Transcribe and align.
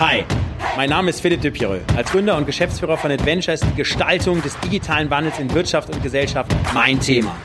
Hi, 0.00 0.24
mein 0.78 0.88
Name 0.88 1.10
ist 1.10 1.20
Philipp 1.20 1.42
Dupierreux. 1.42 1.82
Als 1.94 2.10
Gründer 2.10 2.34
und 2.38 2.46
Geschäftsführer 2.46 2.96
von 2.96 3.10
Adventure 3.10 3.52
ist 3.52 3.66
die 3.66 3.74
Gestaltung 3.74 4.40
des 4.40 4.58
digitalen 4.60 5.10
Wandels 5.10 5.38
in 5.38 5.52
Wirtschaft 5.52 5.94
und 5.94 6.02
Gesellschaft 6.02 6.50
mein 6.72 6.98
Thema. 6.98 7.36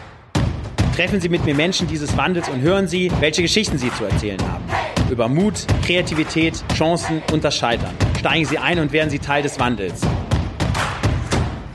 Treffen 0.95 1.19
Sie 1.19 1.27
mit 1.27 1.43
mir 1.43 1.53
Menschen 1.53 1.85
dieses 1.85 2.15
Wandels 2.15 2.47
und 2.47 2.61
hören 2.61 2.87
Sie, 2.87 3.11
welche 3.19 3.41
Geschichten 3.41 3.77
sie 3.77 3.91
zu 3.91 4.05
erzählen 4.05 4.41
haben. 4.41 4.63
Über 5.11 5.27
Mut, 5.27 5.65
Kreativität, 5.85 6.63
Chancen 6.73 7.21
und 7.33 7.43
das 7.43 7.57
Scheitern. 7.57 7.93
Steigen 8.17 8.45
Sie 8.45 8.57
ein 8.57 8.79
und 8.79 8.93
werden 8.93 9.09
Sie 9.09 9.19
Teil 9.19 9.43
des 9.43 9.59
Wandels. 9.59 9.99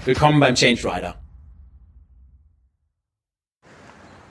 Willkommen 0.07 0.41
beim 0.41 0.55
Change 0.55 0.83
Rider. 0.83 1.20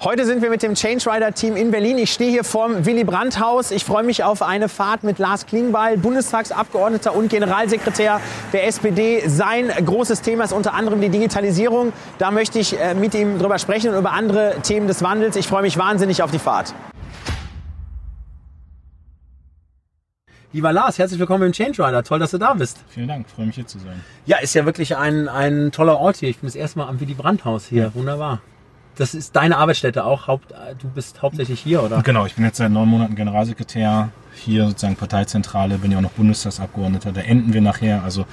Heute 0.01 0.25
sind 0.25 0.41
wir 0.41 0.49
mit 0.49 0.63
dem 0.63 0.75
Change 0.75 1.11
Rider 1.11 1.33
Team 1.33 1.57
in 1.57 1.71
Berlin. 1.71 1.97
Ich 1.97 2.13
stehe 2.13 2.31
hier 2.31 2.45
vorm 2.45 2.85
Willy 2.85 3.03
Brandt 3.03 3.37
Haus. 3.37 3.69
Ich 3.69 3.83
freue 3.83 4.03
mich 4.03 4.23
auf 4.23 4.41
eine 4.41 4.69
Fahrt 4.69 5.03
mit 5.03 5.19
Lars 5.19 5.45
Klingbeil, 5.45 5.97
Bundestagsabgeordneter 5.97 7.13
und 7.13 7.27
Generalsekretär 7.27 8.21
der 8.53 8.65
SPD. 8.65 9.27
Sein 9.27 9.67
großes 9.67 10.21
Thema 10.21 10.45
ist 10.45 10.53
unter 10.53 10.73
anderem 10.73 11.01
die 11.01 11.09
Digitalisierung. 11.09 11.91
Da 12.17 12.31
möchte 12.31 12.59
ich 12.59 12.79
äh, 12.79 12.93
mit 12.93 13.13
ihm 13.13 13.39
drüber 13.39 13.59
sprechen 13.59 13.89
und 13.91 13.97
über 13.99 14.13
andere 14.13 14.55
Themen 14.63 14.87
des 14.87 15.03
Wandels. 15.03 15.35
Ich 15.35 15.47
freue 15.47 15.63
mich 15.63 15.77
wahnsinnig 15.77 16.23
auf 16.23 16.31
die 16.31 16.39
Fahrt. 16.39 16.73
Lieber 20.53 20.71
Lars, 20.71 20.97
herzlich 20.97 21.19
willkommen 21.19 21.47
im 21.47 21.51
Change 21.51 21.85
Rider. 21.85 22.05
Toll, 22.05 22.19
dass 22.19 22.31
du 22.31 22.37
da 22.37 22.53
bist. 22.53 22.77
Vielen 22.87 23.09
Dank, 23.09 23.29
freue 23.29 23.47
mich 23.47 23.55
hier 23.55 23.67
zu 23.67 23.79
sein. 23.79 24.01
Ja, 24.25 24.37
ist 24.37 24.55
ja 24.55 24.63
wirklich 24.63 24.95
ein, 24.95 25.27
ein 25.27 25.73
toller 25.73 25.99
Ort 25.99 26.15
hier. 26.15 26.29
Ich 26.29 26.37
bin 26.37 26.47
das 26.47 26.55
erste 26.55 26.79
Mal 26.79 26.87
am 26.87 27.01
Willy 27.01 27.15
Brandt 27.15 27.43
Haus 27.43 27.65
hier. 27.65 27.93
Wunderbar 27.95 28.39
das 28.99 29.15
ist 29.15 29.35
deine 29.35 29.57
Arbeitsstätte 29.57 30.03
auch. 30.03 30.27
Haupt, 30.27 30.53
du 30.81 30.89
bist 30.89 31.21
hauptsächlich 31.21 31.61
hier, 31.61 31.81
oder? 31.83 32.01
Genau, 32.01 32.25
ich 32.25 32.35
bin 32.35 32.43
jetzt 32.43 32.57
seit 32.57 32.71
neun 32.71 32.89
Monaten 32.89 33.15
Generalsekretär 33.15 34.09
hier 34.33 34.67
sozusagen 34.67 34.95
Parteizentrale, 34.95 35.77
bin 35.77 35.91
ja 35.91 35.97
auch 35.97 36.01
noch 36.01 36.11
Bundestagsabgeordneter. 36.11 37.11
Da 37.11 37.21
enden 37.21 37.53
wir 37.53 37.61
nachher. 37.61 38.03
Also 38.03 38.25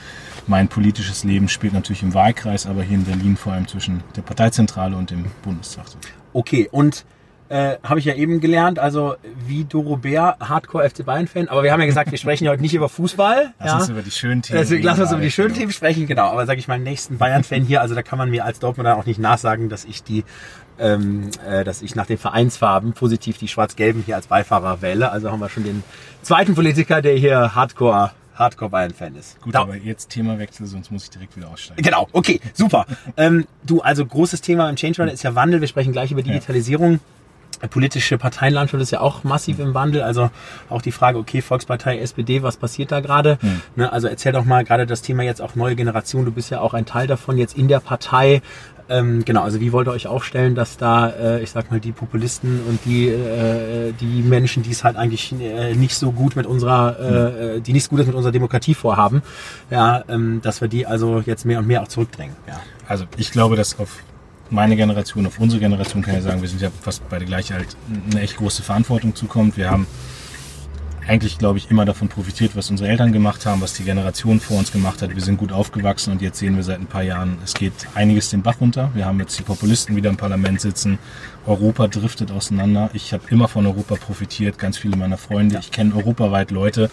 mein 0.47 0.69
politisches 0.69 1.25
Leben 1.25 1.49
spielt 1.49 1.73
natürlich 1.73 2.03
im 2.03 2.15
Wahlkreis, 2.15 2.67
aber 2.67 2.83
hier 2.83 2.97
in 2.97 3.05
Berlin 3.05 3.37
vor 3.37 3.53
allem 3.53 3.69
zwischen 3.69 4.03
der 4.17 4.23
Parteizentrale 4.23 4.97
und 4.97 5.11
dem 5.11 5.27
Bundestag. 5.43 5.87
Okay, 6.33 6.69
und 6.71 7.05
äh, 7.49 7.77
habe 7.83 8.01
ich 8.01 8.05
ja 8.05 8.15
eben 8.15 8.41
gelernt, 8.41 8.79
also 8.79 9.15
wie 9.47 9.65
Doro 9.65 9.97
Bär, 9.97 10.37
Hardcore 10.41 10.89
FC 10.89 11.05
Bayern-Fan. 11.05 11.49
Aber 11.49 11.62
wir 11.62 11.73
haben 11.73 11.81
ja 11.81 11.87
gesagt, 11.87 12.11
wir 12.11 12.19
sprechen 12.19 12.49
heute 12.49 12.61
nicht 12.61 12.75
über 12.75 12.89
Fußball. 12.89 13.53
Lass 13.61 13.69
ja. 13.69 13.77
uns 13.79 13.89
über 13.89 14.03
die 14.03 14.11
schönen 14.11 14.43
Themen 14.43 14.59
Deswegen 14.59 14.83
lass 14.83 14.99
uns 14.99 15.12
über 15.12 15.21
die 15.21 15.31
schönen 15.31 15.55
Themen 15.55 15.71
sprechen, 15.71 16.07
genau. 16.07 16.31
Aber 16.31 16.45
sage 16.47 16.59
ich 16.59 16.67
mal, 16.67 16.79
nächsten 16.79 17.19
Bayern-Fan 17.19 17.62
hier, 17.62 17.83
also 17.83 17.95
da 17.95 18.03
kann 18.03 18.19
man 18.19 18.31
mir 18.31 18.45
als 18.45 18.59
Dortmunder 18.59 18.97
auch 18.97 19.07
nicht 19.07 19.21
nachsagen, 19.21 19.69
dass 19.69 19.85
ich 19.85 20.03
die 20.03 20.25
ähm, 20.79 21.31
äh, 21.49 21.65
dass 21.65 21.83
ich 21.83 21.95
nach 21.95 22.07
den 22.07 22.19
Vereinsfarben 22.19 22.93
positiv 22.93 23.39
die 23.39 23.49
schwarz-gelben 23.49 24.03
hier 24.05 24.17
als 24.17 24.27
Beifahrer 24.27 24.83
wähle. 24.83 25.11
Also 25.11 25.31
haben 25.31 25.41
wir 25.41 25.49
schon 25.49 25.65
den 25.65 25.83
zweiten 26.23 26.55
Politiker, 26.55 27.03
der 27.03 27.17
hier 27.17 27.55
Hardcore 27.55 28.13
Hardcore 28.35 28.71
Bayern-Fan 28.71 29.15
ist. 29.17 29.41
Gut, 29.41 29.55
da 29.55 29.63
aber 29.63 29.77
jetzt 29.77 30.11
Themawechsel, 30.11 30.67
sonst 30.67 30.91
muss 30.91 31.05
ich 31.05 31.11
direkt 31.11 31.37
wieder 31.37 31.49
aussteigen. 31.49 31.83
Genau, 31.83 32.07
okay, 32.13 32.41
super. 32.53 32.85
ähm, 33.17 33.47
du, 33.65 33.81
also 33.81 34.05
großes 34.05 34.43
Thema 34.43 34.69
im 34.69 34.77
Change 34.77 35.01
Runner 35.01 35.13
ist 35.13 35.23
ja 35.23 35.35
Wandel. 35.35 35.63
Wir 35.63 35.69
sprechen 35.69 35.93
gleich 35.93 36.13
über 36.13 36.23
Digitalisierung. 36.23 36.93
Ja 36.93 36.99
politische 37.71 38.19
Parteienlandschaft 38.19 38.83
ist 38.83 38.91
ja 38.91 39.01
auch 39.01 39.25
massiv 39.25 39.59
im 39.59 39.75
Wandel. 39.75 40.03
Also 40.03 40.31
auch 40.69 40.83
die 40.83 40.93
Frage, 40.93 41.19
okay, 41.19 41.41
Volkspartei, 41.41 41.99
SPD, 41.99 42.43
was 42.43 42.57
passiert 42.57 42.93
da 42.93 43.01
gerade? 43.01 43.39
Mhm. 43.41 43.63
Ne, 43.77 43.93
also 43.93 44.09
erzähl 44.09 44.33
doch 44.33 44.45
mal 44.45 44.65
gerade 44.65 44.87
das 44.87 45.03
Thema 45.03 45.23
jetzt 45.23 45.41
auch 45.41 45.55
neue 45.55 45.77
Generation. 45.77 46.25
Du 46.25 46.33
bist 46.33 46.51
ja 46.51 46.61
auch 46.61 46.75
ein 46.75 46.87
Teil 46.87 47.07
davon 47.07 47.39
jetzt 47.39 47.57
in 47.57 47.69
der 47.69 47.81
Partei. 47.81 48.43
Ähm, 48.89 49.25
genau, 49.25 49.42
also 49.42 49.61
wie 49.61 49.73
wollt 49.73 49.89
ihr 49.89 49.92
euch 49.92 50.06
aufstellen, 50.06 50.55
dass 50.55 50.77
da, 50.77 51.09
äh, 51.09 51.42
ich 51.42 51.51
sag 51.51 51.70
mal, 51.70 51.81
die 51.81 51.92
Populisten 51.92 52.61
und 52.69 52.79
die, 52.84 53.09
äh, 53.09 53.93
die 53.93 54.23
Menschen, 54.23 54.62
die 54.62 54.70
es 54.70 54.84
halt 54.84 54.97
eigentlich 54.97 55.34
äh, 55.41 55.75
nicht 55.75 55.95
so 55.95 56.12
gut 56.12 56.37
mit 56.37 56.47
unserer, 56.47 57.56
äh, 57.56 57.61
die 57.61 57.73
nicht 57.73 57.84
so 57.84 57.91
gut 57.91 58.01
ist 58.01 58.06
mit 58.06 58.15
unserer 58.15 58.33
Demokratie 58.33 58.75
vorhaben, 58.75 59.23
ja, 59.70 60.05
ähm, 60.09 60.41
dass 60.43 60.61
wir 60.61 60.69
die 60.69 60.87
also 60.87 61.20
jetzt 61.25 61.45
mehr 61.45 61.59
und 61.59 61.67
mehr 61.67 61.83
auch 61.83 61.89
zurückdrängen. 61.89 62.37
Ja. 62.47 62.61
Also 62.87 63.06
ich 63.17 63.33
glaube, 63.33 63.56
dass 63.56 63.78
auf 63.81 63.99
meine 64.50 64.77
Generation, 64.77 65.27
auf 65.27 65.41
unsere 65.41 65.61
Generation 65.61 66.03
kann 66.03 66.16
ich 66.16 66.22
sagen, 66.22 66.41
wir 66.41 66.49
sind 66.49 66.61
ja 66.61 66.71
fast 66.81 67.09
beide 67.09 67.25
gleich 67.25 67.53
alt, 67.53 67.77
eine 68.12 68.21
echt 68.21 68.37
große 68.37 68.62
Verantwortung 68.62 69.16
zukommt. 69.16 69.56
Wir 69.56 69.71
haben 69.71 69.88
eigentlich, 71.06 71.39
glaube 71.39 71.59
ich, 71.59 71.71
immer 71.71 71.84
davon 71.84 72.09
profitiert, 72.09 72.56
was 72.56 72.71
unsere 72.71 72.89
Eltern 72.89 73.12
gemacht 73.12 73.47
haben, 73.47 73.61
was 73.61 73.75
die 73.75 73.84
Generation 73.84 74.41
vor 74.41 74.59
uns 74.59 74.72
gemacht 74.72 75.03
hat. 75.03 75.15
Wir 75.15 75.22
sind 75.22 75.37
gut 75.37 75.53
aufgewachsen 75.53 76.12
und 76.12 76.22
jetzt 76.22 76.39
sehen 76.39 76.56
wir 76.56 76.62
seit 76.62 76.81
ein 76.81 76.87
paar 76.87 77.03
Jahren, 77.03 77.39
es 77.44 77.55
geht 77.55 77.72
einiges 77.94 78.31
den 78.31 78.43
Bach 78.43 78.61
runter. 78.61 78.91
Wir 78.94 79.06
haben 79.06 79.21
jetzt 79.21 79.39
die 79.39 79.43
Populisten 79.43 79.94
wieder 79.94 80.11
im 80.11 80.17
Parlament 80.17 80.61
sitzen. 80.61 80.99
Europa 81.47 81.87
driftet 81.87 82.33
auseinander. 82.33 82.91
Ich 82.93 83.12
habe 83.12 83.22
immer 83.31 83.47
von 83.47 83.67
Europa 83.67 83.94
profitiert, 83.94 84.59
ganz 84.59 84.78
viele 84.78 84.97
meiner 84.97 85.19
Freunde. 85.19 85.59
Ich 85.61 85.71
kenne 85.71 85.94
europaweit 85.94 86.50
Leute, 86.50 86.91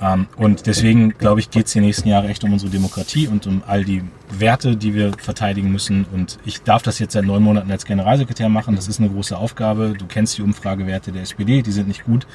ähm, 0.00 0.26
und 0.36 0.66
deswegen, 0.66 1.10
glaube 1.10 1.40
ich, 1.40 1.50
geht 1.50 1.66
es 1.66 1.72
die 1.72 1.80
nächsten 1.80 2.08
Jahre 2.08 2.28
echt 2.28 2.42
um 2.44 2.52
unsere 2.52 2.70
Demokratie 2.70 3.28
und 3.28 3.46
um 3.46 3.62
all 3.66 3.84
die 3.84 4.02
Werte, 4.30 4.76
die 4.76 4.94
wir 4.94 5.12
verteidigen 5.16 5.70
müssen. 5.70 6.04
Und 6.12 6.38
ich 6.44 6.62
darf 6.62 6.82
das 6.82 6.98
jetzt 6.98 7.12
seit 7.12 7.24
neun 7.24 7.42
Monaten 7.42 7.70
als 7.70 7.84
Generalsekretär 7.84 8.48
machen. 8.48 8.74
Das 8.74 8.88
ist 8.88 8.98
eine 8.98 9.08
große 9.08 9.36
Aufgabe. 9.36 9.94
Du 9.96 10.06
kennst 10.06 10.36
die 10.36 10.42
Umfragewerte 10.42 11.12
der 11.12 11.22
SPD, 11.22 11.62
die 11.62 11.72
sind 11.72 11.88
nicht 11.88 12.04
gut. 12.04 12.26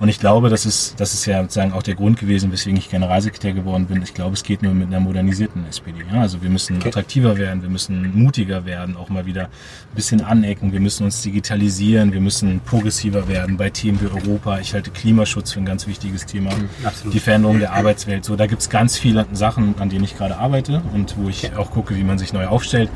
Und 0.00 0.08
ich 0.08 0.18
glaube, 0.18 0.48
das 0.50 0.66
ist, 0.66 0.98
das 1.00 1.14
ist 1.14 1.26
ja 1.26 1.42
sozusagen 1.42 1.72
auch 1.72 1.82
der 1.82 1.94
Grund 1.94 2.18
gewesen, 2.18 2.52
weswegen 2.52 2.78
ich 2.78 2.90
Generalsekretär 2.90 3.52
geworden 3.52 3.86
bin. 3.86 4.02
Ich 4.02 4.14
glaube, 4.14 4.34
es 4.34 4.42
geht 4.42 4.62
nur 4.62 4.74
mit 4.74 4.88
einer 4.88 5.00
modernisierten 5.00 5.66
SPD. 5.68 6.04
Ja, 6.12 6.20
also 6.20 6.42
wir 6.42 6.50
müssen 6.50 6.76
okay. 6.76 6.88
attraktiver 6.88 7.36
werden, 7.36 7.62
wir 7.62 7.68
müssen 7.68 8.16
mutiger 8.16 8.64
werden, 8.64 8.96
auch 8.96 9.08
mal 9.08 9.26
wieder 9.26 9.44
ein 9.44 9.94
bisschen 9.94 10.20
anecken. 10.20 10.72
Wir 10.72 10.80
müssen 10.80 11.04
uns 11.04 11.22
digitalisieren, 11.22 12.12
wir 12.12 12.20
müssen 12.20 12.60
progressiver 12.60 13.28
werden 13.28 13.56
bei 13.56 13.70
Themen 13.70 14.00
wie 14.00 14.06
Europa. 14.06 14.58
Ich 14.58 14.74
halte 14.74 14.90
Klimaschutz 14.90 15.52
für 15.52 15.60
ein 15.60 15.66
ganz 15.66 15.86
wichtiges 15.86 16.26
Thema. 16.26 16.50
Mhm, 16.54 16.68
absolut. 16.84 17.14
Die 17.14 17.20
Veränderung 17.20 17.58
der 17.58 17.72
Arbeitswelt. 17.72 18.24
So, 18.24 18.36
da 18.36 18.46
gibt 18.46 18.62
es 18.62 18.70
ganz 18.70 18.98
viele 18.98 19.26
Sachen, 19.32 19.74
an 19.78 19.88
denen 19.88 20.04
ich 20.04 20.16
gerade 20.16 20.36
arbeite 20.36 20.82
und 20.92 21.16
wo 21.16 21.28
ich 21.28 21.56
auch 21.56 21.70
gucke, 21.70 21.96
wie 21.96 22.04
man 22.04 22.18
sich 22.18 22.32
neu 22.32 22.46
aufstellt. 22.46 22.90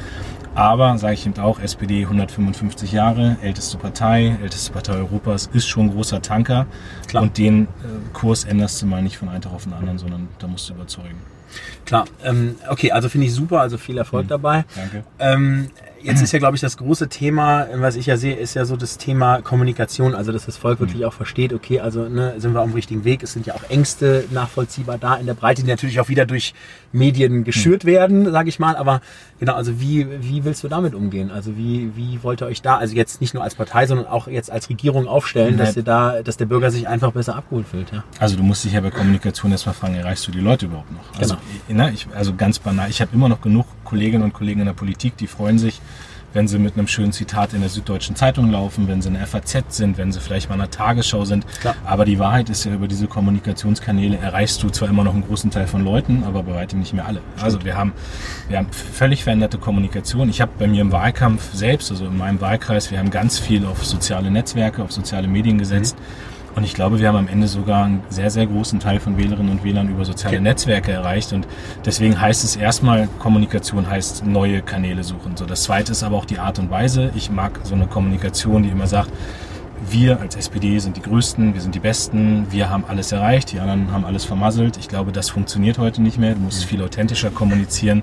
Aber, 0.58 0.98
sage 0.98 1.14
ich 1.14 1.24
eben 1.24 1.38
auch, 1.38 1.60
SPD 1.60 2.02
155 2.02 2.90
Jahre, 2.90 3.36
älteste 3.42 3.78
Partei, 3.78 4.36
älteste 4.42 4.72
Partei 4.72 4.94
Europas, 4.94 5.48
ist 5.52 5.68
schon 5.68 5.86
ein 5.86 5.92
großer 5.92 6.20
Tanker. 6.20 6.66
Klar. 7.06 7.22
Und 7.22 7.38
den 7.38 7.66
äh, 7.66 7.68
Kurs 8.12 8.42
änderst 8.42 8.82
du 8.82 8.86
mal 8.86 9.00
nicht 9.00 9.18
von 9.18 9.28
einem 9.28 9.40
Tag 9.40 9.52
auf 9.52 9.62
den 9.62 9.72
anderen, 9.72 9.98
sondern 9.98 10.28
da 10.40 10.48
musst 10.48 10.68
du 10.68 10.74
überzeugen. 10.74 11.20
Klar, 11.84 12.06
ähm, 12.24 12.56
okay, 12.68 12.92
also 12.92 13.08
finde 13.08 13.26
ich 13.26 13.34
super, 13.34 13.60
also 13.60 13.78
viel 13.78 13.98
Erfolg 13.98 14.24
mhm. 14.24 14.28
dabei. 14.28 14.64
Danke. 14.74 15.04
Ähm, 15.18 15.70
Jetzt 16.02 16.22
ist 16.22 16.32
ja, 16.32 16.38
glaube 16.38 16.54
ich, 16.56 16.60
das 16.60 16.76
große 16.76 17.08
Thema, 17.08 17.66
was 17.74 17.96
ich 17.96 18.06
ja 18.06 18.16
sehe, 18.16 18.34
ist 18.34 18.54
ja 18.54 18.64
so 18.64 18.76
das 18.76 18.98
Thema 18.98 19.42
Kommunikation. 19.42 20.14
Also, 20.14 20.32
dass 20.32 20.46
das 20.46 20.56
Volk 20.56 20.80
wirklich 20.80 21.04
auch 21.04 21.12
versteht, 21.12 21.52
okay, 21.52 21.80
also 21.80 22.08
ne, 22.08 22.34
sind 22.38 22.54
wir 22.54 22.60
auf 22.60 22.66
dem 22.66 22.74
richtigen 22.74 23.04
Weg. 23.04 23.22
Es 23.22 23.32
sind 23.32 23.46
ja 23.46 23.54
auch 23.54 23.68
Ängste 23.68 24.24
nachvollziehbar 24.30 24.98
da 24.98 25.16
in 25.16 25.26
der 25.26 25.34
Breite, 25.34 25.62
die 25.62 25.68
natürlich 25.68 26.00
auch 26.00 26.08
wieder 26.08 26.26
durch 26.26 26.54
Medien 26.92 27.44
geschürt 27.44 27.84
mhm. 27.84 27.88
werden, 27.88 28.32
sage 28.32 28.48
ich 28.48 28.58
mal. 28.58 28.76
Aber 28.76 29.00
genau, 29.38 29.54
also 29.54 29.80
wie, 29.80 30.06
wie 30.22 30.44
willst 30.44 30.62
du 30.64 30.68
damit 30.68 30.94
umgehen? 30.94 31.30
Also 31.30 31.56
wie, 31.56 31.92
wie 31.96 32.22
wollt 32.22 32.42
ihr 32.42 32.46
euch 32.46 32.62
da, 32.62 32.76
also 32.76 32.94
jetzt 32.94 33.20
nicht 33.20 33.34
nur 33.34 33.42
als 33.42 33.54
Partei, 33.54 33.86
sondern 33.86 34.06
auch 34.06 34.28
jetzt 34.28 34.50
als 34.50 34.68
Regierung 34.68 35.08
aufstellen, 35.08 35.56
Nein. 35.56 35.66
dass 35.66 35.76
ihr 35.76 35.82
da, 35.82 36.22
dass 36.22 36.36
der 36.36 36.46
Bürger 36.46 36.70
sich 36.70 36.88
einfach 36.88 37.12
besser 37.12 37.36
abgeholt 37.36 37.66
fühlt? 37.68 37.92
Ja? 37.92 38.04
Also 38.18 38.36
du 38.36 38.42
musst 38.42 38.64
dich 38.64 38.72
ja 38.72 38.80
bei 38.80 38.90
Kommunikation 38.90 39.52
erstmal 39.52 39.74
fragen, 39.74 39.94
erreichst 39.94 40.26
du 40.26 40.32
die 40.32 40.40
Leute 40.40 40.66
überhaupt 40.66 40.92
noch? 40.92 41.20
Also, 41.20 41.34
genau. 41.34 41.37
Ne, 41.68 41.90
ich, 41.92 42.06
also 42.14 42.34
ganz 42.34 42.58
banal, 42.58 42.90
ich 42.90 43.00
habe 43.00 43.10
immer 43.14 43.28
noch 43.28 43.40
genug 43.40 43.66
Kolleginnen 43.84 44.24
und 44.24 44.32
Kollegen 44.32 44.60
in 44.60 44.66
der 44.66 44.72
Politik, 44.72 45.16
die 45.16 45.26
freuen 45.26 45.58
sich, 45.58 45.80
wenn 46.32 46.46
sie 46.46 46.58
mit 46.58 46.74
einem 46.76 46.86
schönen 46.86 47.12
Zitat 47.12 47.54
in 47.54 47.60
der 47.60 47.70
Süddeutschen 47.70 48.14
Zeitung 48.14 48.50
laufen, 48.50 48.86
wenn 48.86 49.00
sie 49.00 49.08
in 49.08 49.14
der 49.14 49.26
FAZ 49.26 49.64
sind, 49.70 49.96
wenn 49.96 50.12
sie 50.12 50.20
vielleicht 50.20 50.48
mal 50.48 50.56
in 50.56 50.60
der 50.60 50.70
Tagesschau 50.70 51.24
sind. 51.24 51.46
Klar. 51.60 51.74
Aber 51.84 52.04
die 52.04 52.18
Wahrheit 52.18 52.50
ist 52.50 52.64
ja, 52.64 52.74
über 52.74 52.86
diese 52.86 53.06
Kommunikationskanäle 53.06 54.18
erreichst 54.18 54.62
du 54.62 54.68
zwar 54.68 54.88
immer 54.88 55.04
noch 55.04 55.14
einen 55.14 55.26
großen 55.26 55.50
Teil 55.50 55.66
von 55.66 55.84
Leuten, 55.84 56.24
aber 56.24 56.42
bei 56.42 56.54
weitem 56.54 56.80
nicht 56.80 56.92
mehr 56.92 57.06
alle. 57.06 57.20
Stimmt. 57.20 57.44
Also 57.44 57.64
wir 57.64 57.76
haben, 57.76 57.92
wir 58.48 58.58
haben 58.58 58.68
völlig 58.70 59.24
veränderte 59.24 59.58
Kommunikation. 59.58 60.28
Ich 60.28 60.40
habe 60.40 60.52
bei 60.58 60.66
mir 60.66 60.82
im 60.82 60.92
Wahlkampf 60.92 61.54
selbst, 61.54 61.90
also 61.90 62.06
in 62.06 62.16
meinem 62.16 62.40
Wahlkreis, 62.40 62.90
wir 62.90 62.98
haben 62.98 63.10
ganz 63.10 63.38
viel 63.38 63.64
auf 63.64 63.84
soziale 63.84 64.30
Netzwerke, 64.30 64.82
auf 64.82 64.92
soziale 64.92 65.28
Medien 65.28 65.58
gesetzt. 65.58 65.96
Mhm 65.98 66.27
und 66.58 66.64
ich 66.64 66.74
glaube, 66.74 66.98
wir 66.98 67.08
haben 67.08 67.16
am 67.16 67.28
Ende 67.28 67.46
sogar 67.46 67.84
einen 67.84 68.02
sehr, 68.10 68.30
sehr 68.30 68.46
großen 68.46 68.80
Teil 68.80 68.98
von 68.98 69.16
Wählerinnen 69.16 69.50
und 69.50 69.64
Wählern 69.64 69.88
über 69.88 70.04
soziale 70.04 70.36
okay. 70.36 70.42
Netzwerke 70.42 70.90
erreicht. 70.90 71.32
Und 71.32 71.46
deswegen 71.84 72.20
heißt 72.20 72.42
es 72.42 72.56
erstmal, 72.56 73.08
Kommunikation 73.20 73.88
heißt 73.88 74.26
neue 74.26 74.60
Kanäle 74.60 75.04
suchen. 75.04 75.36
So, 75.36 75.46
das 75.46 75.62
zweite 75.62 75.92
ist 75.92 76.02
aber 76.02 76.16
auch 76.16 76.24
die 76.24 76.40
Art 76.40 76.58
und 76.58 76.68
Weise. 76.68 77.12
Ich 77.14 77.30
mag 77.30 77.60
so 77.62 77.76
eine 77.76 77.86
Kommunikation, 77.86 78.64
die 78.64 78.70
immer 78.70 78.88
sagt, 78.88 79.12
wir 79.88 80.20
als 80.20 80.34
SPD 80.34 80.78
sind 80.80 80.96
die 80.96 81.02
Größten, 81.02 81.54
wir 81.54 81.60
sind 81.60 81.76
die 81.76 81.80
Besten, 81.80 82.48
wir 82.50 82.68
haben 82.68 82.84
alles 82.88 83.12
erreicht, 83.12 83.52
die 83.52 83.60
anderen 83.60 83.92
haben 83.92 84.04
alles 84.04 84.24
vermasselt. 84.24 84.76
Ich 84.78 84.88
glaube, 84.88 85.12
das 85.12 85.30
funktioniert 85.30 85.78
heute 85.78 86.02
nicht 86.02 86.18
mehr. 86.18 86.34
Du 86.34 86.40
musst 86.40 86.64
mhm. 86.64 86.68
viel 86.68 86.82
authentischer 86.82 87.30
kommunizieren. 87.30 88.02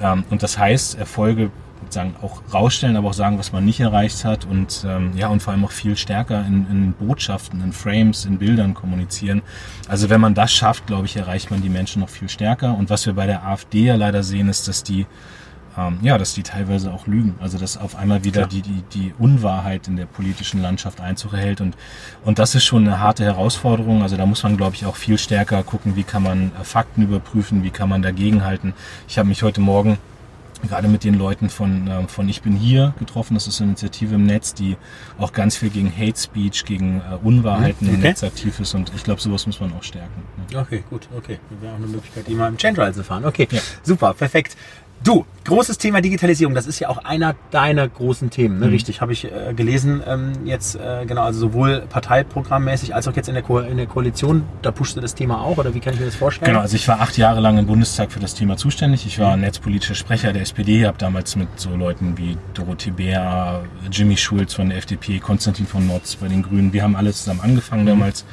Ähm, 0.00 0.22
und 0.30 0.44
das 0.44 0.56
heißt, 0.56 0.98
Erfolge 0.98 1.50
sagen, 1.88 2.14
auch 2.22 2.42
rausstellen, 2.52 2.96
aber 2.96 3.08
auch 3.08 3.14
sagen, 3.14 3.38
was 3.38 3.52
man 3.52 3.64
nicht 3.64 3.80
erreicht 3.80 4.24
hat 4.24 4.44
und 4.44 4.84
ähm, 4.86 5.12
ja 5.16 5.28
und 5.28 5.42
vor 5.42 5.52
allem 5.52 5.64
auch 5.64 5.72
viel 5.72 5.96
stärker 5.96 6.44
in, 6.46 6.66
in 6.70 6.92
Botschaften, 6.92 7.62
in 7.62 7.72
Frames, 7.72 8.24
in 8.24 8.38
Bildern 8.38 8.74
kommunizieren. 8.74 9.42
Also 9.88 10.10
wenn 10.10 10.20
man 10.20 10.34
das 10.34 10.52
schafft, 10.52 10.86
glaube 10.86 11.06
ich, 11.06 11.16
erreicht 11.16 11.50
man 11.50 11.62
die 11.62 11.68
Menschen 11.68 12.00
noch 12.00 12.08
viel 12.08 12.28
stärker. 12.28 12.76
Und 12.76 12.90
was 12.90 13.06
wir 13.06 13.14
bei 13.14 13.26
der 13.26 13.44
AfD 13.46 13.84
ja 13.84 13.96
leider 13.96 14.22
sehen, 14.22 14.48
ist, 14.48 14.68
dass 14.68 14.82
die 14.82 15.06
ähm, 15.76 15.98
ja, 16.02 16.18
dass 16.18 16.34
die 16.34 16.42
teilweise 16.42 16.92
auch 16.92 17.06
lügen. 17.06 17.34
Also 17.40 17.58
dass 17.58 17.76
auf 17.76 17.96
einmal 17.96 18.24
wieder 18.24 18.46
die, 18.46 18.62
die, 18.62 18.82
die 18.92 19.14
Unwahrheit 19.18 19.88
in 19.88 19.96
der 19.96 20.06
politischen 20.06 20.60
Landschaft 20.60 21.00
Einzug 21.00 21.32
erhält. 21.32 21.60
Und, 21.60 21.76
und 22.24 22.38
das 22.38 22.54
ist 22.54 22.64
schon 22.64 22.86
eine 22.86 23.00
harte 23.00 23.24
Herausforderung. 23.24 24.02
Also 24.02 24.16
da 24.16 24.26
muss 24.26 24.42
man, 24.42 24.56
glaube 24.56 24.76
ich, 24.76 24.86
auch 24.86 24.96
viel 24.96 25.18
stärker 25.18 25.62
gucken, 25.62 25.96
wie 25.96 26.04
kann 26.04 26.22
man 26.22 26.52
äh, 26.60 26.64
Fakten 26.64 27.02
überprüfen, 27.02 27.62
wie 27.62 27.70
kann 27.70 27.88
man 27.88 28.02
dagegenhalten. 28.02 28.74
Ich 29.08 29.18
habe 29.18 29.28
mich 29.28 29.42
heute 29.42 29.60
Morgen 29.60 29.98
gerade 30.68 30.88
mit 30.88 31.04
den 31.04 31.14
Leuten 31.14 31.50
von, 31.50 31.88
äh, 31.88 32.06
von 32.08 32.28
Ich 32.28 32.42
bin 32.42 32.54
hier 32.56 32.94
getroffen. 32.98 33.34
Das 33.34 33.46
ist 33.46 33.60
eine 33.60 33.70
Initiative 33.70 34.14
im 34.14 34.24
Netz, 34.26 34.54
die 34.54 34.76
auch 35.18 35.32
ganz 35.32 35.56
viel 35.56 35.70
gegen 35.70 35.90
Hate 35.96 36.18
Speech, 36.18 36.64
gegen 36.64 37.00
äh, 37.00 37.16
Unwahrheiten 37.22 37.86
im 37.88 37.94
Okay. 37.94 38.02
Netz 38.02 38.22
aktiv 38.24 38.58
ist. 38.60 38.74
Und 38.74 38.92
ich 38.94 39.04
glaube, 39.04 39.20
sowas 39.20 39.46
muss 39.46 39.60
man 39.60 39.72
auch 39.74 39.82
stärken. 39.82 40.22
ne? 40.50 40.58
Okay, 40.60 40.84
gut, 40.88 41.08
okay. 41.16 41.38
Das 41.50 41.60
wäre 41.62 41.72
auch 41.72 41.76
eine 41.78 41.86
Möglichkeit, 41.86 42.26
die 42.28 42.34
mal 42.34 42.48
im 42.48 42.56
Change 42.56 42.92
zu 42.92 43.04
fahren. 43.04 43.24
Okay, 43.24 43.48
Ja. 43.50 43.60
super, 43.82 44.14
perfekt. 44.14 44.56
Du, 45.04 45.24
großes 45.44 45.78
Thema 45.78 46.00
Digitalisierung, 46.00 46.54
das 46.54 46.66
ist 46.66 46.78
ja 46.78 46.88
auch 46.88 46.98
einer 46.98 47.34
deiner 47.50 47.88
großen 47.88 48.30
Themen, 48.30 48.60
ne? 48.60 48.66
Mhm. 48.66 48.72
richtig, 48.72 49.00
habe 49.00 49.12
ich 49.12 49.24
äh, 49.24 49.52
gelesen, 49.54 50.00
ähm, 50.06 50.32
jetzt 50.44 50.76
äh, 50.76 51.04
genau, 51.06 51.22
also 51.22 51.40
sowohl 51.40 51.82
parteiprogrammmäßig 51.88 52.94
als 52.94 53.08
auch 53.08 53.16
jetzt 53.16 53.28
in 53.28 53.34
der, 53.34 53.42
Ko 53.42 53.58
in 53.58 53.78
der 53.78 53.86
Koalition, 53.86 54.44
da 54.62 54.70
pushst 54.70 54.96
du 54.96 55.00
das 55.00 55.14
Thema 55.14 55.40
auch 55.40 55.58
oder 55.58 55.74
wie 55.74 55.80
kann 55.80 55.94
ich 55.94 56.00
mir 56.00 56.06
das 56.06 56.14
vorstellen? 56.14 56.52
Genau, 56.52 56.60
also 56.60 56.76
ich 56.76 56.86
war 56.86 57.00
acht 57.00 57.18
Jahre 57.18 57.40
lang 57.40 57.58
im 57.58 57.66
Bundestag 57.66 58.12
für 58.12 58.20
das 58.20 58.34
Thema 58.34 58.56
zuständig. 58.56 59.04
Ich 59.06 59.18
war 59.18 59.36
netzpolitischer 59.36 59.96
Sprecher 59.96 60.32
der 60.32 60.42
SPD, 60.42 60.86
habe 60.86 60.98
damals 60.98 61.34
mit 61.34 61.48
so 61.56 61.74
Leuten 61.74 62.16
wie 62.18 62.36
Dorothee 62.54 62.92
Bär, 62.92 63.64
Jimmy 63.90 64.16
Schulz 64.16 64.54
von 64.54 64.68
der 64.68 64.78
FDP, 64.78 65.18
Konstantin 65.18 65.66
von 65.66 65.86
Notz 65.86 66.16
bei 66.16 66.28
den 66.28 66.42
Grünen, 66.42 66.72
wir 66.72 66.84
haben 66.84 66.94
alle 66.94 67.12
zusammen 67.12 67.40
angefangen 67.40 67.86
damals. 67.86 68.24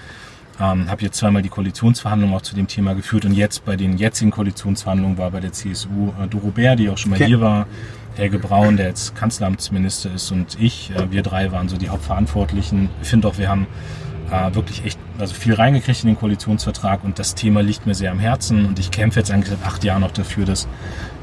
Ähm, 0.62 0.90
habe 0.90 1.02
jetzt 1.02 1.18
zweimal 1.18 1.42
die 1.42 1.50
Koalitionsverhandlungen 1.50 2.36
auch 2.36 2.42
zu 2.42 2.54
dem 2.54 2.68
Thema 2.68 2.94
geführt 2.94 3.26
und 3.26 3.34
jetzt 3.34 3.64
bei 3.64 3.76
den 3.76 3.98
jetzigen 3.98 4.32
Koalitionsverhandlungen 4.32 5.18
war 5.18 5.32
bei 5.32 5.40
der 5.40 5.54
CSU 5.54 6.10
äh, 6.22 6.28
Doro 6.28 6.52
Bär, 6.52 6.76
die 6.76 6.90
auch 6.90 6.98
schon 6.98 7.12
mal 7.12 7.16
Okay. 7.16 7.28
hier 7.28 7.40
war, 7.42 7.66
Helge 8.16 8.40
Braun, 8.40 8.76
der 8.76 8.88
jetzt 8.88 9.16
Kanzleramtsminister 9.16 10.14
ist 10.14 10.32
und 10.32 10.58
ich, 10.60 10.92
äh, 10.92 11.12
wir 11.12 11.24
drei 11.24 11.52
waren 11.54 11.70
so 11.70 11.78
die 11.78 11.88
Hauptverantwortlichen. 11.88 12.90
Ich 13.02 13.08
finde 13.08 13.30
auch, 13.30 13.38
wir 13.38 13.48
haben 13.48 13.68
äh, 14.32 14.54
wirklich 14.54 14.84
echt 14.86 15.00
also 15.18 15.34
viel 15.34 15.54
reingekriegt 15.54 16.04
in 16.04 16.10
den 16.10 16.18
Koalitionsvertrag 16.18 17.04
und 17.04 17.20
das 17.20 17.36
Thema 17.36 17.62
liegt 17.62 17.86
mir 17.86 17.96
sehr 17.96 18.12
am 18.12 18.20
Herzen 18.20 18.66
und 18.66 18.80
ich 18.80 18.92
kämpfe 18.92 19.20
jetzt 19.20 19.32
eigentlich 19.32 19.50
seit 19.50 19.66
acht 19.66 19.84
Jahren 19.84 20.04
auch 20.04 20.12
dafür, 20.12 20.46
dass 20.46 20.68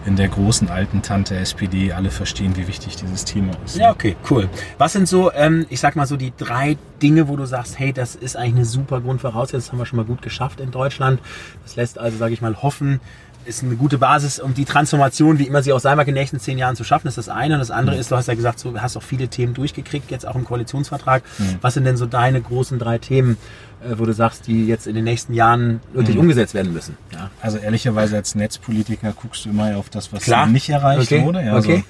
in 0.07 0.17
der 0.17 0.29
großen 0.29 0.71
alten 0.71 1.03
Tante 1.03 1.37
SPD 1.37 1.93
alle 1.93 2.11
verstehen, 2.11 2.57
wie 2.57 2.69
wichtig 2.69 2.97
dieses 2.97 3.25
Thema 3.25 3.53
ist. 3.65 3.77
Ja, 3.77 3.91
okay, 3.91 4.17
cool. 4.31 4.49
Was 4.79 4.93
sind 4.93 5.09
so, 5.09 5.33
ähm, 5.33 5.67
ich 5.69 5.81
sag 5.81 5.97
mal 5.97 6.07
so 6.07 6.17
die 6.17 6.33
drei 6.37 6.79
Dinge, 7.03 7.29
wo 7.29 7.37
du 7.37 7.45
sagst, 7.45 7.79
hey, 7.79 7.93
das 7.93 8.15
ist 8.15 8.37
eigentlich 8.37 8.55
eine 8.55 8.65
super 8.65 9.01
Grundvoraussetzung, 9.01 9.59
das 9.59 9.73
haben 9.73 9.79
wir 9.79 9.87
schon 9.87 9.97
mal 9.97 10.07
gut 10.07 10.23
geschafft 10.23 10.61
in 10.61 10.71
Deutschland. 10.71 11.21
Das 11.65 11.77
lässt 11.77 11.99
also, 11.99 12.17
sage 12.17 12.33
ich 12.33 12.41
mal, 12.41 12.63
hoffen, 12.63 13.01
ist 13.47 13.63
eine 13.63 13.77
gute 13.77 13.99
Basis, 13.99 14.39
um 14.41 14.55
die 14.55 14.65
Transformation, 14.65 15.39
wie 15.39 15.47
immer 15.47 15.63
sie 15.63 15.73
auch 15.73 15.79
sein 15.81 15.97
mag, 15.97 16.07
in 16.09 16.15
den 16.15 16.21
nächsten 16.21 16.41
zehn 16.41 16.59
Jahren 16.59 16.77
zu 16.77 16.85
schaffen. 16.85 17.07
Das 17.07 17.17
ist 17.17 17.29
das 17.29 17.35
eine. 17.35 17.55
Und 17.55 17.61
das 17.61 17.71
andere 17.71 17.97
ist, 17.97 18.11
du 18.11 18.17
hast 18.17 18.27
ja 18.29 18.35
gesagt, 18.35 18.65
du 18.65 18.81
hast 18.81 18.97
auch 18.97 19.03
viele 19.03 19.29
Themen 19.29 19.55
durchgekriegt, 19.55 20.11
jetzt 20.11 20.27
auch 20.27 20.35
im 20.35 20.45
Koalitionsvertrag. 20.45 21.23
Was 21.61 21.75
sind 21.75 21.85
denn 21.85 21.97
so 21.97 22.07
deine 22.07 22.41
großen 22.43 22.79
drei 22.79 22.99
Themen, 22.99 23.37
äh, 23.83 23.99
wo 23.99 24.05
du 24.05 24.13
sagst, 24.13 24.47
die 24.47 24.67
jetzt 24.67 24.87
in 24.87 24.95
den 24.95 25.05
nächsten 25.05 25.33
Jahren 25.35 25.81
wirklich 25.93 26.19
umgesetzt 26.19 26.55
werden 26.55 26.73
müssen? 26.73 26.97
Ja. 27.13 27.31
Also 27.41 27.59
ehrlicherweise 27.59 28.17
als 28.17 28.35
Netzpolitiker 28.35 29.13
guckst 29.13 29.45
du 29.45 29.51
immer 29.51 29.77
auf 29.77 29.89
das, 29.91 30.13
was 30.13 30.25
Klar. 30.25 30.47
nicht 30.47 30.69
erreicht 30.69 31.03
Okay. 31.13 31.25
wurde. 31.25 31.43
Ja, 31.45 31.57
Okay. 31.57 31.85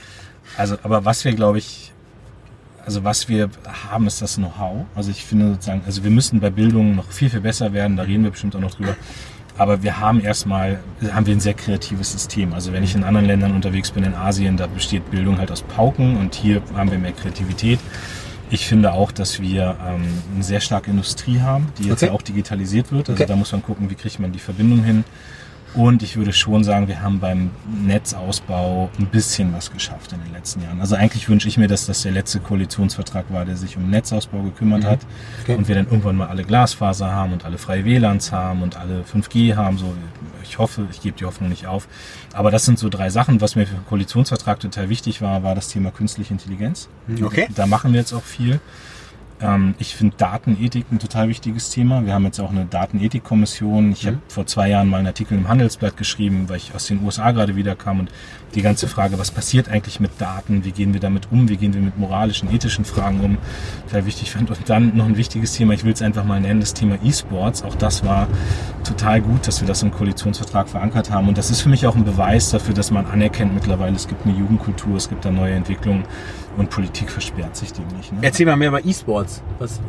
Also, 0.56 0.74
also, 0.74 0.78
aber 0.84 1.04
was 1.04 1.24
wir, 1.24 1.32
glaube 1.34 1.58
ich, 1.58 1.92
also 2.84 3.02
was 3.02 3.28
wir 3.28 3.50
haben, 3.90 4.06
ist 4.06 4.22
das 4.22 4.36
Know-how. 4.36 4.84
Also 4.94 5.10
ich 5.10 5.24
finde 5.24 5.52
sozusagen, 5.54 5.82
also 5.86 6.04
wir 6.04 6.10
müssen 6.10 6.38
bei 6.38 6.50
Bildung 6.50 6.94
noch 6.94 7.10
viel, 7.10 7.28
viel 7.30 7.40
besser 7.40 7.72
werden, 7.72 7.96
da 7.96 8.04
reden 8.04 8.22
wir 8.22 8.30
bestimmt 8.30 8.54
auch 8.54 8.60
noch 8.60 8.74
drüber. 8.74 8.94
Aber 9.58 9.82
wir 9.82 10.00
haben 10.00 10.20
erstmal, 10.20 10.80
haben 11.12 11.26
wir 11.26 11.34
ein 11.34 11.40
sehr 11.40 11.54
kreatives 11.54 12.12
System. 12.12 12.52
Also 12.52 12.72
wenn 12.72 12.82
ich 12.82 12.94
in 12.94 13.04
anderen 13.04 13.26
Ländern 13.26 13.52
unterwegs 13.54 13.90
bin, 13.90 14.04
in 14.04 14.14
Asien, 14.14 14.56
da 14.56 14.66
besteht 14.66 15.10
Bildung 15.10 15.38
halt 15.38 15.50
aus 15.50 15.62
Pauken 15.62 16.16
und 16.18 16.34
hier 16.34 16.62
haben 16.74 16.90
wir 16.90 16.98
mehr 16.98 17.12
Kreativität. 17.12 17.78
Ich 18.50 18.66
finde 18.68 18.92
auch, 18.92 19.10
dass 19.12 19.40
wir 19.40 19.76
ähm, 19.88 20.02
eine 20.34 20.44
sehr 20.44 20.60
starke 20.60 20.90
Industrie 20.90 21.40
haben, 21.40 21.68
die 21.78 21.84
jetzt 21.88 22.02
Okay. 22.02 22.06
ja 22.06 22.12
auch 22.12 22.22
digitalisiert 22.22 22.92
wird. 22.92 23.08
Also 23.08 23.22
Okay. 23.22 23.26
da 23.28 23.34
muss 23.36 23.50
man 23.52 23.62
gucken, 23.62 23.90
wie 23.90 23.94
kriegt 23.96 24.20
man 24.20 24.30
die 24.32 24.38
Verbindung 24.38 24.84
hin. 24.84 25.04
Und 25.76 26.02
ich 26.02 26.16
würde 26.16 26.32
schon 26.32 26.64
sagen, 26.64 26.88
wir 26.88 27.02
haben 27.02 27.20
beim 27.20 27.50
Netzausbau 27.84 28.90
ein 28.98 29.06
bisschen 29.06 29.52
was 29.52 29.70
geschafft 29.70 30.10
in 30.12 30.22
den 30.24 30.32
letzten 30.32 30.62
Jahren. 30.62 30.80
Also 30.80 30.96
eigentlich 30.96 31.28
wünsche 31.28 31.48
ich 31.48 31.58
mir, 31.58 31.68
dass 31.68 31.84
das 31.84 32.00
der 32.00 32.12
letzte 32.12 32.40
Koalitionsvertrag 32.40 33.26
war, 33.28 33.44
der 33.44 33.56
sich 33.56 33.76
um 33.76 33.90
Netzausbau 33.90 34.40
gekümmert 34.42 34.84
hat. 34.84 35.02
Mhm. 35.02 35.42
Okay. 35.42 35.54
Und 35.56 35.68
wir 35.68 35.74
dann 35.74 35.84
irgendwann 35.84 36.16
mal 36.16 36.28
alle 36.28 36.44
Glasfaser 36.44 37.12
haben 37.12 37.34
und 37.34 37.44
alle 37.44 37.58
freie 37.58 37.84
WLANs 37.84 38.32
haben 38.32 38.62
und 38.62 38.78
alle 38.78 39.02
5G 39.02 39.54
haben. 39.54 39.76
So, 39.76 39.94
ich 40.42 40.58
hoffe, 40.58 40.86
ich 40.90 41.02
gebe 41.02 41.18
die 41.18 41.26
Hoffnung 41.26 41.50
nicht 41.50 41.66
auf. 41.66 41.88
Aber 42.32 42.50
das 42.50 42.64
sind 42.64 42.78
so 42.78 42.88
drei 42.88 43.10
Sachen. 43.10 43.42
Was 43.42 43.54
mir 43.54 43.66
für 43.66 43.74
den 43.74 43.84
Koalitionsvertrag 43.84 44.58
total 44.60 44.88
wichtig 44.88 45.20
war, 45.20 45.42
war 45.42 45.54
das 45.54 45.68
Thema 45.68 45.90
künstliche 45.90 46.32
Intelligenz. 46.32 46.88
Okay. 47.22 47.48
Da 47.54 47.66
machen 47.66 47.92
wir 47.92 48.00
jetzt 48.00 48.14
auch 48.14 48.22
viel. 48.24 48.60
Ähm, 49.40 49.74
ich 49.78 49.94
finde 49.94 50.16
Datenethik 50.16 50.86
ein 50.90 50.98
total 50.98 51.28
wichtiges 51.28 51.70
Thema. 51.70 52.04
Wir 52.06 52.14
haben 52.14 52.24
jetzt 52.24 52.40
auch 52.40 52.50
eine 52.50 52.64
Datenethikkommission. 52.64 53.92
Ich 53.92 54.06
habe 54.06 54.18
vor 54.28 54.46
zwei 54.46 54.70
Jahren 54.70 54.88
mal 54.88 54.98
einen 54.98 55.08
Artikel 55.08 55.36
im 55.36 55.48
Handelsblatt 55.48 55.96
geschrieben, 55.96 56.48
weil 56.48 56.56
ich 56.56 56.74
aus 56.74 56.86
den 56.86 57.04
USA 57.04 57.32
gerade 57.32 57.56
wiederkam 57.56 58.00
und 58.00 58.10
die 58.54 58.62
ganze 58.62 58.88
Frage, 58.88 59.18
was 59.18 59.30
passiert 59.30 59.68
eigentlich 59.68 60.00
mit 60.00 60.12
Daten? 60.18 60.64
Wie 60.64 60.72
gehen 60.72 60.94
wir 60.94 61.00
damit 61.00 61.28
um? 61.30 61.48
Wie 61.48 61.56
gehen 61.56 61.74
wir 61.74 61.82
mit 61.82 61.98
moralischen, 61.98 62.52
ethischen 62.52 62.84
Fragen 62.84 63.20
um? 63.20 63.38
Total 63.86 64.06
wichtig 64.06 64.30
fand. 64.30 64.50
Und 64.50 64.58
dann 64.68 64.96
noch 64.96 65.06
ein 65.06 65.16
wichtiges 65.16 65.52
Thema, 65.52 65.74
ich 65.74 65.84
will 65.84 65.92
es 65.92 66.00
einfach 66.00 66.24
mal 66.24 66.40
nennen, 66.40 66.60
das 66.60 66.72
Thema 66.72 66.98
E-Sports. 67.04 67.62
Auch 67.62 67.74
das 67.74 68.04
war 68.04 68.28
total 68.84 69.20
gut, 69.20 69.46
dass 69.46 69.60
wir 69.60 69.68
das 69.68 69.82
im 69.82 69.90
Koalitionsvertrag 69.90 70.68
verankert 70.68 71.10
haben. 71.10 71.28
Und 71.28 71.36
das 71.36 71.50
ist 71.50 71.60
für 71.60 71.68
mich 71.68 71.86
auch 71.86 71.96
ein 71.96 72.04
Beweis 72.04 72.50
dafür, 72.50 72.74
dass 72.74 72.90
man 72.90 73.04
anerkennt 73.06 73.52
mittlerweile, 73.52 73.94
es 73.96 74.08
gibt 74.08 74.24
eine 74.24 74.36
Jugendkultur, 74.36 74.96
es 74.96 75.08
gibt 75.08 75.24
da 75.24 75.30
neue 75.30 75.52
Entwicklungen 75.52 76.04
und 76.56 76.70
Politik 76.70 77.10
versperrt 77.10 77.56
sich 77.56 77.72
dem 77.72 77.86
nicht. 77.96 78.12
Ne? 78.12 78.18
Erzähl 78.22 78.46
mal 78.46 78.56
mehr 78.56 78.68
über 78.68 78.84
E-Sports. 78.84 79.42
Was? 79.58 79.80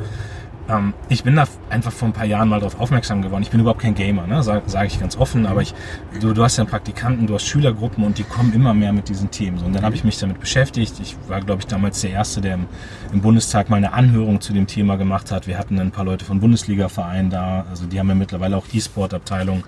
Ähm, 0.69 0.93
ich 1.09 1.23
bin 1.23 1.35
da 1.35 1.45
einfach 1.69 1.91
vor 1.91 2.09
ein 2.09 2.13
paar 2.13 2.25
Jahren 2.25 2.49
mal 2.49 2.59
darauf 2.59 2.79
aufmerksam 2.79 3.21
geworden. 3.21 3.41
Ich 3.41 3.49
bin 3.49 3.59
überhaupt 3.59 3.81
kein 3.81 3.95
Gamer, 3.95 4.27
ne? 4.27 4.43
sage 4.43 4.63
sag 4.65 4.87
ich 4.87 4.99
ganz 4.99 5.17
offen, 5.17 5.45
aber 5.45 5.61
ich, 5.61 5.73
du, 6.19 6.33
du 6.33 6.43
hast 6.43 6.57
ja 6.57 6.65
Praktikanten, 6.65 7.27
du 7.27 7.35
hast 7.35 7.45
Schülergruppen 7.45 8.03
und 8.03 8.17
die 8.17 8.23
kommen 8.23 8.53
immer 8.53 8.73
mehr 8.73 8.91
mit 8.91 9.09
diesen 9.09 9.31
Themen. 9.31 9.57
So, 9.57 9.65
und 9.65 9.73
dann 9.73 9.83
habe 9.83 9.95
ich 9.95 10.03
mich 10.03 10.17
damit 10.19 10.39
beschäftigt. 10.39 10.99
Ich 11.01 11.15
war, 11.27 11.41
glaube 11.41 11.61
ich, 11.61 11.67
damals 11.67 12.01
der 12.01 12.11
Erste, 12.11 12.41
der 12.41 12.55
im, 12.55 12.65
im 13.13 13.21
Bundestag 13.21 13.69
mal 13.69 13.77
eine 13.77 13.93
Anhörung 13.93 14.41
zu 14.41 14.53
dem 14.53 14.67
Thema 14.67 14.97
gemacht 14.97 15.31
hat. 15.31 15.47
Wir 15.47 15.57
hatten 15.57 15.79
ein 15.79 15.91
paar 15.91 16.05
Leute 16.05 16.25
von 16.25 16.39
Bundesliga-Vereinen 16.39 17.29
da, 17.29 17.65
also 17.69 17.85
die 17.85 17.99
haben 17.99 18.09
ja 18.09 18.15
mittlerweile 18.15 18.57
auch 18.57 18.65
E-Sport-Abteilung. 18.71 19.63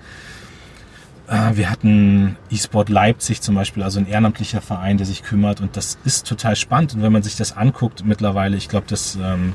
Äh, 1.30 1.56
Wir 1.56 1.70
hatten 1.70 2.36
eSport 2.50 2.88
Leipzig 2.88 3.40
zum 3.40 3.54
Beispiel, 3.54 3.82
also 3.82 4.00
ein 4.00 4.06
ehrenamtlicher 4.08 4.60
Verein, 4.60 4.96
der 4.98 5.06
sich 5.06 5.22
kümmert 5.22 5.60
und 5.60 5.76
das 5.76 5.98
ist 6.04 6.26
total 6.26 6.56
spannend. 6.56 6.94
Und 6.94 7.02
wenn 7.02 7.12
man 7.12 7.22
sich 7.22 7.36
das 7.36 7.56
anguckt 7.56 8.04
mittlerweile, 8.04 8.56
ich 8.56 8.68
glaube, 8.68 8.86
dass 8.88 9.16
ähm, 9.16 9.54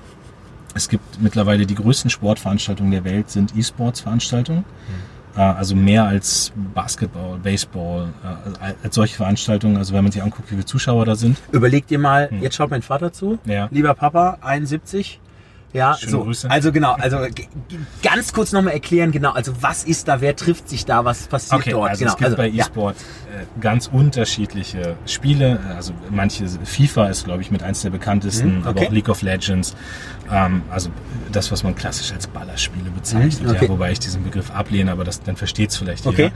es 0.73 0.89
gibt 0.89 1.21
mittlerweile 1.21 1.65
die 1.65 1.75
größten 1.75 2.09
Sportveranstaltungen 2.09 2.91
der 2.91 3.03
Welt 3.03 3.29
sind 3.29 3.55
E-Sports-Veranstaltungen. 3.55 4.63
Äh, 5.35 5.41
Also 5.41 5.75
mehr 5.75 6.05
als 6.05 6.51
Basketball, 6.73 7.37
Baseball, 7.39 8.07
äh, 8.61 8.73
als 8.83 8.95
solche 8.95 9.15
Veranstaltungen. 9.15 9.77
Also 9.77 9.93
wenn 9.93 10.03
man 10.03 10.11
sich 10.11 10.23
anguckt, 10.23 10.49
wie 10.51 10.55
viele 10.55 10.65
Zuschauer 10.65 11.05
da 11.05 11.15
sind. 11.15 11.37
Überleg 11.51 11.87
dir 11.87 11.99
mal, 11.99 12.29
jetzt 12.41 12.55
schaut 12.55 12.71
mein 12.71 12.81
Vater 12.81 13.11
zu. 13.11 13.37
Ja. 13.45 13.67
Lieber 13.71 13.93
Papa, 13.93 14.37
71. 14.41 15.19
Ja, 15.75 15.97
Schöne 15.97 16.11
so. 16.11 16.23
Grüße. 16.23 16.49
Also 16.49 16.71
genau, 16.71 16.93
also 16.93 17.17
ganz 18.01 18.31
kurz 18.31 18.53
nochmal 18.53 18.73
erklären, 18.73 19.11
genau, 19.11 19.33
also 19.33 19.51
was 19.59 19.83
ist 19.83 20.07
da, 20.07 20.21
wer 20.21 20.33
trifft 20.33 20.69
sich 20.69 20.85
da, 20.85 21.03
was 21.03 21.27
passiert 21.27 21.59
Okay, 21.61 21.71
dort? 21.71 21.89
also 21.89 22.05
genau. 22.05 22.13
es 22.13 22.17
gibt 22.17 22.37
bei 22.37 22.47
ja. 22.47 22.63
E-Sport 22.63 22.95
äh, 22.95 23.59
ganz 23.59 23.87
unterschiedliche 23.87 24.95
Spiele. 25.05 25.59
Also 25.75 25.91
manche, 26.09 26.47
FIFA 26.47 27.07
ist, 27.09 27.25
glaube 27.25 27.41
ich, 27.41 27.51
mit 27.51 27.61
eins 27.61 27.81
der 27.81 27.89
bekanntesten, 27.89 28.59
Mhm, 28.59 28.67
aber 28.67 28.79
okay. 28.79 28.87
auch 28.87 28.91
League 28.93 29.09
of 29.09 29.21
Legends. 29.21 29.75
Ähm, 30.31 30.63
also 30.71 30.89
das, 31.31 31.51
was 31.51 31.63
man 31.63 31.75
klassisch 31.75 32.11
als 32.13 32.27
Ballerspiele 32.27 32.89
bezeichnet, 32.89 33.43
Mhm, 33.43 33.49
okay. 33.55 33.63
ja, 33.65 33.69
wobei 33.69 33.91
ich 33.91 33.99
diesen 33.99 34.23
Begriff 34.23 34.51
ablehne, 34.51 34.91
aber 34.91 35.03
das, 35.03 35.21
dann 35.21 35.35
versteht 35.35 35.69
es 35.71 35.77
vielleicht 35.77 36.05
Okay. 36.07 36.31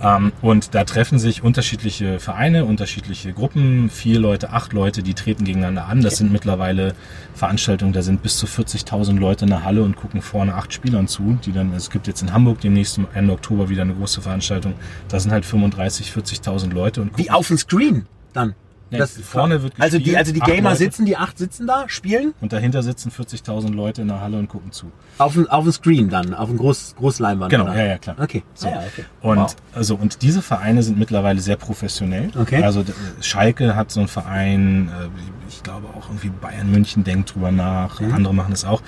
jeder. 0.00 0.16
Ähm, 0.16 0.32
und 0.42 0.74
da 0.74 0.84
treffen 0.84 1.18
sich 1.18 1.42
unterschiedliche 1.42 2.20
Vereine, 2.20 2.64
unterschiedliche 2.64 3.32
Gruppen, 3.32 3.88
vier 3.90 4.18
Leute, 4.18 4.50
acht 4.50 4.72
Leute, 4.72 5.02
die 5.02 5.14
treten 5.14 5.44
gegeneinander 5.44 5.86
an. 5.86 6.00
Das 6.02 6.16
sind 6.16 6.32
mittlerweile 6.32 6.94
Veranstaltungen, 7.34 7.92
da 7.92 8.02
sind 8.02 8.22
bis 8.22 8.36
zu 8.36 8.46
40.000 8.46 9.18
Leute 9.18 9.44
in 9.44 9.50
der 9.50 9.64
Halle 9.64 9.82
und 9.82 9.96
gucken 9.96 10.20
vorne 10.22 10.54
acht 10.54 10.72
Spielern 10.72 11.08
zu, 11.08 11.38
die 11.44 11.52
dann, 11.52 11.72
es 11.74 11.90
gibt 11.90 12.06
jetzt 12.06 12.22
in 12.22 12.32
Hamburg 12.32 12.60
demnächst 12.60 12.98
Ende 13.14 13.32
Oktober 13.32 13.68
wieder 13.68 13.82
eine 13.82 13.94
große 13.94 14.20
Veranstaltung, 14.20 14.74
da 15.08 15.20
sind 15.20 15.32
halt 15.32 15.44
35, 15.46 16.10
40.000 16.12 16.72
Leute 16.72 17.02
und 17.02 17.08
Wie 17.16 17.22
gucken, 17.24 17.34
auf 17.34 17.48
dem 17.48 17.58
Screen 17.58 18.06
dann. 18.32 18.54
Nee, 18.90 19.00
vorne 19.22 19.62
wird 19.62 19.74
also 19.78 19.98
die, 19.98 20.16
also 20.16 20.32
die 20.32 20.40
Gamer 20.40 20.70
Leute. 20.70 20.76
sitzen, 20.76 21.06
die 21.06 21.16
acht 21.16 21.38
sitzen 21.38 21.66
da, 21.66 21.84
spielen 21.88 22.34
und 22.40 22.52
dahinter 22.52 22.82
sitzen 22.82 23.10
40.000 23.10 23.72
Leute 23.72 24.02
in 24.02 24.08
der 24.08 24.20
Halle 24.20 24.38
und 24.38 24.48
gucken 24.48 24.72
zu. 24.72 24.90
auf 25.18 25.34
dem, 25.34 25.48
auf 25.48 25.62
dem 25.64 25.72
Screen 25.72 26.08
dann, 26.08 26.34
auf 26.34 26.48
dem 26.48 26.58
Groß, 26.58 26.94
Großleinwand. 26.98 27.50
Genau, 27.50 27.64
oder? 27.64 27.76
ja, 27.76 27.84
ja, 27.86 27.98
klar. 27.98 28.16
Okay. 28.20 28.42
So. 28.54 28.68
Ah, 28.68 28.70
ja, 28.72 28.78
okay. 28.80 29.04
Und 29.22 29.36
Wow. 29.38 29.56
also 29.74 29.94
und 29.96 30.22
diese 30.22 30.42
Vereine 30.42 30.82
sind 30.82 30.98
mittlerweile 30.98 31.40
sehr 31.40 31.56
professionell. 31.56 32.30
Okay. 32.38 32.62
Also 32.62 32.84
Schalke 33.20 33.76
hat 33.76 33.90
so 33.90 34.00
einen 34.00 34.08
Verein, 34.08 34.88
äh, 34.88 35.08
ich 35.48 35.62
glaube 35.62 35.86
auch 35.96 36.08
irgendwie 36.08 36.30
Bayern 36.30 36.70
München 36.70 37.04
denkt 37.04 37.34
drüber 37.34 37.50
nach, 37.52 38.00
Mhm. 38.00 38.12
andere 38.14 38.34
machen 38.34 38.52
es 38.52 38.64
auch. 38.64 38.82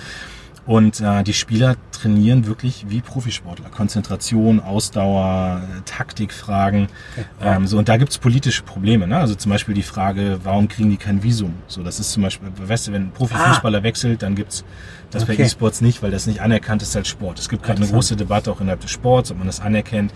Und 0.64 1.00
äh, 1.00 1.25
die 1.25 1.35
Spieler 1.35 1.76
trainieren 1.90 2.47
wirklich 2.47 2.87
wie 2.88 3.00
Profisportler. 3.00 3.69
Konzentration, 3.69 4.61
Ausdauer, 4.61 5.62
Taktikfragen. 5.85 6.87
Okay. 7.16 7.26
Ähm, 7.42 7.66
so, 7.66 7.78
und 7.78 7.88
da 7.88 7.97
gibt's 7.97 8.19
politische 8.19 8.62
Probleme. 8.62 9.09
Ne? 9.09 9.16
Also 9.16 9.35
zum 9.35 9.50
Beispiel 9.50 9.75
die 9.75 9.83
Frage, 9.83 10.38
warum 10.45 10.69
kriegen 10.69 10.90
die 10.90 10.97
kein 10.97 11.23
Visum? 11.23 11.54
So, 11.66 11.83
das 11.83 11.99
ist 11.99 12.12
zum 12.12 12.23
Beispiel, 12.23 12.49
weißt 12.57 12.88
du, 12.88 12.92
wenn 12.92 13.02
ein 13.07 13.11
Profifußballer 13.11 13.78
ah. 13.78 13.83
wechselt, 13.83 14.23
dann 14.23 14.37
gibt's 14.37 14.64
das 15.11 15.25
okay. 15.25 15.37
bei 15.37 15.45
E-Sports 15.45 15.81
nicht, 15.81 16.02
weil 16.02 16.11
das 16.11 16.26
nicht 16.26 16.40
anerkannt 16.40 16.83
ist 16.83 16.97
als 16.97 17.09
Sport. 17.09 17.38
Es 17.38 17.49
gibt 17.49 17.64
gerade 17.64 17.83
eine 17.83 17.90
große 17.90 18.16
Debatte 18.16 18.50
auch 18.50 18.61
innerhalb 18.61 18.81
des 18.81 18.90
Sports, 18.90 19.31
ob 19.31 19.38
man 19.38 19.47
das 19.47 19.61
anerkennt. 19.61 20.12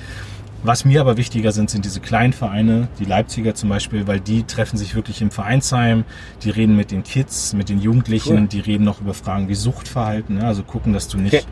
Was 0.63 0.85
mir 0.85 1.01
aber 1.01 1.17
wichtiger 1.17 1.53
sind, 1.53 1.71
sind 1.71 1.85
diese 1.85 2.01
kleinen 2.01 2.33
Vereine, 2.33 2.89
die 2.99 3.05
Leipziger 3.05 3.55
zum 3.55 3.69
Beispiel, 3.69 4.07
weil 4.07 4.21
die 4.21 4.43
treffen 4.45 4.77
sich 4.77 4.95
wirklich 4.95 5.23
im 5.23 5.31
Vereinsheim, 5.31 6.05
die 6.43 6.51
reden 6.51 6.77
mit 6.77 6.91
den 6.91 7.05
Kids, 7.05 7.53
mit 7.53 7.69
den 7.69 7.81
Jugendlichen, 7.81 8.39
cool. 8.39 8.47
die 8.49 8.61
reden 8.61 8.85
noch 8.85 9.01
über 9.01 9.15
Fragen 9.15 9.49
wie 9.49 9.55
Suchtverhalten, 9.55 10.37
ne? 10.37 10.47
also 10.47 10.63
gucken, 10.63 10.93
dass 10.93 11.09
du 11.09 11.19
nicht 11.19 11.35
okay 11.35 11.47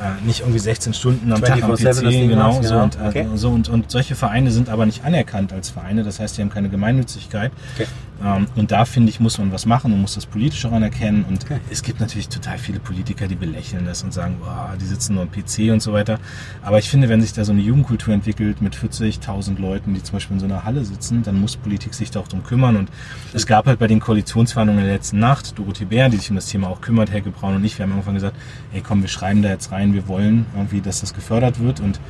äh, 0.00 0.24
nicht 0.24 0.40
irgendwie 0.40 0.58
16 0.58 0.94
Stunden 0.94 1.32
am 1.32 1.42
Tag 1.42 1.62
am 1.62 1.74
PC, 1.74 2.28
genau, 2.28 2.52
so, 2.52 2.60
genau. 2.60 2.82
Und, 2.84 2.96
äh, 2.96 3.08
okay. 3.08 3.26
so 3.34 3.50
und, 3.50 3.68
und 3.68 3.90
solche 3.90 4.14
Vereine 4.14 4.50
sind 4.50 4.68
aber 4.68 4.86
nicht 4.86 5.04
anerkannt 5.04 5.52
als 5.52 5.70
Vereine, 5.70 6.04
das 6.04 6.20
heißt, 6.20 6.38
die 6.38 6.42
haben 6.42 6.50
keine 6.50 6.68
Gemeinnützigkeit. 6.68 7.52
Okay. 7.74 7.88
Ähm, 8.24 8.46
und 8.56 8.72
da 8.72 8.84
finde 8.84 9.10
ich, 9.10 9.20
muss 9.20 9.38
man 9.38 9.52
was 9.52 9.66
machen 9.66 9.92
und 9.92 10.00
muss 10.00 10.14
das 10.14 10.26
politisch 10.26 10.64
auch 10.66 10.72
anerkennen. 10.72 11.24
Und 11.28 11.44
okay. 11.44 11.60
es 11.70 11.82
gibt 11.82 12.00
natürlich 12.00 12.28
total 12.28 12.58
viele 12.58 12.80
Politiker, 12.80 13.28
die 13.28 13.34
belächeln 13.34 13.84
das 13.84 14.02
und 14.02 14.12
sagen, 14.12 14.36
boah, 14.40 14.74
die 14.80 14.84
sitzen 14.84 15.14
nur 15.14 15.22
am 15.22 15.30
PC 15.30 15.70
und 15.72 15.80
so 15.80 15.92
weiter. 15.92 16.18
Aber 16.62 16.78
ich 16.78 16.90
finde, 16.90 17.08
wenn 17.08 17.20
sich 17.20 17.32
da 17.32 17.44
so 17.44 17.52
eine 17.52 17.62
Jugendkultur 17.62 18.12
entwickelt 18.12 18.60
mit 18.60 18.74
40.000 18.74 19.60
Leuten, 19.60 19.94
die 19.94 20.02
zum 20.02 20.14
Beispiel 20.14 20.34
in 20.34 20.40
so 20.40 20.46
einer 20.46 20.64
Halle 20.64 20.84
sitzen, 20.84 21.22
dann 21.22 21.40
muss 21.40 21.56
Politik 21.56 21.94
sich 21.94 22.10
da 22.10 22.20
auch 22.20 22.28
drum 22.28 22.42
kümmern. 22.42 22.76
Und 22.76 22.90
es 23.32 23.46
gab 23.46 23.66
halt 23.66 23.78
bei 23.78 23.86
den 23.86 24.00
Koalitionsverhandlungen 24.00 24.82
in 24.82 24.88
der 24.88 24.96
letzten 24.96 25.18
Nacht 25.18 25.58
Dorothee 25.58 25.84
Bär, 25.84 26.08
die 26.08 26.16
sich 26.16 26.30
um 26.30 26.36
das 26.36 26.46
Thema 26.46 26.68
auch 26.68 26.80
kümmert, 26.80 27.10
Helge 27.10 27.30
Braun 27.30 27.56
und 27.56 27.64
ich, 27.64 27.78
wir 27.78 27.84
haben 27.84 27.92
irgendwann 27.92 28.14
gesagt, 28.14 28.36
ey 28.72 28.80
komm, 28.80 29.02
wir 29.02 29.08
schreiben 29.08 29.42
da 29.42 29.48
jetzt 29.48 29.70
rein, 29.72 29.92
wir 29.92 30.08
wollen 30.08 30.46
irgendwie, 30.54 30.80
dass 30.80 31.00
das 31.00 31.14
gefördert 31.14 31.60
wird. 31.60 31.80
Und 31.80 32.00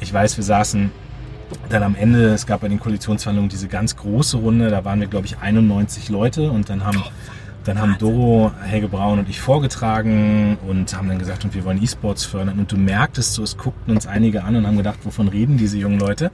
ich 0.00 0.12
weiß, 0.12 0.36
wir 0.36 0.44
saßen 0.44 0.90
dann 1.68 1.82
am 1.82 1.94
Ende, 1.94 2.32
es 2.32 2.46
gab 2.46 2.60
bei 2.60 2.68
den 2.68 2.80
Koalitionsverhandlungen 2.80 3.48
diese 3.48 3.68
ganz 3.68 3.96
große 3.96 4.36
Runde, 4.36 4.70
da 4.70 4.84
waren 4.84 5.00
wir, 5.00 5.06
glaube 5.06 5.26
ich, 5.26 5.38
91 5.38 6.08
Leute 6.08 6.50
und 6.50 6.68
dann 6.68 6.84
haben 6.84 7.02
dann 7.66 7.80
haben 7.80 7.96
Doro, 7.98 8.52
Helge 8.62 8.86
Braun 8.86 9.18
und 9.18 9.28
ich 9.28 9.40
vorgetragen 9.40 10.56
und 10.68 10.96
haben 10.96 11.08
dann 11.08 11.18
gesagt, 11.18 11.44
und 11.44 11.54
wir 11.54 11.64
wollen 11.64 11.82
E-Sports 11.82 12.24
fördern. 12.24 12.58
Und 12.60 12.70
du 12.70 12.76
merktest 12.76 13.34
so, 13.34 13.42
es 13.42 13.56
guckten 13.56 13.92
uns 13.92 14.06
einige 14.06 14.44
an 14.44 14.54
und 14.54 14.66
haben 14.66 14.76
gedacht, 14.76 15.00
wovon 15.02 15.26
reden 15.26 15.56
diese 15.56 15.76
jungen 15.76 15.98
Leute? 15.98 16.30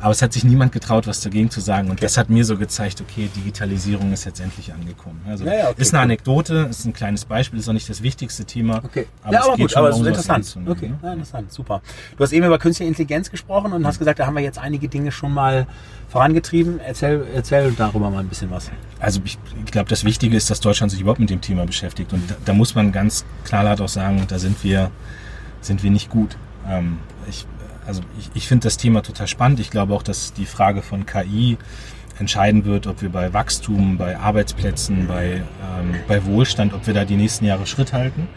Aber 0.00 0.12
es 0.12 0.22
hat 0.22 0.32
sich 0.32 0.44
niemand 0.44 0.70
getraut, 0.70 1.08
was 1.08 1.20
dagegen 1.20 1.50
zu 1.50 1.60
sagen. 1.60 1.88
Und 1.88 1.94
okay. 1.94 2.02
das 2.02 2.16
hat 2.16 2.30
mir 2.30 2.44
so 2.44 2.56
gezeigt, 2.56 3.00
okay, 3.00 3.28
Digitalisierung 3.34 4.12
ist 4.12 4.24
jetzt 4.24 4.40
endlich 4.40 4.72
angekommen. 4.72 5.20
Also 5.26 5.44
ja, 5.44 5.54
ja, 5.54 5.68
okay, 5.70 5.82
ist 5.82 5.92
eine 5.92 6.02
Anekdote, 6.02 6.68
ist 6.70 6.84
ein 6.84 6.92
kleines 6.92 7.24
Beispiel, 7.24 7.58
ist 7.58 7.68
auch 7.68 7.72
nicht 7.72 7.88
das 7.88 8.02
wichtigste 8.02 8.44
Thema. 8.44 8.80
Okay. 8.84 9.06
Aber 9.24 9.32
ja, 9.32 9.42
aber 9.42 9.56
gut, 9.56 9.76
aber 9.76 9.88
es 9.88 9.98
ist 9.98 10.06
interessant. 10.06 10.56
Okay, 10.64 10.92
ja, 11.02 11.12
interessant, 11.12 11.52
super. 11.52 11.82
Du 12.16 12.22
hast 12.22 12.32
eben 12.32 12.46
über 12.46 12.58
künstliche 12.58 12.88
Intelligenz 12.88 13.30
gesprochen 13.30 13.72
und 13.72 13.84
hast 13.84 13.98
gesagt, 13.98 14.20
da 14.20 14.26
haben 14.26 14.34
wir 14.34 14.42
jetzt 14.42 14.58
einige 14.58 14.88
Dinge 14.88 15.10
schon 15.10 15.34
mal 15.34 15.66
vorangetrieben. 16.08 16.80
Erzähl, 16.80 17.26
erzähl 17.34 17.72
darüber 17.72 18.10
mal 18.10 18.20
ein 18.20 18.28
bisschen 18.28 18.50
was. 18.50 18.70
Also 19.00 19.20
ich, 19.24 19.38
ich 19.64 19.70
glaube, 19.70 19.88
das 19.88 20.04
Wichtige 20.04 20.36
ist, 20.36 20.50
dass 20.50 20.60
Deutschland 20.68 20.90
sich 20.90 21.00
überhaupt 21.00 21.20
mit 21.20 21.30
dem 21.30 21.40
Thema 21.40 21.64
beschäftigt. 21.64 22.12
Und 22.12 22.30
da, 22.30 22.36
da 22.44 22.52
muss 22.52 22.74
man 22.74 22.92
ganz 22.92 23.24
klar 23.44 23.80
auch 23.80 23.88
sagen, 23.88 24.24
da 24.28 24.38
sind 24.38 24.62
wir, 24.62 24.90
sind 25.60 25.82
wir 25.82 25.90
nicht 25.90 26.10
gut. 26.10 26.36
Ähm, 26.68 26.98
ich, 27.28 27.46
also 27.86 28.02
ich, 28.18 28.30
ich 28.34 28.46
finde 28.46 28.64
das 28.64 28.76
Thema 28.76 29.02
total 29.02 29.26
spannend. 29.26 29.60
Ich 29.60 29.70
glaube 29.70 29.94
auch, 29.94 30.02
dass 30.02 30.34
die 30.34 30.44
Frage 30.44 30.82
von 30.82 31.06
KI 31.06 31.56
entscheiden 32.18 32.64
wird, 32.66 32.86
ob 32.86 33.00
wir 33.00 33.08
bei 33.08 33.32
Wachstum, 33.32 33.96
bei 33.96 34.18
Arbeitsplätzen, 34.18 35.06
bei, 35.06 35.36
ähm, 35.78 35.94
bei 36.06 36.24
Wohlstand, 36.26 36.74
ob 36.74 36.86
wir 36.86 36.92
da 36.92 37.04
die 37.04 37.16
nächsten 37.16 37.46
Jahre 37.46 37.66
Schritt 37.66 37.92
halten. 37.94 38.28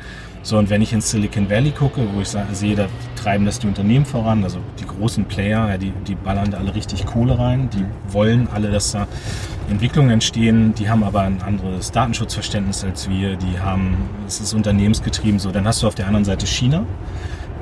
So, 0.44 0.58
und 0.58 0.72
wenn 0.72 0.82
ich 0.82 0.92
ins 0.92 1.12
Silicon 1.12 1.50
Valley 1.50 1.72
gucke, 1.72 2.02
wo 2.14 2.22
ich 2.22 2.30
sehe, 2.30 2.76
da 2.76 2.88
treiben 3.16 3.46
das 3.46 3.60
die 3.60 3.68
Unternehmen 3.68 4.06
voran, 4.06 4.44
also 4.44 4.58
die 4.80 4.86
großen 4.86 5.26
Player, 5.26 5.78
die, 5.78 5.92
die 6.08 6.16
ballern 6.16 6.50
da 6.50 6.58
alle 6.58 6.74
richtig 6.74 7.06
Kohle 7.06 7.38
rein, 7.38 7.70
die 7.70 7.86
wollen 8.12 8.48
alle, 8.52 8.72
dass 8.72 8.92
da 8.92 9.08
Entwicklungen 9.70 10.10
entstehen, 10.10 10.74
die 10.74 10.90
haben 10.90 11.04
aber 11.04 11.22
ein 11.22 11.42
anderes 11.44 11.92
Datenschutzverständnis 11.92 12.84
als 12.84 13.08
wir, 13.08 13.36
die 13.36 13.60
haben, 13.60 13.98
es 14.28 14.42
ist 14.42 14.54
unternehmensgetrieben 14.54 15.40
so. 15.40 15.52
Dann 15.52 15.68
hast 15.68 15.84
du 15.84 15.88
auf 15.88 15.96
der 15.96 16.08
anderen 16.08 16.26
Seite 16.26 16.48
China, 16.48 16.86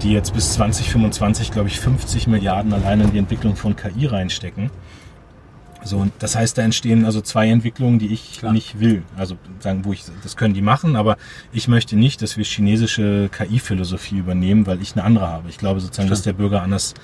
die 0.01 0.13
jetzt 0.13 0.33
bis 0.33 0.53
2025, 0.53 1.51
glaube 1.51 1.67
ich, 1.67 1.79
50 1.81 2.27
Milliarden 2.27 2.71
allein 2.71 3.01
in 3.01 3.11
die 3.11 3.17
Entwicklung 3.17 3.57
von 3.57 3.75
KI 3.75 4.05
reinstecken. 4.05 4.69
So, 5.83 5.97
und 5.97 6.11
das 6.19 6.35
heißt, 6.35 6.57
da 6.57 6.61
entstehen 6.61 7.05
also 7.05 7.21
zwei 7.21 7.47
Entwicklungen, 7.47 7.99
die 7.99 8.07
ich 8.07 8.39
Klar. 8.39 8.51
nicht 8.51 8.79
will. 8.79 9.03
Also 9.15 9.37
sagen, 9.59 9.85
wo 9.85 9.93
ich, 9.93 10.03
das 10.23 10.35
können 10.35 10.53
die 10.53 10.61
machen, 10.61 10.95
aber 10.95 11.17
ich 11.53 11.67
möchte 11.67 11.95
nicht, 11.95 12.21
dass 12.21 12.37
wir 12.37 12.43
chinesische 12.43 13.29
KI-Philosophie 13.31 14.17
übernehmen, 14.17 14.67
weil 14.67 14.81
ich 14.81 14.93
eine 14.93 15.03
andere 15.03 15.27
habe. 15.27 15.49
Ich 15.49 15.57
glaube 15.57 15.79
sozusagen, 15.79 16.07
Stimmt. 16.07 16.11
dass 16.11 16.23
der 16.23 16.33
Bürger 16.33 16.61
anders 16.61 16.95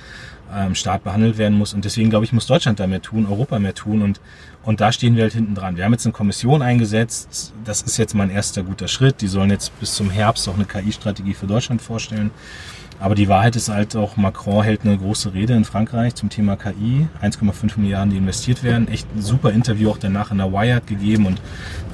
ähm, 0.53 0.75
Staat 0.75 1.03
behandelt 1.03 1.37
werden 1.37 1.57
muss. 1.57 1.73
Und 1.73 1.85
deswegen 1.85 2.09
glaube 2.09 2.25
ich, 2.25 2.33
muss 2.33 2.47
Deutschland 2.47 2.79
da 2.79 2.87
mehr 2.87 3.01
tun, 3.01 3.25
Europa 3.25 3.59
mehr 3.59 3.73
tun. 3.73 4.01
Und, 4.01 4.19
und 4.63 4.81
da 4.81 4.91
stehen 4.91 5.15
wir 5.15 5.23
halt 5.23 5.33
hinten 5.33 5.55
dran. 5.55 5.77
Wir 5.77 5.85
haben 5.85 5.93
jetzt 5.93 6.05
eine 6.05 6.13
Kommission 6.13 6.61
eingesetzt. 6.61 7.53
Das 7.63 7.81
ist 7.81 7.97
jetzt 7.97 8.13
mein 8.13 8.29
erster 8.29 8.63
guter 8.63 8.87
Schritt. 8.87 9.21
Die 9.21 9.27
sollen 9.27 9.49
jetzt 9.49 9.77
bis 9.79 9.95
zum 9.95 10.09
Herbst 10.09 10.47
auch 10.49 10.55
eine 10.55 10.65
KI-Strategie 10.65 11.33
für 11.33 11.47
Deutschland 11.47 11.81
vorstellen. 11.81 12.31
Aber 12.99 13.15
die 13.15 13.27
Wahrheit 13.27 13.55
ist 13.55 13.69
halt 13.69 13.95
auch, 13.95 14.17
Macron 14.17 14.63
hält 14.63 14.81
eine 14.83 14.97
große 14.97 15.33
Rede 15.33 15.53
in 15.53 15.65
Frankreich 15.65 16.15
zum 16.15 16.29
Thema 16.29 16.55
KI. 16.55 17.07
1,5 17.21 17.79
Milliarden, 17.79 18.11
die 18.11 18.17
investiert 18.17 18.63
werden. 18.63 18.87
Echt 18.87 19.07
ein 19.15 19.21
super 19.21 19.51
Interview 19.51 19.89
auch 19.89 19.97
danach 19.97 20.31
in 20.31 20.37
der 20.37 20.51
Wired 20.51 20.87
gegeben 20.87 21.25
und 21.25 21.41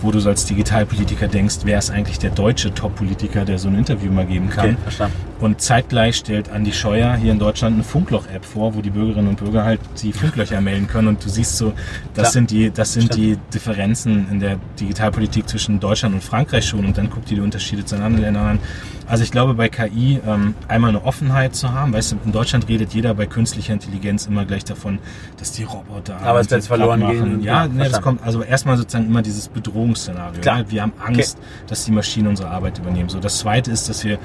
wo 0.02 0.12
du 0.12 0.20
so 0.20 0.30
als 0.30 0.46
Digitalpolitiker 0.46 1.28
denkst, 1.28 1.58
wer 1.64 1.78
ist 1.78 1.92
eigentlich 1.92 2.20
der 2.20 2.32
deutsche 2.32 2.74
Top-Politiker, 2.74 3.46
der 3.46 3.60
so 3.60 3.68
ein 3.68 3.76
Interview 3.76 4.12
mal 4.12 4.26
geben 4.26 4.50
kann. 4.50 4.72
Okay, 4.72 4.78
verstanden. 4.84 5.16
Und 5.40 5.60
zeitgleich 5.60 6.18
stellt 6.18 6.52
Andi 6.52 6.72
Scheuer 6.72 7.16
hier 7.16 7.32
in 7.32 7.40
Deutschland 7.40 7.74
eine 7.74 7.84
Funkloch-App 7.84 8.46
vor, 8.46 8.76
wo 8.76 8.82
die 8.82 8.92
Bürgerinnen 8.92 9.28
und 9.28 9.38
Bürger 9.38 9.64
halt 9.64 9.80
die 10.02 10.14
Funklöcher 10.14 10.62
melden 10.62 10.88
können. 10.88 11.08
Und 11.08 11.26
du 11.26 11.30
siehst 11.30 11.58
so, 11.58 11.74
das 12.14 12.24
Klar. 12.24 12.32
sind 12.32 12.52
die, 12.52 12.70
das 12.70 12.94
sind 12.94 13.16
die 13.16 13.38
Differenzen 13.52 14.28
in 14.30 14.40
der 14.40 14.58
Digitalpolitik 14.80 15.50
zwischen 15.50 15.80
Deutschland 15.80 16.14
und 16.14 16.24
Frankreich 16.24 16.66
schon. 16.66 16.86
Und 16.86 16.98
dann 16.98 17.10
guckt 17.10 17.32
ihr 17.32 17.38
die 17.38 17.44
Unterschiede 17.44 17.84
zu 17.84 17.96
anderen 17.96 18.20
Ländern 18.20 18.48
an. 18.48 18.60
Also 19.08 19.24
ich 19.24 19.32
glaube, 19.32 19.56
bei 19.56 19.68
KI 19.68 20.22
ähm, 20.26 20.54
einmal 20.68 20.91
eine 20.92 21.06
Offenheit 21.06 21.56
zu 21.56 21.74
haben. 21.74 21.94
Weißt 21.94 22.12
du, 22.12 22.18
in 22.26 22.32
Deutschland 22.32 22.68
redet 22.68 22.94
jeder 22.94 23.14
bei 23.14 23.26
künstlicher 23.26 23.74
Intelligenz 23.74 24.26
immer 24.26 24.46
gleich 24.46 24.64
davon, 24.64 25.00
dass 25.38 25.52
die 25.52 25.64
Roboter 25.64 26.22
aber 26.22 26.40
es 26.40 26.50
wird 26.50 26.64
verloren 26.64 27.08
gehen. 27.08 27.44
Ja, 27.44 27.68
nee, 27.68 27.90
das 27.90 28.02
kommt 28.02 28.24
also 28.24 28.44
erstmal 28.44 28.78
sozusagen 28.78 29.08
immer 29.08 29.22
dieses 29.22 29.48
Bedrohungsszenario. 29.48 30.42
Klar. 30.42 30.60
Ja? 30.60 30.72
Wir 30.72 30.82
haben 30.84 30.94
Angst, 31.04 31.38
okay. 31.38 31.66
dass 31.68 31.86
die 31.86 31.92
Maschinen 31.92 32.28
unsere 32.28 32.50
Arbeit 32.50 32.80
übernehmen. 32.80 33.10
So, 33.10 33.20
das 33.20 33.40
Zweite 33.40 33.72
ist, 33.72 33.90
dass 33.90 34.04
wir 34.04 34.20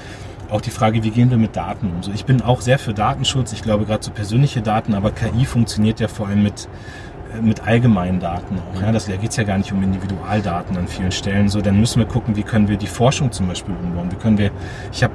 auch 0.51 0.61
die 0.61 0.71
Frage, 0.71 1.03
wie 1.03 1.11
gehen 1.11 1.31
wir 1.31 1.39
mit 1.39 1.57
Daten 1.57 1.91
um? 1.91 2.03
So, 2.03 2.13
ich 2.13 2.25
bin 2.25 2.43
auch 2.43 2.61
sehr 2.61 2.79
für 2.79 2.95
Datenschutz. 2.95 3.53
Ich 3.53 3.63
glaube 3.63 3.85
gerade 3.85 4.05
so 4.05 4.11
persönliche 4.11 4.63
Daten, 4.63 4.95
aber 4.95 5.11
KI 5.11 5.45
funktioniert 5.45 6.01
ja 6.01 6.09
vor 6.09 6.29
allem 6.29 6.43
mit 6.43 6.69
mit 7.43 7.67
allgemeinen 7.67 8.21
Daten 8.21 8.59
auch. 8.59 8.81
Ja, 8.81 8.93
das, 8.93 9.07
da 9.07 9.17
geht 9.17 9.31
es 9.31 9.37
ja 9.37 9.45
gar 9.45 9.59
nicht 9.59 9.73
um 9.73 9.83
Individualdaten 9.83 10.77
an 10.77 10.89
vielen 10.89 11.13
Stellen. 11.13 11.49
So, 11.49 11.61
dann 11.61 11.79
müssen 11.79 11.99
wir 11.99 12.07
gucken, 12.07 12.37
wie 12.37 12.43
können 12.43 12.69
wir 12.69 12.77
die 12.77 12.87
Forschung 12.87 13.33
zum 13.33 13.49
Beispiel 13.49 13.75
umbauen. 13.75 14.11
Wie 14.11 14.17
können 14.17 14.39
wir, 14.39 14.51
ich 14.93 15.03
habe, 15.03 15.15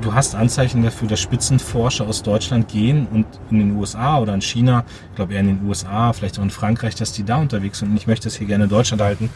du 0.00 0.14
hast 0.14 0.34
Anzeichen 0.34 0.82
dafür, 0.82 1.08
dass 1.08 1.20
Spitzenforscher 1.20 2.06
aus 2.06 2.22
Deutschland 2.22 2.68
gehen 2.68 3.06
und 3.12 3.26
in 3.50 3.58
den 3.58 3.76
USA 3.76 4.18
oder 4.18 4.34
in 4.34 4.40
China, 4.40 4.84
ich 5.10 5.16
glaube 5.16 5.34
eher 5.34 5.40
in 5.40 5.58
den 5.58 5.66
USA, 5.66 6.12
vielleicht 6.12 6.38
auch 6.38 6.42
in 6.42 6.50
Frankreich, 6.50 6.94
dass 6.94 7.12
die 7.12 7.24
da 7.24 7.36
unterwegs 7.36 7.78
sind. 7.78 7.90
Und 7.90 7.96
ich 7.96 8.06
möchte 8.06 8.24
das 8.24 8.36
hier 8.36 8.46
gerne 8.46 8.64
in 8.64 8.70
Deutschland 8.70 9.02
halten. 9.02 9.30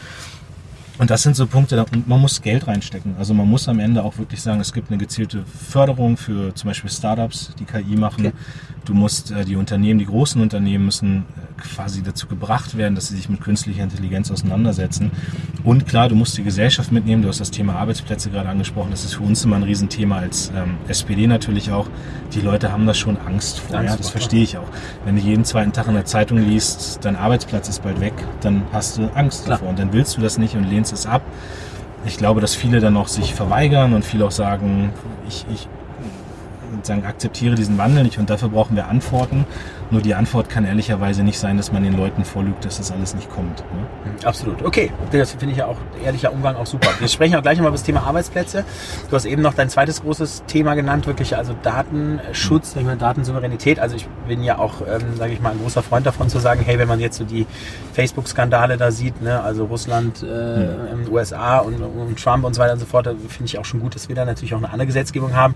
Und 1.01 1.09
das 1.09 1.23
sind 1.23 1.35
so 1.35 1.47
Punkte, 1.47 1.83
und 1.83 2.07
man 2.07 2.21
muss 2.21 2.43
Geld 2.43 2.67
reinstecken. 2.67 3.15
Also 3.17 3.33
man 3.33 3.49
muss 3.49 3.67
am 3.67 3.79
Ende 3.79 4.03
auch 4.03 4.19
wirklich 4.19 4.39
sagen, 4.39 4.61
es 4.61 4.71
gibt 4.71 4.91
eine 4.91 4.99
gezielte 4.99 5.43
Förderung 5.45 6.15
für 6.15 6.53
zum 6.53 6.67
Beispiel 6.67 6.91
Startups, 6.91 7.55
die 7.57 7.65
KI 7.65 7.95
machen. 7.95 8.27
Okay. 8.27 8.35
Du 8.85 8.93
musst 8.93 9.31
äh, 9.31 9.43
die 9.43 9.55
Unternehmen, 9.55 9.97
die 9.97 10.05
großen 10.05 10.39
Unternehmen 10.39 10.85
müssen 10.85 11.25
äh, 11.37 11.61
quasi 11.61 12.03
dazu 12.03 12.27
gebracht 12.27 12.77
werden, 12.77 12.93
dass 12.93 13.07
sie 13.07 13.15
sich 13.15 13.29
mit 13.29 13.41
künstlicher 13.41 13.81
Intelligenz 13.81 14.29
auseinandersetzen. 14.29 15.09
Und 15.63 15.87
klar, 15.87 16.07
du 16.07 16.13
musst 16.13 16.37
die 16.37 16.43
Gesellschaft 16.43 16.91
mitnehmen. 16.91 17.23
Du 17.23 17.29
hast 17.29 17.39
das 17.39 17.49
Thema 17.49 17.77
Arbeitsplätze 17.77 18.29
gerade 18.29 18.49
angesprochen. 18.49 18.91
Das 18.91 19.03
ist 19.03 19.15
für 19.15 19.23
uns 19.23 19.43
immer 19.43 19.55
ein 19.55 19.63
Riesenthema 19.63 20.17
als 20.17 20.51
ähm, 20.55 20.77
SPD 20.87 21.25
natürlich 21.25 21.71
auch. 21.71 21.87
Die 22.33 22.41
Leute 22.41 22.71
haben 22.71 22.85
da 22.85 22.93
schon 22.93 23.17
Angst 23.17 23.59
vor. 23.59 23.77
Angst 23.77 23.91
ja, 23.91 23.97
das 23.97 24.09
verstehe 24.11 24.43
ich 24.43 24.57
auch. 24.57 24.67
Wenn 25.05 25.15
du 25.15 25.21
jeden 25.21 25.45
zweiten 25.45 25.73
Tag 25.73 25.87
in 25.87 25.95
der 25.95 26.05
Zeitung 26.05 26.37
liest, 26.37 26.99
dein 27.03 27.15
Arbeitsplatz 27.15 27.69
ist 27.69 27.81
bald 27.81 27.99
weg, 28.01 28.13
dann 28.41 28.63
hast 28.71 28.99
du 28.99 29.07
Angst 29.15 29.45
klar. 29.45 29.57
davor. 29.57 29.69
Und 29.69 29.79
dann 29.79 29.93
willst 29.93 30.15
du 30.15 30.21
das 30.21 30.37
nicht 30.37 30.55
und 30.55 30.63
lehnst 30.63 30.90
es 30.91 31.05
ab. 31.05 31.21
Ich 32.05 32.17
glaube, 32.17 32.41
dass 32.41 32.55
viele 32.55 32.79
dann 32.79 32.97
auch 32.97 33.07
sich 33.07 33.33
verweigern 33.33 33.93
und 33.93 34.03
viele 34.03 34.25
auch 34.25 34.31
sagen, 34.31 34.91
ich, 35.27 35.45
ich 35.53 35.67
sagen, 36.83 37.05
akzeptiere 37.05 37.55
diesen 37.55 37.77
Wandel 37.77 38.03
nicht 38.03 38.17
und 38.17 38.29
dafür 38.29 38.49
brauchen 38.49 38.75
wir 38.75 38.87
Antworten. 38.87 39.45
Nur 39.91 40.01
die 40.01 40.15
Antwort 40.15 40.49
kann 40.49 40.63
ehrlicherweise 40.63 41.21
nicht 41.21 41.37
sein, 41.37 41.57
dass 41.57 41.73
man 41.73 41.83
den 41.83 41.97
Leuten 41.97 42.23
vorlügt, 42.23 42.63
dass 42.63 42.77
das 42.77 42.91
alles 42.91 43.13
nicht 43.13 43.29
kommt. 43.29 43.59
Ne? 43.59 43.85
Absolut. 44.23 44.63
Okay, 44.63 44.89
das 45.11 45.31
finde 45.31 45.51
ich 45.51 45.57
ja 45.57 45.65
auch, 45.65 45.75
ehrlicher 46.03 46.31
Umgang 46.31 46.55
auch 46.55 46.65
super. 46.65 46.87
Wir 46.99 47.09
sprechen 47.09 47.35
auch 47.35 47.41
gleich 47.41 47.57
nochmal 47.57 47.71
über 47.71 47.77
das 47.77 47.83
Thema 47.83 48.03
Arbeitsplätze. 48.03 48.63
Du 49.09 49.15
hast 49.17 49.25
eben 49.25 49.41
noch 49.41 49.53
dein 49.53 49.69
zweites 49.69 50.01
großes 50.01 50.43
Thema 50.47 50.75
genannt, 50.75 51.07
wirklich 51.07 51.35
also 51.35 51.53
Datenschutz, 51.61 52.75
mhm. 52.75 52.97
Datensouveränität. 52.97 53.79
Also 53.79 53.97
ich 53.97 54.07
bin 54.29 54.43
ja 54.43 54.59
auch, 54.59 54.81
ähm, 54.81 55.17
sage 55.17 55.33
ich 55.33 55.41
mal, 55.41 55.51
ein 55.51 55.59
großer 55.59 55.83
Freund 55.83 56.05
davon 56.05 56.29
zu 56.29 56.39
sagen, 56.39 56.61
hey, 56.63 56.79
wenn 56.79 56.87
man 56.87 57.01
jetzt 57.01 57.17
so 57.17 57.25
die 57.25 57.45
Facebook-Skandale 57.91 58.77
da 58.77 58.91
sieht, 58.91 59.21
ne, 59.21 59.41
also 59.41 59.65
Russland, 59.65 60.23
äh, 60.23 60.25
mhm. 60.25 61.11
USA 61.11 61.57
und, 61.57 61.81
und 61.81 62.17
Trump 62.17 62.45
und 62.45 62.53
so 62.53 62.61
weiter 62.61 62.73
und 62.73 62.79
so 62.79 62.85
fort, 62.85 63.07
da 63.07 63.11
finde 63.11 63.45
ich 63.45 63.59
auch 63.59 63.65
schon 63.65 63.81
gut, 63.81 63.95
dass 63.95 64.07
wir 64.07 64.15
da 64.15 64.23
natürlich 64.23 64.53
auch 64.53 64.59
eine 64.59 64.71
andere 64.71 64.87
Gesetzgebung 64.87 65.35
haben. 65.35 65.53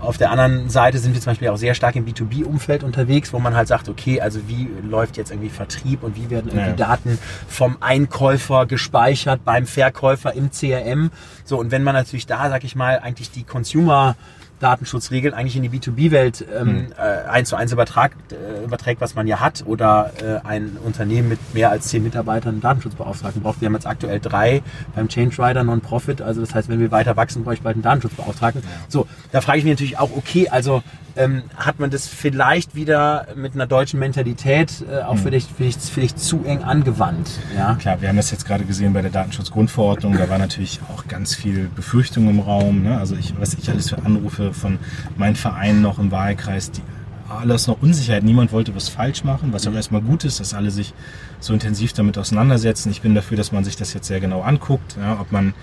Auf 0.00 0.16
der 0.16 0.30
anderen 0.30 0.70
Seite 0.70 0.96
sind 0.96 1.12
wir 1.12 1.20
zum 1.20 1.32
Beispiel 1.32 1.48
auch 1.48 1.58
sehr 1.58 1.74
stark 1.74 1.96
im 1.96 2.06
B2B-Umfeld 2.06 2.82
unterwegs, 2.82 3.34
wo 3.34 3.38
man 3.38 3.54
halt 3.54 3.68
sagt, 3.68 3.73
okay, 3.88 4.20
also 4.20 4.40
wie 4.48 4.68
läuft 4.82 5.16
jetzt 5.16 5.30
irgendwie 5.30 5.50
Vertrieb 5.50 6.02
und 6.02 6.16
wie 6.16 6.30
werden 6.30 6.48
irgendwie 6.48 6.70
ja. 6.70 6.76
Daten 6.76 7.18
vom 7.48 7.76
Einkäufer 7.80 8.66
gespeichert 8.66 9.44
beim 9.44 9.66
Verkäufer 9.66 10.34
im 10.34 10.50
CRM. 10.50 11.10
So, 11.44 11.58
und 11.58 11.70
wenn 11.70 11.82
man 11.82 11.94
natürlich 11.94 12.26
da, 12.26 12.48
sag 12.48 12.64
ich 12.64 12.76
mal, 12.76 12.98
eigentlich 12.98 13.30
die 13.30 13.44
Consumer 13.44 14.16
Datenschutzregeln 14.60 15.34
eigentlich 15.34 15.56
in 15.56 15.62
die 15.62 15.68
B2B-Welt 15.68 16.46
ähm, 16.54 16.66
hm. 16.66 16.86
äh, 16.96 17.28
eins 17.28 17.48
zu 17.50 17.56
eins 17.56 17.72
übertragt, 17.72 18.32
äh, 18.32 18.64
überträgt, 18.64 19.00
was 19.00 19.14
man 19.14 19.26
ja 19.26 19.40
hat, 19.40 19.64
oder 19.66 20.12
äh, 20.22 20.46
ein 20.46 20.78
Unternehmen 20.82 21.28
mit 21.28 21.54
mehr 21.54 21.70
als 21.70 21.88
zehn 21.88 22.02
Mitarbeitern 22.02 22.54
einen 22.54 22.60
Datenschutzbeauftragten 22.62 23.42
braucht. 23.42 23.60
Wir 23.60 23.66
haben 23.66 23.74
jetzt 23.74 23.86
aktuell 23.86 24.20
drei 24.20 24.62
beim 24.94 25.08
Change 25.08 25.36
Rider 25.38 25.64
Non-Profit. 25.64 26.22
Also 26.22 26.40
das 26.40 26.54
heißt, 26.54 26.68
wenn 26.68 26.80
wir 26.80 26.90
weiter 26.90 27.16
wachsen, 27.16 27.44
brauche 27.44 27.54
ich 27.54 27.62
bald 27.62 27.76
einen 27.76 27.82
Datenschutzbeauftragten. 27.82 28.62
Ja. 28.62 28.68
So, 28.88 29.06
da 29.32 29.40
frage 29.40 29.58
ich 29.58 29.64
mich 29.64 29.74
natürlich 29.74 29.98
auch, 29.98 30.10
okay, 30.16 30.48
also 30.48 30.82
ähm, 31.16 31.42
hat 31.56 31.78
man 31.78 31.90
das 31.90 32.08
vielleicht 32.08 32.74
wieder 32.74 33.28
mit 33.36 33.54
einer 33.54 33.66
deutschen 33.66 34.00
Mentalität 34.00 34.84
äh, 34.90 35.02
auch 35.02 35.14
hm. 35.14 35.18
vielleicht, 35.22 35.50
vielleicht, 35.56 35.80
vielleicht 35.80 36.18
zu 36.18 36.44
eng 36.44 36.62
angewandt. 36.62 37.30
Ja? 37.56 37.74
Klar, 37.74 38.00
wir 38.00 38.08
haben 38.08 38.16
das 38.16 38.30
jetzt 38.30 38.46
gerade 38.46 38.64
gesehen 38.64 38.92
bei 38.92 39.02
der 39.02 39.10
Datenschutzgrundverordnung. 39.10 40.16
Da 40.16 40.28
war 40.28 40.38
natürlich 40.38 40.80
auch 40.92 41.06
ganz 41.06 41.34
viel 41.34 41.68
Befürchtung 41.74 42.28
im 42.28 42.40
Raum. 42.40 42.82
Ne? 42.82 42.98
Also 42.98 43.14
ich, 43.16 43.34
was 43.38 43.54
ich 43.54 43.70
alles 43.70 43.90
für 43.90 43.98
Anrufe 44.04 44.52
von 44.52 44.78
meinen 45.16 45.36
Vereinen 45.36 45.82
noch 45.82 45.98
im 45.98 46.10
Wahlkreis, 46.10 46.70
die 46.70 46.82
alles 47.28 47.66
noch 47.66 47.80
Unsicherheit. 47.80 48.22
Niemand 48.22 48.52
wollte 48.52 48.74
was 48.74 48.88
falsch 48.88 49.24
machen, 49.24 49.52
was 49.52 49.66
auch 49.66 49.70
mhm. 49.70 49.76
erstmal 49.76 50.00
gut 50.02 50.24
ist, 50.24 50.40
dass 50.40 50.54
alle 50.54 50.70
sich 50.70 50.94
so 51.40 51.52
intensiv 51.52 51.92
damit 51.92 52.18
auseinandersetzen. 52.18 52.90
Ich 52.90 53.02
bin 53.02 53.14
dafür, 53.14 53.36
dass 53.36 53.52
man 53.52 53.64
sich 53.64 53.76
das 53.76 53.94
jetzt 53.94 54.06
sehr 54.06 54.20
genau 54.20 54.42
anguckt, 54.42 54.96
ja, 55.00 55.18
ob 55.20 55.32
man 55.32 55.54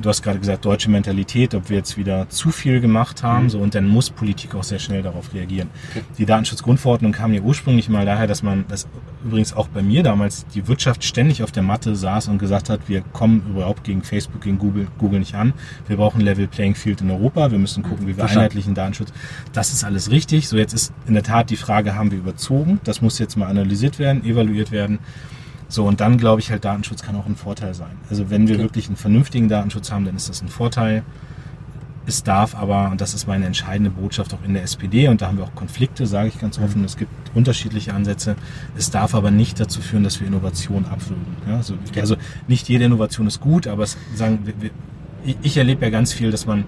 du 0.00 0.08
hast 0.08 0.22
gerade 0.22 0.38
gesagt, 0.38 0.64
deutsche 0.64 0.90
Mentalität, 0.90 1.54
ob 1.54 1.68
wir 1.70 1.78
jetzt 1.78 1.96
wieder 1.96 2.28
zu 2.28 2.50
viel 2.50 2.80
gemacht 2.80 3.22
haben, 3.22 3.44
mhm. 3.44 3.50
so 3.50 3.58
und 3.58 3.74
dann 3.74 3.86
muss 3.86 4.10
Politik 4.10 4.54
auch 4.54 4.62
sehr 4.62 4.78
schnell 4.78 5.02
darauf 5.02 5.32
reagieren. 5.34 5.70
Okay. 5.90 6.02
Die 6.18 6.26
Datenschutzgrundverordnung 6.26 7.12
kam 7.12 7.32
ja 7.32 7.40
ursprünglich 7.40 7.88
mal 7.88 8.04
daher, 8.04 8.26
dass 8.26 8.42
man, 8.42 8.64
das 8.68 8.86
übrigens 9.24 9.52
auch 9.52 9.68
bei 9.68 9.82
mir 9.82 10.02
damals, 10.02 10.46
die 10.54 10.68
Wirtschaft 10.68 11.04
ständig 11.04 11.42
auf 11.42 11.52
der 11.52 11.62
Matte 11.62 11.96
saß 11.96 12.28
und 12.28 12.38
gesagt 12.38 12.70
hat, 12.70 12.88
wir 12.88 13.02
kommen 13.12 13.42
überhaupt 13.50 13.84
gegen 13.84 14.02
Facebook, 14.02 14.42
gegen 14.42 14.58
Google, 14.58 14.86
Google 14.98 15.20
nicht 15.20 15.34
an. 15.34 15.52
Wir 15.86 15.96
brauchen 15.96 16.20
Level 16.20 16.46
Playing 16.46 16.74
Field 16.74 17.00
in 17.00 17.10
Europa. 17.10 17.50
Wir 17.50 17.58
müssen 17.58 17.82
gucken, 17.82 18.06
wie 18.06 18.16
wir 18.16 18.24
einheitlichen 18.24 18.74
Datenschutz. 18.74 19.12
Das 19.52 19.72
ist 19.72 19.84
alles 19.84 20.10
richtig. 20.10 20.48
So 20.48 20.56
jetzt 20.56 20.72
ist 20.72 20.92
in 21.06 21.14
der 21.14 21.22
Tat 21.22 21.50
die 21.50 21.56
Frage, 21.56 21.94
haben 21.94 22.10
wir 22.10 22.18
überzogen? 22.18 22.80
Das 22.84 23.00
muss 23.00 23.18
jetzt 23.18 23.36
mal 23.36 23.46
analysiert 23.46 23.98
werden, 23.98 24.24
evaluiert 24.24 24.70
werden. 24.70 24.98
So, 25.68 25.84
und 25.84 26.00
dann 26.00 26.16
glaube 26.16 26.40
ich 26.40 26.50
halt, 26.50 26.64
Datenschutz 26.64 27.02
kann 27.02 27.16
auch 27.16 27.26
ein 27.26 27.36
Vorteil 27.36 27.74
sein. 27.74 27.96
Also 28.08 28.30
wenn 28.30 28.46
wir 28.46 28.54
okay. 28.54 28.64
wirklich 28.64 28.86
einen 28.86 28.96
vernünftigen 28.96 29.48
Datenschutz 29.48 29.90
haben, 29.90 30.04
dann 30.04 30.16
ist 30.16 30.28
das 30.28 30.42
ein 30.42 30.48
Vorteil. 30.48 31.02
Es 32.08 32.22
darf 32.22 32.54
aber, 32.54 32.90
und 32.92 33.00
das 33.00 33.14
ist 33.14 33.26
meine 33.26 33.46
entscheidende 33.46 33.90
Botschaft 33.90 34.32
auch 34.32 34.44
in 34.44 34.54
der 34.54 34.62
SPD, 34.62 35.08
und 35.08 35.22
da 35.22 35.26
haben 35.26 35.38
wir 35.38 35.44
auch 35.44 35.54
Konflikte, 35.56 36.06
sage 36.06 36.28
ich 36.28 36.40
ganz 36.40 36.56
offen, 36.56 36.78
mhm. 36.78 36.84
es 36.84 36.96
gibt 36.96 37.10
unterschiedliche 37.34 37.92
Ansätze, 37.94 38.36
es 38.76 38.92
darf 38.92 39.16
aber 39.16 39.32
nicht 39.32 39.58
dazu 39.58 39.80
führen, 39.80 40.04
dass 40.04 40.20
wir 40.20 40.28
Innovation 40.28 40.84
abwürgen. 40.84 41.26
Ja, 41.48 41.56
also, 41.56 41.74
okay. 41.88 42.00
also, 42.00 42.16
nicht 42.46 42.68
jede 42.68 42.84
Innovation 42.84 43.26
ist 43.26 43.40
gut, 43.40 43.66
aber 43.66 43.82
es, 43.82 43.96
sagen, 44.14 44.38
wir, 44.44 44.54
wir, 44.60 44.70
ich 45.42 45.56
erlebe 45.56 45.84
ja 45.84 45.90
ganz 45.90 46.12
viel, 46.12 46.30
dass 46.30 46.46
man 46.46 46.64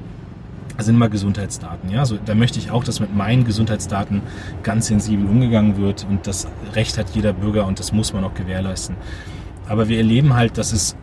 sind 0.85 0.95
immer 0.95 1.09
Gesundheitsdaten. 1.09 1.91
Ja? 1.91 2.01
Also, 2.01 2.19
da 2.25 2.35
möchte 2.35 2.59
ich 2.59 2.71
auch, 2.71 2.85
dass 2.85 3.01
mit 3.01 3.15
meinen 3.15 3.45
Gesundheitsdaten 3.45 4.23
ganz 4.63 4.87
sensibel 4.87 5.27
umgegangen 5.27 5.77
wird 5.77 6.07
und 6.09 6.27
das 6.27 6.49
Recht 6.75 6.99
hat 6.99 7.11
jeder 7.15 7.33
Bürger 7.33 7.67
und 7.67 7.79
das 7.79 7.93
muss 7.93 8.13
man 8.13 8.25
auch 8.25 8.35
gewährleisten. 8.35 8.97
Aber 9.69 9.89
wir 9.89 9.99
erleben 9.99 10.35
halt, 10.35 10.57
dass 10.57 10.73
es 10.73 10.97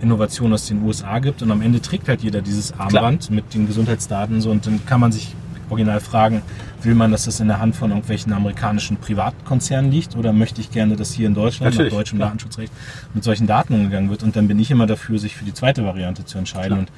Innovationen 0.00 0.52
aus 0.52 0.66
den 0.66 0.82
USA 0.82 1.18
gibt 1.18 1.42
und 1.42 1.50
am 1.50 1.62
Ende 1.62 1.80
trägt 1.80 2.08
halt 2.08 2.22
jeder 2.22 2.42
dieses 2.42 2.72
Armband 2.72 3.22
Klar. 3.26 3.34
mit 3.34 3.54
den 3.54 3.66
Gesundheitsdaten 3.66 4.40
so 4.40 4.50
und 4.50 4.66
dann 4.66 4.84
kann 4.86 5.00
man 5.00 5.12
sich 5.12 5.34
original 5.70 6.00
fragen, 6.00 6.42
will 6.82 6.94
man, 6.94 7.10
dass 7.10 7.24
das 7.24 7.40
in 7.40 7.48
der 7.48 7.58
Hand 7.58 7.74
von 7.74 7.90
irgendwelchen 7.90 8.32
amerikanischen 8.32 8.98
Privatkonzernen 8.98 9.90
liegt 9.90 10.16
oder 10.16 10.32
möchte 10.32 10.60
ich 10.60 10.70
gerne, 10.70 10.96
dass 10.96 11.12
hier 11.12 11.26
in 11.26 11.34
Deutschland 11.34 11.72
Natürlich, 11.72 11.92
nach 11.92 11.98
deutschem 11.98 12.18
klar. 12.18 12.28
Datenschutzrecht 12.28 12.72
mit 13.14 13.24
solchen 13.24 13.46
Daten 13.46 13.74
umgegangen 13.74 14.10
wird 14.10 14.22
und 14.22 14.36
dann 14.36 14.46
bin 14.46 14.58
ich 14.58 14.70
immer 14.70 14.86
dafür, 14.86 15.18
sich 15.18 15.34
für 15.34 15.44
die 15.44 15.54
zweite 15.54 15.84
Variante 15.84 16.24
zu 16.24 16.38
entscheiden 16.38 16.68
klar. 16.68 16.80
und 16.80 16.90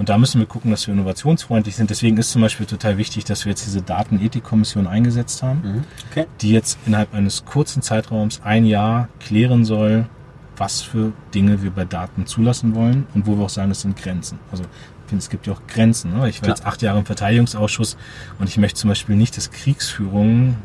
und 0.00 0.08
da 0.08 0.16
müssen 0.16 0.38
wir 0.40 0.46
gucken, 0.46 0.70
dass 0.70 0.86
wir 0.86 0.94
innovationsfreundlich 0.94 1.76
sind. 1.76 1.90
Deswegen 1.90 2.16
ist 2.16 2.30
zum 2.30 2.40
Beispiel 2.40 2.64
total 2.64 2.96
wichtig, 2.96 3.24
dass 3.24 3.44
wir 3.44 3.50
jetzt 3.50 3.66
diese 3.66 3.82
Datenethikkommission 3.82 4.86
eingesetzt 4.86 5.42
haben, 5.42 5.60
mhm. 5.62 5.84
okay. 6.10 6.26
die 6.40 6.52
jetzt 6.52 6.78
innerhalb 6.86 7.12
eines 7.12 7.44
kurzen 7.44 7.82
Zeitraums 7.82 8.40
ein 8.42 8.64
Jahr 8.64 9.10
klären 9.20 9.66
soll, 9.66 10.06
was 10.56 10.80
für 10.80 11.12
Dinge 11.34 11.62
wir 11.62 11.70
bei 11.70 11.84
Daten 11.84 12.24
zulassen 12.24 12.74
wollen 12.74 13.08
und 13.14 13.26
wo 13.26 13.36
wir 13.36 13.44
auch 13.44 13.50
sagen, 13.50 13.72
es 13.72 13.82
sind 13.82 13.94
Grenzen. 13.94 14.38
Also 14.50 14.64
ich 14.64 15.10
finde, 15.10 15.22
es 15.22 15.28
gibt 15.28 15.46
ja 15.46 15.52
auch 15.52 15.66
Grenzen. 15.66 16.16
Ne? 16.16 16.30
Ich 16.30 16.36
war 16.36 16.46
Klar. 16.46 16.56
jetzt 16.56 16.66
acht 16.66 16.80
Jahre 16.80 17.00
im 17.00 17.04
Verteidigungsausschuss 17.04 17.98
und 18.38 18.48
ich 18.48 18.56
möchte 18.56 18.80
zum 18.80 18.88
Beispiel 18.88 19.16
nicht, 19.16 19.36
dass 19.36 19.50
Kriegsführung 19.50 20.56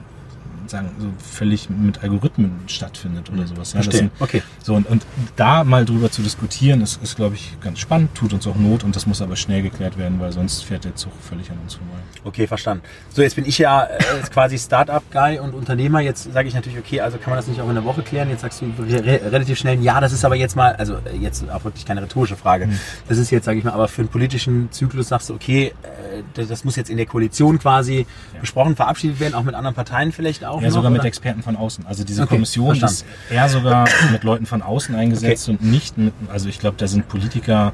sagen, 0.70 0.90
so 1.00 1.08
völlig 1.18 1.70
mit 1.70 2.04
Algorithmen 2.04 2.52
stattfindet 2.68 3.30
oder 3.32 3.48
sowas. 3.48 3.74
Ja, 3.74 3.82
Verstehe. 3.82 4.00
Sind, 4.00 4.12
okay. 4.20 4.42
So, 4.64 4.76
und, 4.76 4.88
und 4.88 5.06
da 5.36 5.64
mal 5.64 5.86
drüber 5.86 6.12
zu 6.12 6.22
diskutieren, 6.22 6.82
ist, 6.82 7.02
ist 7.04 7.16
glaube 7.16 7.36
ich, 7.36 7.58
ganz 7.62 7.80
spannend, 7.80 8.14
tut 8.16 8.34
uns 8.34 8.48
auch 8.48 8.56
Not 8.56 8.84
und 8.84 8.96
das 8.96 9.06
muss 9.06 9.22
aber 9.22 9.36
schnell 9.36 9.62
geklärt 9.62 9.98
werden, 9.98 10.20
weil 10.20 10.32
sonst 10.32 10.64
fährt 10.64 10.86
der 10.86 10.96
Zug 10.96 11.12
völlig 11.22 11.50
an 11.52 11.58
uns 11.64 11.76
vorbei. 11.76 12.00
Okay, 12.24 12.48
verstanden. 12.48 12.84
So, 13.10 13.22
jetzt 13.22 13.36
bin 13.36 13.46
ich 13.46 13.58
ja 13.58 13.84
äh, 13.84 14.00
quasi 14.32 14.58
Startup-Guy 14.58 15.40
und 15.40 15.54
Unternehmer. 15.54 16.00
Jetzt 16.00 16.32
sage 16.32 16.48
ich 16.48 16.54
natürlich, 16.54 16.78
okay, 16.80 17.02
also 17.02 17.18
kann 17.18 17.32
man 17.32 17.38
das 17.38 17.48
nicht 17.48 17.62
auch 17.62 17.70
in 17.70 17.76
der 17.76 17.86
Woche 17.86 18.02
klären. 18.02 18.30
Jetzt 18.30 18.42
sagst 18.42 18.62
du 18.62 18.66
re 18.80 19.22
relativ 19.32 19.58
schnell, 19.58 19.82
ja, 19.82 20.02
das 20.02 20.12
ist 20.12 20.26
aber 20.26 20.36
jetzt 20.36 20.56
mal, 20.56 20.76
also 20.76 20.96
äh, 20.96 21.18
jetzt 21.20 21.50
auch 21.50 21.64
wirklich 21.64 21.86
keine 21.86 22.02
rhetorische 22.02 22.36
Frage. 22.36 22.68
Mhm. 22.68 22.80
Das 23.08 23.18
ist 23.18 23.32
jetzt, 23.32 23.46
sage 23.46 23.60
ich 23.60 23.64
mal, 23.64 23.74
aber 23.74 23.88
für 23.88 24.02
einen 24.02 24.10
politischen 24.10 24.72
Zyklus 24.72 25.10
sagst 25.10 25.30
du, 25.30 25.36
okay, 25.36 25.74
äh, 26.36 26.46
das 26.46 26.64
muss 26.64 26.76
jetzt 26.76 26.90
in 26.90 26.98
der 26.98 27.06
Koalition 27.06 27.60
quasi 27.60 28.06
ja. 28.34 28.40
besprochen, 28.40 28.76
verabschiedet 28.76 29.20
werden, 29.20 29.36
auch 29.36 29.44
mit 29.44 29.56
anderen 29.56 29.76
Parteien 29.76 30.12
vielleicht 30.12 30.46
auch. 30.46 30.55
Ja, 30.62 30.68
noch, 30.68 30.76
sogar 30.76 30.92
oder? 30.92 30.98
mit 30.98 31.06
Experten 31.06 31.44
von 31.44 31.56
außen. 31.56 31.86
Also 31.86 32.04
diese 32.04 32.24
okay, 32.24 32.36
Kommission 32.36 32.76
verstanden. 32.76 33.14
ist 33.28 33.32
eher 33.32 33.50
sogar 33.50 33.88
mit 34.12 34.24
Leuten 34.24 34.46
von 34.46 34.62
außen 34.62 34.96
eingesetzt 34.96 35.50
okay. 35.50 35.58
und 35.60 35.72
nicht 35.72 35.98
mit, 35.98 36.14
also 36.32 36.50
ich 36.50 36.60
glaube, 36.60 36.78
da 36.78 36.88
sind 36.88 37.08
Politiker, 37.08 37.74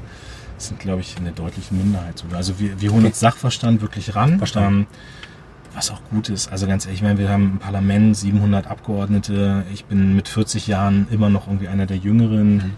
sind 0.58 0.80
glaube 0.80 1.00
ich 1.00 1.16
in 1.16 1.24
der 1.24 1.32
deutlichen 1.32 1.78
Minderheit 1.78 2.18
sogar. 2.18 2.38
Also 2.38 2.58
wir, 2.58 2.80
wir 2.80 2.90
holen 2.90 3.00
okay. 3.00 3.08
uns 3.08 3.20
Sachverstand 3.20 3.80
wirklich 3.80 4.14
ran. 4.14 4.38
Verstanden. 4.38 4.80
Ähm, 4.80 4.86
was 5.74 5.90
auch 5.90 6.00
gut 6.10 6.28
ist. 6.28 6.52
Also 6.52 6.66
ganz 6.66 6.84
ehrlich, 6.84 7.00
ich 7.00 7.02
meine, 7.02 7.18
wir 7.18 7.30
haben 7.30 7.54
ein 7.54 7.58
Parlament, 7.58 8.16
700 8.16 8.66
Abgeordnete. 8.66 9.64
Ich 9.72 9.86
bin 9.86 10.14
mit 10.14 10.28
40 10.28 10.66
Jahren 10.66 11.06
immer 11.10 11.30
noch 11.30 11.46
irgendwie 11.46 11.68
einer 11.68 11.86
der 11.86 11.96
Jüngeren. 11.96 12.54
Mhm. 12.56 12.70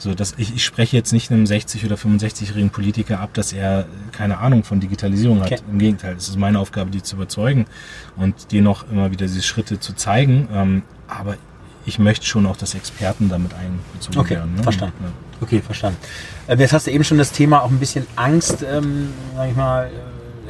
So, 0.00 0.14
dass 0.14 0.34
ich, 0.38 0.54
ich 0.54 0.64
spreche 0.64 0.96
jetzt 0.96 1.12
nicht 1.12 1.30
einem 1.30 1.44
60- 1.44 1.84
oder 1.84 1.96
65-jährigen 1.96 2.70
Politiker 2.70 3.20
ab, 3.20 3.34
dass 3.34 3.52
er 3.52 3.84
keine 4.12 4.38
Ahnung 4.38 4.64
von 4.64 4.80
Digitalisierung 4.80 5.40
hat. 5.40 5.52
Okay. 5.52 5.60
Im 5.70 5.78
Gegenteil, 5.78 6.16
es 6.16 6.30
ist 6.30 6.38
meine 6.38 6.58
Aufgabe, 6.58 6.90
die 6.90 7.02
zu 7.02 7.16
überzeugen 7.16 7.66
und 8.16 8.50
dir 8.50 8.62
noch 8.62 8.90
immer 8.90 9.10
wieder 9.10 9.26
diese 9.26 9.42
Schritte 9.42 9.78
zu 9.78 9.92
zeigen. 9.92 10.48
Ähm, 10.54 10.82
aber 11.06 11.36
ich 11.84 11.98
möchte 11.98 12.24
schon 12.24 12.46
auch, 12.46 12.56
dass 12.56 12.74
Experten 12.74 13.28
damit 13.28 13.52
einbezogen 13.52 14.18
okay, 14.18 14.36
werden. 14.36 14.54
Ne? 14.54 14.62
Verstanden. 14.62 15.04
Ja. 15.04 15.10
Okay, 15.42 15.60
verstanden. 15.60 15.98
Äh, 16.46 16.56
jetzt 16.56 16.72
hast 16.72 16.86
du 16.86 16.90
eben 16.92 17.04
schon 17.04 17.18
das 17.18 17.32
Thema 17.32 17.62
auch 17.62 17.70
ein 17.70 17.78
bisschen 17.78 18.06
Angst, 18.16 18.62
ähm, 18.62 19.10
sag 19.36 19.50
ich 19.50 19.56
mal, 19.56 19.90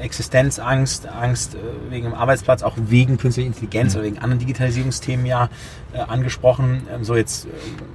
Existenzangst, 0.00 1.06
Angst 1.06 1.54
äh, 1.54 1.58
wegen 1.90 2.04
dem 2.04 2.14
Arbeitsplatz, 2.14 2.62
auch 2.62 2.74
wegen 2.76 3.18
künstlicher 3.18 3.46
Intelligenz 3.46 3.94
mhm. 3.94 4.00
oder 4.00 4.06
wegen 4.06 4.18
anderen 4.18 4.38
Digitalisierungsthemen 4.38 5.26
ja 5.26 5.48
äh, 5.92 5.98
angesprochen. 5.98 6.86
Ähm, 6.92 7.04
so 7.04 7.16
jetzt 7.16 7.46
äh, 7.46 7.48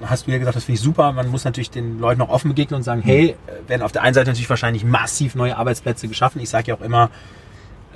hast 0.06 0.28
du 0.28 0.32
ja 0.32 0.38
gesagt, 0.38 0.56
das 0.56 0.66
finde 0.66 0.78
ich 0.78 0.84
super. 0.84 1.12
Man 1.12 1.30
muss 1.30 1.44
natürlich 1.44 1.72
den 1.72 2.00
Leuten 2.00 2.22
auch 2.22 2.30
offen 2.30 2.50
begegnen 2.50 2.78
und 2.78 2.84
sagen, 2.84 3.02
mhm. 3.02 3.06
hey, 3.06 3.36
äh, 3.48 3.70
werden 3.70 3.82
auf 3.82 3.92
der 3.92 4.04
einen 4.04 4.14
Seite 4.14 4.30
natürlich 4.30 4.50
wahrscheinlich 4.50 4.84
massiv 4.84 5.36
neue 5.36 5.58
Arbeitsplätze 5.58 6.08
geschaffen. 6.08 6.42
Ich 6.42 6.50
sage 6.50 6.68
ja 6.68 6.76
auch 6.76 6.82
immer, 6.82 7.10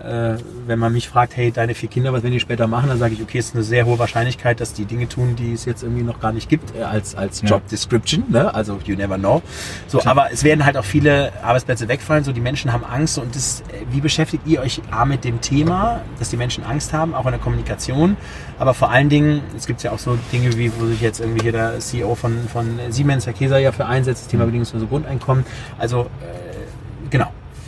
äh, 0.04 0.38
wenn 0.66 0.80
man 0.80 0.94
mich 0.94 1.10
fragt, 1.10 1.36
hey, 1.36 1.52
deine 1.52 1.76
vier 1.76 1.90
Kinder, 1.90 2.14
was 2.14 2.24
werden 2.24 2.34
die 2.34 2.40
später 2.40 2.68
machen, 2.68 2.90
dann 2.90 3.00
sage 3.00 3.14
ich, 3.14 3.22
okay, 3.22 3.38
es 3.38 3.48
ist 3.48 3.56
eine 3.56 3.64
sehr 3.64 3.86
hohe 3.86 4.00
Wahrscheinlichkeit, 4.00 4.60
dass 4.60 4.74
die 4.74 4.86
Dinge 4.86 5.08
tun, 5.08 5.36
die 5.36 5.54
es 5.54 5.66
jetzt 5.66 5.84
irgendwie 5.84 6.04
noch 6.04 6.20
gar 6.20 6.32
nicht 6.32 6.50
gibt, 6.50 6.76
äh, 6.76 6.84
als, 6.84 7.16
als 7.16 7.42
Job 7.42 7.68
Description, 7.68 8.24
ne? 8.30 8.54
also 8.54 8.80
you 8.86 8.96
never 8.96 9.18
know. 9.18 9.42
So, 9.88 10.04
aber 10.06 10.32
es 10.32 10.44
werden 10.44 10.66
halt 10.66 10.78
auch 10.78 10.86
viele 10.86 11.32
Arbeitsplätze 11.44 11.88
wegfallen, 11.88 12.24
so 12.24 12.32
die 12.32 12.42
Menschen 12.42 12.72
haben 12.72 12.84
Angst 12.84 13.18
und 13.18 13.36
das, 13.36 13.62
äh, 13.62 13.86
wie 13.92 14.02
beschäftigt 14.02 14.44
ihr 14.46 14.62
euch 14.62 14.82
A 14.92 15.06
mit 15.06 15.24
dem 15.24 15.42
Thema, 15.42 16.02
dass 16.18 16.30
die 16.30 16.38
Menschen 16.38 16.64
Angst 16.64 16.94
haben, 16.94 17.14
auch 17.14 17.26
in 17.26 17.32
der 17.32 17.40
Kommunikation, 17.40 18.16
aber 18.58 18.74
vor 18.74 18.92
allen 18.92 19.10
Dingen, 19.10 19.42
es 19.56 19.68
gibt 19.68 19.84
ja 19.84 19.92
auch 19.92 20.00
so 20.00 20.18
Dinge 20.32 20.58
wie, 20.58 20.72
wo 20.80 20.86
sich 20.86 21.02
jetzt 21.02 21.20
irgendwie 21.20 21.42
hier 21.42 21.52
der 21.52 21.80
CEO 21.80 22.16
von, 22.16 22.38
von 22.52 22.80
Siemens, 22.90 23.26
Herr 23.26 23.34
Käser, 23.34 23.58
ja 23.58 23.72
für 23.72 23.86
einsetzt, 23.86 24.24
das 24.24 24.28
Thema 24.28 24.44
mhm. 24.44 24.50
bedingungslose 24.50 24.86
Grundeinkommen, 24.86 25.46
also 25.78 26.08
äh, 26.22 26.49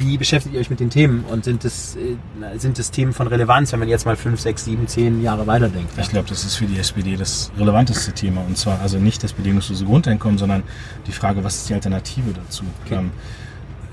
wie 0.01 0.17
beschäftigt 0.17 0.55
ihr 0.55 0.61
euch 0.61 0.69
mit 0.69 0.79
den 0.79 0.89
Themen 0.89 1.23
und 1.25 1.45
sind 1.45 1.63
das, 1.63 1.95
äh, 1.95 2.57
sind 2.57 2.79
das 2.79 2.91
Themen 2.91 3.13
von 3.13 3.27
Relevanz, 3.27 3.71
wenn 3.71 3.79
man 3.79 3.87
jetzt 3.87 4.05
mal 4.05 4.15
fünf, 4.15 4.39
sechs, 4.41 4.65
sieben, 4.65 4.87
zehn 4.87 5.21
Jahre 5.21 5.47
weiterdenkt? 5.47 5.91
Ich 5.97 6.09
glaube, 6.09 6.27
das 6.27 6.43
ist 6.43 6.55
für 6.55 6.65
die 6.65 6.77
SPD 6.77 7.15
das 7.15 7.51
relevanteste 7.57 8.11
Thema 8.11 8.41
und 8.41 8.57
zwar 8.57 8.79
also 8.81 8.97
nicht 8.97 9.23
das 9.23 9.33
bedingungslose 9.33 9.85
Grundeinkommen, 9.85 10.37
sondern 10.37 10.63
die 11.07 11.11
Frage, 11.11 11.43
was 11.43 11.57
ist 11.57 11.69
die 11.69 11.73
Alternative 11.73 12.33
dazu? 12.33 12.63
Okay. 12.85 12.95
Ähm, 12.95 13.11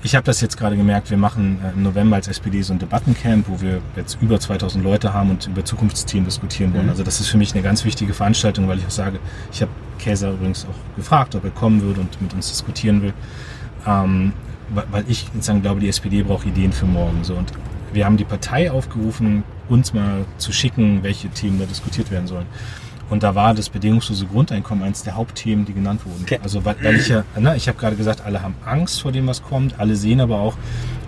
ich 0.01 0.15
habe 0.15 0.23
das 0.23 0.39
jetzt 0.39 0.57
gerade 0.57 0.77
gemerkt, 0.77 1.09
wir 1.09 1.17
machen 1.17 1.59
äh, 1.63 1.71
im 1.71 1.83
November 1.83 2.15
als 2.15 2.27
SPD 2.27 2.61
so 2.61 2.73
ein 2.73 2.79
Debattencamp, 2.79 3.49
wo 3.49 3.59
wir 3.59 3.81
jetzt 3.95 4.17
über 4.21 4.39
2000 4.39 4.83
Leute 4.83 5.13
haben 5.13 5.31
und 5.31 5.47
über 5.47 5.65
Zukunftsthemen 5.65 6.25
diskutieren 6.25 6.73
wollen. 6.73 6.85
Mhm. 6.85 6.91
Also 6.91 7.03
das 7.03 7.19
ist 7.19 7.27
für 7.27 7.37
mich 7.37 7.53
eine 7.53 7.61
ganz 7.61 7.83
wichtige 7.83 8.13
Veranstaltung, 8.13 8.67
weil 8.67 8.77
ich 8.77 8.85
auch 8.85 8.91
sage, 8.91 9.19
ich 9.51 9.61
habe 9.61 9.71
Käser 9.97 10.31
übrigens 10.31 10.65
auch 10.65 10.95
gefragt, 10.95 11.35
ob 11.35 11.43
er 11.43 11.51
kommen 11.51 11.81
würde 11.81 12.01
und 12.01 12.21
mit 12.21 12.33
uns 12.33 12.47
diskutieren 12.47 13.01
will. 13.01 13.13
Ähm, 13.85 14.33
weil 14.73 15.05
ich 15.07 15.25
sozusagen 15.33 15.61
glaube, 15.61 15.79
die 15.79 15.89
SPD 15.89 16.23
braucht 16.23 16.45
Ideen 16.45 16.71
für 16.71 16.85
morgen. 16.85 17.23
So. 17.23 17.35
Und 17.35 17.51
wir 17.93 18.05
haben 18.05 18.17
die 18.17 18.23
Partei 18.23 18.71
aufgerufen, 18.71 19.43
uns 19.67 19.93
mal 19.93 20.25
zu 20.37 20.51
schicken, 20.51 21.03
welche 21.03 21.29
Themen 21.29 21.59
da 21.59 21.65
diskutiert 21.65 22.11
werden 22.11 22.27
sollen. 22.27 22.45
Und 23.09 23.23
da 23.23 23.35
war 23.35 23.53
das 23.53 23.69
bedingungslose 23.69 24.25
Grundeinkommen 24.25 24.83
eines 24.83 25.03
der 25.03 25.15
Hauptthemen, 25.15 25.65
die 25.65 25.73
genannt 25.73 26.05
wurden. 26.05 26.23
Okay. 26.23 26.39
Also 26.43 26.63
weil, 26.65 26.75
weil 26.83 26.95
ich 26.95 27.07
ja, 27.07 27.23
ne, 27.37 27.55
ich 27.55 27.67
habe 27.67 27.77
gerade 27.77 27.95
gesagt, 27.95 28.21
alle 28.25 28.41
haben 28.41 28.55
Angst 28.65 29.01
vor 29.01 29.11
dem, 29.11 29.27
was 29.27 29.41
kommt. 29.41 29.79
Alle 29.79 29.95
sehen 29.95 30.21
aber 30.21 30.39
auch 30.39 30.55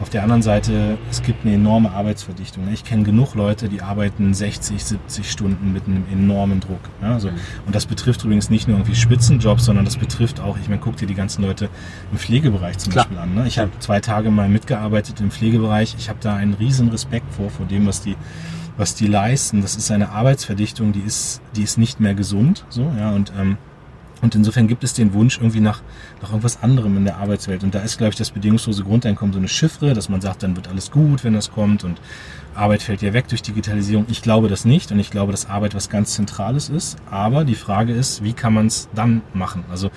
auf 0.02 0.10
der 0.10 0.24
anderen 0.24 0.42
Seite, 0.42 0.98
es 1.12 1.22
gibt 1.22 1.46
eine 1.46 1.54
enorme 1.54 1.92
Arbeitsverdichtung. 1.92 2.66
Ne? 2.66 2.74
Ich 2.74 2.84
kenne 2.84 3.04
genug 3.04 3.36
Leute, 3.36 3.70
die 3.70 3.82
arbeiten 3.82 4.34
60, 4.34 4.84
70 4.84 5.30
Stunden 5.30 5.74
mit 5.74 5.86
einem 5.86 6.04
enormen 6.12 6.60
Druck. 6.60 6.80
Ne? 7.02 7.14
Also, 7.14 7.30
mhm. 7.30 7.36
Und 7.68 7.76
das 7.76 7.86
betrifft 7.86 8.24
übrigens 8.24 8.50
nicht 8.50 8.68
nur 8.68 8.78
irgendwie 8.78 8.96
Spitzenjobs, 8.96 9.66
sondern 9.66 9.86
das 9.86 9.98
betrifft 9.98 10.40
auch, 10.40 10.58
ich 10.58 10.70
meine, 10.70 10.82
guck 10.82 10.98
dir 10.98 11.06
die 11.06 11.14
ganzen 11.14 11.44
Leute 11.44 11.70
im 12.12 12.18
Pflegebereich 12.18 12.80
zum 12.80 12.92
Klar. 12.92 13.06
Beispiel 13.06 13.20
an. 13.20 13.36
Ne? 13.36 13.48
Ich 13.48 13.60
habe 13.60 13.70
zwei 13.80 14.00
Tage 14.00 14.32
mal 14.32 14.50
mitgearbeitet 14.50 15.22
im 15.22 15.30
Pflegebereich. 15.30 15.96
Ich 16.00 16.10
habe 16.10 16.18
da 16.20 16.36
einen 16.36 16.56
riesen 16.56 16.90
Respekt 16.90 17.32
vor, 17.32 17.52
vor 17.52 17.68
dem, 17.68 17.86
was 17.86 18.02
die 18.02 18.16
was 18.78 18.96
die 18.96 19.08
leisten. 19.08 19.62
Das 19.62 19.76
ist 19.76 19.92
eine 19.92 20.10
Arbeitsverdichtung, 20.10 20.92
die 20.92 21.02
ist, 21.02 21.42
die 21.56 21.64
ist 21.64 21.78
nicht 21.78 22.00
mehr 22.00 22.14
gesund. 22.14 22.66
So, 22.70 22.92
ja, 22.98 23.12
und, 23.12 23.32
ähm, 23.40 23.58
und 24.22 24.36
insofern 24.36 24.68
gibt 24.68 24.84
es 24.84 24.94
den 24.94 25.14
Wunsch 25.14 25.38
irgendwie 25.38 25.62
nach, 25.62 25.82
nach 26.22 26.30
irgendwas 26.30 26.62
anderem 26.62 26.96
in 26.98 27.06
der 27.06 27.18
Arbeitswelt. 27.18 27.64
Und 27.64 27.74
da 27.74 27.80
ist, 27.80 27.98
glaube 27.98 28.12
ich, 28.12 28.18
das 28.18 28.32
bedingungslose 28.32 28.84
Grundeinkommen 28.84 29.34
so 29.34 29.40
eine 29.40 29.48
Chiffre, 29.48 29.94
dass 29.94 30.10
man 30.10 30.22
sagt, 30.22 30.44
dann 30.44 30.56
wird 30.56 30.68
alles 30.68 30.92
gut, 30.92 31.24
wenn 31.24 31.34
das 31.34 31.52
kommt 31.52 31.84
und 31.84 32.00
Arbeit 32.54 32.82
fällt 32.84 33.02
ja 33.02 33.14
weg 33.14 33.28
durch 33.30 33.42
Digitalisierung. 33.42 34.06
Ich 34.10 34.22
glaube 34.22 34.48
das 34.48 34.66
nicht 34.66 34.92
und 34.92 35.00
ich 35.00 35.10
glaube, 35.10 35.32
dass 35.32 35.50
Arbeit 35.50 35.74
was 35.74 35.90
ganz 35.90 36.14
Zentrales 36.14 36.70
ist. 36.70 36.98
Aber 37.10 37.46
die 37.46 37.56
Frage 37.56 37.94
ist, 37.94 38.24
wie 38.24 38.34
kann 38.34 38.54
man 38.54 38.68
es 38.68 38.90
dann 38.94 39.22
machen? 39.34 39.64
Also, 39.70 39.90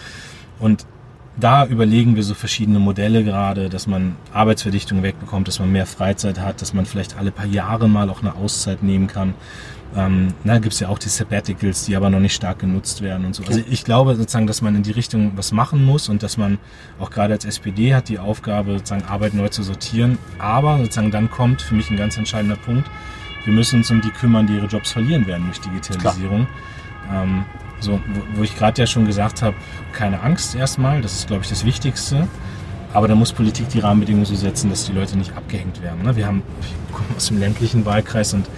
und 0.59 0.87
da 1.37 1.67
überlegen 1.67 2.15
wir 2.17 2.23
so 2.23 2.35
verschiedene 2.35 2.79
Modelle 2.79 3.25
gerade, 3.25 3.69
dass 3.69 3.87
man 3.87 4.17
Arbeitsverdichtung 4.33 5.03
wegbekommt, 5.03 5.49
dass 5.49 5.59
man 5.59 5.73
mehr 5.73 5.87
Freizeit 5.87 6.39
hat, 6.39 6.63
dass 6.63 6.75
man 6.75 6.87
vielleicht 6.87 7.17
alle 7.17 7.33
paar 7.33 7.47
Jahre 7.47 7.89
mal 7.89 8.09
auch 8.09 8.23
eine 8.23 8.35
Auszeit 8.37 8.83
nehmen 8.83 9.09
kann. 9.09 9.35
Ähm, 9.97 10.35
da 10.45 10.59
gibt 10.59 10.75
es 10.75 10.81
ja 10.81 10.89
auch 10.89 10.99
die 10.99 11.09
Sabbaticals, 11.09 11.85
die 11.85 11.97
aber 11.97 12.11
noch 12.11 12.21
nicht 12.21 12.35
stark 12.35 12.61
genutzt 12.61 13.03
werden 13.03 13.27
und 13.27 13.35
so. 13.35 13.45
Also 13.45 13.61
ich 13.69 13.85
glaube 13.85 14.17
sozusagen, 14.17 14.47
dass 14.47 14.61
man 14.61 14.75
in 14.75 14.83
die 14.83 14.91
Richtung 14.91 15.33
was 15.37 15.53
machen 15.53 15.85
muss 15.85 16.09
und 16.09 16.23
dass 16.23 16.37
man 16.37 16.59
auch 16.99 17.11
gerade 17.11 17.35
als 17.35 17.45
SPD 17.45 17.95
hat 17.95 18.09
die 18.09 18.19
Aufgabe, 18.19 18.73
sozusagen 18.79 19.05
Arbeit 19.05 19.35
neu 19.35 19.49
zu 19.49 19.63
sortieren. 19.63 20.19
Aber 20.39 20.79
sozusagen 20.79 21.11
dann 21.11 21.31
kommt 21.31 21.63
für 21.63 21.75
mich 21.75 21.91
ein 21.91 21.97
ganz 21.97 22.17
entscheidender 22.17 22.57
Punkt. 22.57 22.91
Wir 23.45 23.53
müssen 23.53 23.81
uns 23.81 23.91
um 23.91 24.01
die 24.01 24.11
kümmern, 24.11 24.47
die 24.47 24.55
ihre 24.55 24.67
Jobs 24.67 24.93
verlieren 24.93 25.27
werden 25.27 25.45
durch 25.47 25.61
Digitalisierung. 25.61 26.47
Ähm, 27.13 27.45
so, 27.85 27.93
wo, 27.93 28.39
wo 28.39 28.43
ich 28.43 28.57
gerade 28.57 28.81
ja 28.81 28.87
schon 28.87 29.07
gesagt 29.07 29.43
habe, 29.43 29.55
keine 29.93 30.21
Angst 30.23 30.55
erstmal, 30.55 31.01
das 31.01 31.15
ist, 31.15 31.27
glaube 31.29 31.43
ich, 31.43 31.49
das 31.49 31.65
Wichtigste. 31.65 32.27
Aber 32.93 33.09
da 33.09 33.17
muss 33.17 33.33
Politik 33.33 33.69
die 33.71 33.81
Rahmenbedingungen 33.81 34.25
so 34.25 34.37
setzen, 34.37 34.71
dass 34.71 34.87
die 34.87 34.93
Leute 34.93 35.19
nicht 35.19 35.37
abgehängt 35.37 35.83
werden. 35.83 36.03
Ne? 36.05 36.15
Wir 36.15 36.27
haben, 36.27 36.43
wir 36.89 36.97
kommen 36.97 37.09
aus 37.17 37.27
dem 37.27 37.41
ländlichen 37.41 37.85
Wahlkreis 37.85 38.35
und 38.35 38.49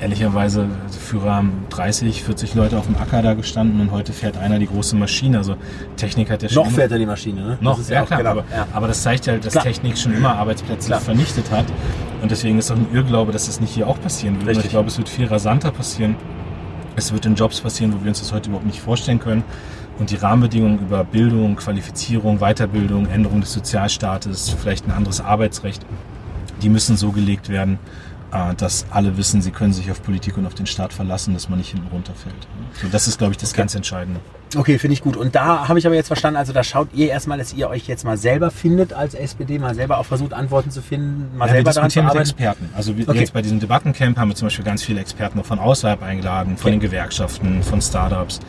ehrlicherweise, 0.00 0.68
Führer 1.04 1.36
haben 1.36 1.64
30, 1.70 2.22
40 2.22 2.54
Leute 2.54 2.78
auf 2.78 2.86
dem 2.86 2.96
Acker 2.96 3.22
da 3.22 3.34
gestanden 3.34 3.80
und 3.80 3.90
heute 3.90 4.12
fährt 4.12 4.36
einer 4.36 4.58
die 4.58 4.66
große 4.66 4.96
Maschine. 4.96 5.38
Also 5.38 5.56
Technik 5.96 6.30
hat 6.30 6.42
ja 6.42 6.48
schon. 6.48 6.64
Noch 6.64 6.70
fährt 6.70 6.92
er 6.92 6.98
die 6.98 7.06
Maschine, 7.06 7.40
ne? 7.40 7.58
Noch, 7.60 7.78
ja, 7.88 7.94
ja 7.94 8.04
klar. 8.04 8.18
Genau. 8.18 8.30
Aber, 8.30 8.44
ja. 8.50 8.66
aber, 8.72 8.88
das 8.88 9.02
zeigt 9.02 9.26
ja, 9.26 9.32
halt, 9.32 9.44
dass 9.44 9.52
klar. 9.52 9.64
Technik 9.64 9.96
schon 9.96 10.14
immer 10.14 10.34
Arbeitsplätze 10.36 10.88
klar. 10.88 11.00
vernichtet 11.00 11.50
hat. 11.50 11.66
Und 12.20 12.30
deswegen 12.30 12.58
ist 12.58 12.70
auch 12.70 12.76
ein 12.76 12.86
Irrglaube, 12.92 13.32
dass 13.32 13.46
das 13.46 13.60
nicht 13.60 13.74
hier 13.74 13.86
auch 13.86 14.00
passieren 14.00 14.44
wird. 14.44 14.58
Ich 14.58 14.70
glaube, 14.70 14.88
es 14.88 14.98
wird 14.98 15.08
viel 15.08 15.26
rasanter 15.26 15.70
passieren. 15.70 16.16
Es 16.96 17.12
wird 17.12 17.26
in 17.26 17.34
Jobs 17.34 17.60
passieren, 17.60 17.92
wo 17.92 18.02
wir 18.02 18.08
uns 18.08 18.20
das 18.20 18.32
heute 18.32 18.48
überhaupt 18.48 18.66
nicht 18.66 18.80
vorstellen 18.80 19.18
können. 19.18 19.44
Und 19.98 20.10
die 20.10 20.16
Rahmenbedingungen 20.16 20.80
über 20.80 21.04
Bildung, 21.04 21.56
Qualifizierung, 21.56 22.38
Weiterbildung, 22.38 23.06
Änderung 23.06 23.40
des 23.40 23.52
Sozialstaates, 23.52 24.50
vielleicht 24.60 24.86
ein 24.86 24.92
anderes 24.92 25.20
Arbeitsrecht, 25.20 25.84
die 26.62 26.68
müssen 26.68 26.96
so 26.96 27.12
gelegt 27.12 27.48
werden, 27.48 27.78
dass 28.56 28.86
alle 28.90 29.16
wissen, 29.16 29.42
sie 29.42 29.52
können 29.52 29.72
sich 29.72 29.90
auf 29.90 30.02
Politik 30.02 30.36
und 30.36 30.46
auf 30.46 30.54
den 30.54 30.66
Staat 30.66 30.92
verlassen, 30.92 31.34
dass 31.34 31.48
man 31.48 31.58
nicht 31.58 31.70
hinten 31.70 31.86
runterfällt. 31.88 32.34
So, 32.80 32.88
das 32.88 33.06
ist, 33.06 33.18
glaube 33.18 33.32
ich, 33.32 33.38
das 33.38 33.52
okay. 33.52 33.60
ganz 33.60 33.74
Entscheidende. 33.74 34.20
Okay, 34.56 34.78
finde 34.78 34.94
ich 34.94 35.02
gut. 35.02 35.16
Und 35.16 35.34
da 35.34 35.68
habe 35.68 35.78
ich 35.78 35.86
aber 35.86 35.94
jetzt 35.94 36.08
verstanden, 36.08 36.36
also 36.36 36.52
da 36.52 36.62
schaut 36.62 36.88
ihr 36.94 37.08
erstmal, 37.08 37.38
dass 37.38 37.52
ihr 37.52 37.68
euch 37.68 37.86
jetzt 37.86 38.04
mal 38.04 38.16
selber 38.16 38.50
findet 38.50 38.92
als 38.92 39.14
SPD, 39.14 39.58
mal 39.58 39.74
selber 39.74 39.98
auch 39.98 40.06
versucht, 40.06 40.32
Antworten 40.32 40.70
zu 40.70 40.82
finden, 40.82 41.36
mal 41.36 41.46
ja, 41.46 41.54
selber 41.54 41.70
wir 41.70 41.82
diskutieren 41.82 42.06
mit 42.06 42.16
Experten. 42.16 42.70
Also 42.74 42.96
wir, 42.96 43.08
okay. 43.08 43.20
jetzt 43.20 43.32
bei 43.32 43.42
diesem 43.42 43.60
Debattencamp 43.60 44.18
haben 44.18 44.28
wir 44.28 44.36
zum 44.36 44.46
Beispiel 44.46 44.64
ganz 44.64 44.82
viele 44.82 45.00
Experten 45.00 45.38
noch 45.38 45.46
von 45.46 45.58
außerhalb 45.58 46.02
eingeladen, 46.02 46.56
von 46.56 46.68
okay. 46.68 46.78
den 46.78 46.80
Gewerkschaften, 46.80 47.62
von 47.62 47.80
Startups, 47.80 48.40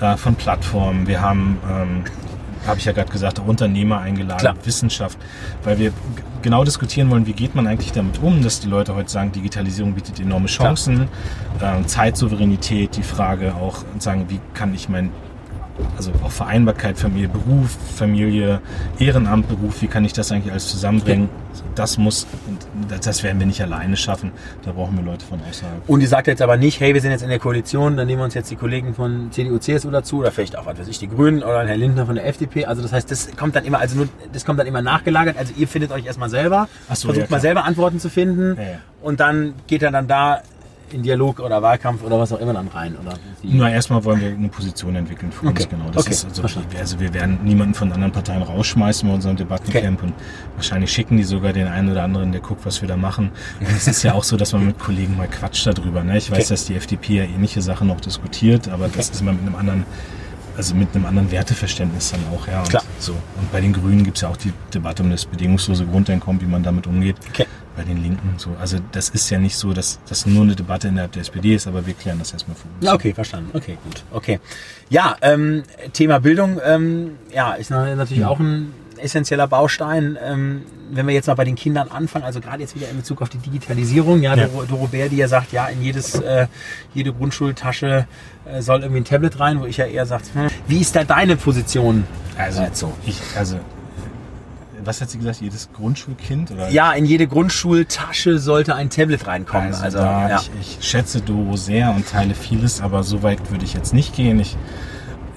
äh, 0.00 0.16
von 0.16 0.34
Plattformen. 0.34 1.06
Wir 1.06 1.20
haben 1.20 1.58
ähm, 1.70 2.04
habe 2.66 2.78
ich 2.78 2.84
ja 2.84 2.92
gerade 2.92 3.10
gesagt, 3.10 3.38
Unternehmer 3.38 4.00
eingeladen, 4.00 4.40
Klar. 4.40 4.54
Wissenschaft, 4.64 5.18
weil 5.64 5.78
wir 5.78 5.92
genau 6.42 6.64
diskutieren 6.64 7.10
wollen, 7.10 7.26
wie 7.26 7.32
geht 7.32 7.54
man 7.54 7.66
eigentlich 7.66 7.92
damit 7.92 8.22
um, 8.22 8.42
dass 8.42 8.60
die 8.60 8.68
Leute 8.68 8.94
heute 8.94 9.10
sagen, 9.10 9.32
Digitalisierung 9.32 9.94
bietet 9.94 10.20
enorme 10.20 10.46
Chancen, 10.46 11.08
äh, 11.60 11.84
Zeitsouveränität, 11.84 12.96
die 12.96 13.02
Frage 13.02 13.54
auch 13.54 13.84
sagen, 13.98 14.26
wie 14.28 14.40
kann 14.54 14.74
ich 14.74 14.88
mein 14.88 15.10
also 15.96 16.12
auch 16.24 16.30
Vereinbarkeit, 16.30 16.98
Familie, 16.98 17.28
Beruf, 17.28 17.76
Familie, 17.96 18.60
Ehrenamt, 18.98 19.48
Beruf, 19.48 19.82
wie 19.82 19.86
kann 19.86 20.04
ich 20.04 20.12
das 20.12 20.32
eigentlich 20.32 20.52
alles 20.52 20.68
zusammenbringen? 20.68 21.28
Das 21.74 21.98
muss, 21.98 22.26
das 23.00 23.22
werden 23.22 23.38
wir 23.38 23.46
nicht 23.46 23.62
alleine 23.62 23.96
schaffen. 23.96 24.32
Da 24.64 24.72
brauchen 24.72 24.96
wir 24.96 25.04
Leute 25.04 25.24
von 25.24 25.40
außerhalb. 25.48 25.88
Und 25.88 26.00
die 26.00 26.06
sagt 26.06 26.26
jetzt 26.26 26.42
aber 26.42 26.56
nicht, 26.56 26.80
hey, 26.80 26.94
wir 26.94 27.00
sind 27.00 27.10
jetzt 27.10 27.22
in 27.22 27.28
der 27.28 27.38
Koalition, 27.38 27.96
dann 27.96 28.06
nehmen 28.06 28.20
wir 28.20 28.24
uns 28.24 28.34
jetzt 28.34 28.50
die 28.50 28.56
Kollegen 28.56 28.94
von 28.94 29.30
CDU, 29.30 29.58
CSU 29.58 29.90
dazu 29.90 30.18
oder 30.18 30.30
vielleicht 30.30 30.56
auch, 30.56 30.66
was 30.66 30.78
weiß 30.78 30.88
ich, 30.88 30.98
die 30.98 31.08
Grünen 31.08 31.42
oder 31.42 31.66
Herr 31.66 31.76
Lindner 31.76 32.06
von 32.06 32.14
der 32.14 32.26
FDP. 32.26 32.66
Also 32.66 32.82
das 32.82 32.92
heißt, 32.92 33.10
das 33.10 33.30
kommt 33.36 33.56
dann 33.56 33.64
immer, 33.64 33.78
also 33.78 33.96
nur, 33.96 34.08
das 34.32 34.44
kommt 34.44 34.58
dann 34.58 34.66
immer 34.66 34.82
nachgelagert. 34.82 35.36
Also 35.38 35.52
ihr 35.56 35.68
findet 35.68 35.92
euch 35.92 36.06
erstmal 36.06 36.30
selber, 36.30 36.68
so, 36.88 37.08
versucht 37.08 37.30
ja, 37.30 37.30
mal 37.30 37.40
selber 37.40 37.64
Antworten 37.64 38.00
zu 38.00 38.08
finden 38.08 38.56
ja, 38.56 38.62
ja. 38.62 38.78
und 39.02 39.20
dann 39.20 39.54
geht 39.66 39.82
er 39.82 39.90
dann 39.90 40.06
da 40.06 40.42
in 40.94 41.02
Dialog 41.02 41.40
oder 41.40 41.62
Wahlkampf 41.62 42.02
oder 42.02 42.18
was 42.18 42.32
auch 42.32 42.40
immer 42.40 42.52
dann 42.52 42.68
rein? 42.68 42.96
Oder 42.96 43.14
Na, 43.42 43.70
erstmal 43.70 44.04
wollen 44.04 44.20
wir 44.20 44.28
eine 44.28 44.48
Position 44.48 44.96
entwickeln 44.96 45.32
für 45.32 45.46
okay. 45.46 45.62
uns, 45.62 45.68
genau. 45.68 45.90
Das 45.90 46.04
okay. 46.04 46.12
ist 46.12 46.24
also, 46.24 46.60
also, 46.78 47.00
wir 47.00 47.14
werden 47.14 47.38
niemanden 47.44 47.74
von 47.74 47.92
anderen 47.92 48.12
Parteien 48.12 48.42
rausschmeißen 48.42 49.08
bei 49.08 49.14
unserem 49.14 49.36
Debattencamp 49.36 49.98
okay. 49.98 50.12
und 50.12 50.14
wahrscheinlich 50.56 50.92
schicken 50.92 51.16
die 51.16 51.24
sogar 51.24 51.52
den 51.52 51.66
einen 51.66 51.90
oder 51.90 52.02
anderen, 52.02 52.32
der 52.32 52.40
guckt, 52.40 52.64
was 52.64 52.80
wir 52.80 52.88
da 52.88 52.96
machen. 52.96 53.30
Und 53.60 53.70
es 53.70 53.86
ist 53.86 54.02
ja 54.02 54.14
auch 54.14 54.24
so, 54.24 54.36
dass 54.36 54.52
man 54.52 54.66
mit 54.66 54.78
Kollegen 54.78 55.16
mal 55.16 55.28
quatscht 55.28 55.66
darüber. 55.66 56.02
Ne? 56.02 56.18
Ich 56.18 56.30
weiß, 56.30 56.48
dass 56.48 56.66
die 56.66 56.74
FDP 56.74 57.16
ja 57.16 57.24
ähnliche 57.24 57.62
Sachen 57.62 57.88
noch 57.88 58.00
diskutiert, 58.00 58.68
aber 58.68 58.88
das 58.88 59.10
ist 59.10 59.20
immer 59.20 59.32
mit 59.32 59.42
einem 59.42 59.56
anderen 59.56 59.84
also 60.56 60.74
mit 60.74 60.94
einem 60.94 61.06
anderen 61.06 61.30
Werteverständnis 61.30 62.10
dann 62.10 62.20
auch, 62.34 62.46
ja. 62.46 62.60
Und 62.60 62.68
Klar. 62.68 62.82
So. 62.98 63.12
Und 63.12 63.50
bei 63.50 63.62
den 63.62 63.72
Grünen 63.72 64.04
gibt 64.04 64.18
es 64.18 64.22
ja 64.22 64.28
auch 64.28 64.36
die 64.36 64.52
Debatte 64.74 65.02
um 65.02 65.10
das 65.10 65.24
bedingungslose 65.24 65.86
Grundeinkommen, 65.86 66.42
wie 66.42 66.46
man 66.46 66.62
damit 66.62 66.86
umgeht. 66.86 67.16
Okay 67.30 67.46
bei 67.80 67.86
den 67.86 68.02
Linken. 68.02 68.34
So. 68.36 68.50
Also 68.60 68.76
das 68.92 69.08
ist 69.08 69.30
ja 69.30 69.38
nicht 69.38 69.56
so, 69.56 69.72
dass 69.72 70.00
das 70.06 70.26
nur 70.26 70.42
eine 70.42 70.54
Debatte 70.54 70.88
innerhalb 70.88 71.12
der 71.12 71.22
SPD 71.22 71.54
ist, 71.54 71.66
aber 71.66 71.86
wir 71.86 71.94
klären 71.94 72.18
das 72.18 72.32
erstmal 72.32 72.54
vor 72.54 72.70
uns. 72.78 72.92
Okay, 72.92 73.14
verstanden. 73.14 73.50
Okay, 73.54 73.78
gut. 73.82 74.02
Okay. 74.12 74.38
Ja, 74.90 75.16
ähm, 75.22 75.62
Thema 75.94 76.20
Bildung, 76.20 76.60
ähm, 76.62 77.12
ja, 77.34 77.54
ist 77.54 77.70
natürlich 77.70 78.18
ja. 78.18 78.28
auch 78.28 78.38
ein 78.38 78.74
essentieller 78.98 79.46
Baustein. 79.46 80.18
Ähm, 80.22 80.62
wenn 80.90 81.06
wir 81.06 81.14
jetzt 81.14 81.28
mal 81.28 81.34
bei 81.34 81.44
den 81.44 81.54
Kindern 81.54 81.88
anfangen, 81.88 82.24
also 82.24 82.40
gerade 82.40 82.60
jetzt 82.60 82.74
wieder 82.74 82.90
in 82.90 82.98
Bezug 82.98 83.22
auf 83.22 83.30
die 83.30 83.38
Digitalisierung, 83.38 84.20
ja, 84.20 84.34
ja. 84.34 84.46
Doro 84.68 84.88
Bär, 84.88 85.08
die 85.08 85.16
ja 85.16 85.28
sagt, 85.28 85.52
ja, 85.52 85.66
in 85.68 85.82
jedes, 85.82 86.16
äh, 86.16 86.48
jede 86.92 87.14
Grundschultasche 87.14 88.06
äh, 88.44 88.60
soll 88.60 88.80
irgendwie 88.80 89.00
ein 89.00 89.04
Tablet 89.04 89.40
rein, 89.40 89.60
wo 89.60 89.64
ich 89.64 89.78
ja 89.78 89.86
eher 89.86 90.04
sage, 90.04 90.24
hm, 90.34 90.48
wie 90.66 90.80
ist 90.80 90.94
da 90.94 91.04
deine 91.04 91.36
Position? 91.36 92.04
Also, 92.36 92.60
also 92.60 92.92
ich, 93.06 93.16
also 93.36 93.58
was 94.84 95.00
hat 95.00 95.10
sie 95.10 95.18
gesagt, 95.18 95.40
jedes 95.40 95.70
Grundschulkind? 95.72 96.50
Oder? 96.50 96.70
Ja, 96.70 96.92
in 96.92 97.04
jede 97.04 97.26
Grundschultasche 97.26 98.38
sollte 98.38 98.74
ein 98.74 98.90
Tablet 98.90 99.26
reinkommen. 99.26 99.68
Also, 99.68 99.82
also 99.84 99.98
da, 99.98 100.28
ja. 100.28 100.40
ich, 100.60 100.78
ich, 100.78 100.88
schätze 100.88 101.20
Doro 101.20 101.56
sehr 101.56 101.90
und 101.90 102.08
teile 102.08 102.34
vieles, 102.34 102.80
aber 102.80 103.02
so 103.02 103.22
weit 103.22 103.50
würde 103.50 103.64
ich 103.64 103.74
jetzt 103.74 103.94
nicht 103.94 104.14
gehen. 104.14 104.40
Ich, 104.40 104.56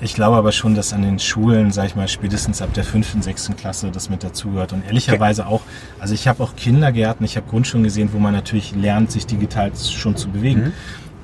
ich 0.02 0.14
glaube 0.14 0.38
aber 0.38 0.52
schon, 0.52 0.76
dass 0.76 0.94
an 0.94 1.02
den 1.02 1.20
Schulen, 1.20 1.72
sag 1.72 1.86
ich 1.86 1.96
mal, 1.96 2.08
spätestens 2.08 2.62
ab 2.62 2.74
der 2.74 2.84
fünften, 2.84 3.22
sechsten 3.22 3.56
Klasse 3.56 3.92
das 3.92 4.10
mit 4.10 4.24
dazugehört. 4.24 4.74
Und 4.74 4.86
ehrlicherweise 4.86 5.48
auch, 5.48 5.62
also 6.00 6.14
ich 6.14 6.28
habe 6.28 6.44
auch 6.44 6.56
Kindergärten, 6.56 7.26
ich 7.26 7.38
habe 7.38 7.50
Grundschulen 7.50 7.84
gesehen, 7.84 8.10
wo 8.14 8.20
man 8.20 8.34
natürlich 8.34 8.76
lernt, 8.76 9.12
sich 9.12 9.26
digital 9.26 9.72
schon 9.76 10.16
zu 10.16 10.30
bewegen. 10.30 10.62
Mhm. 10.62 10.74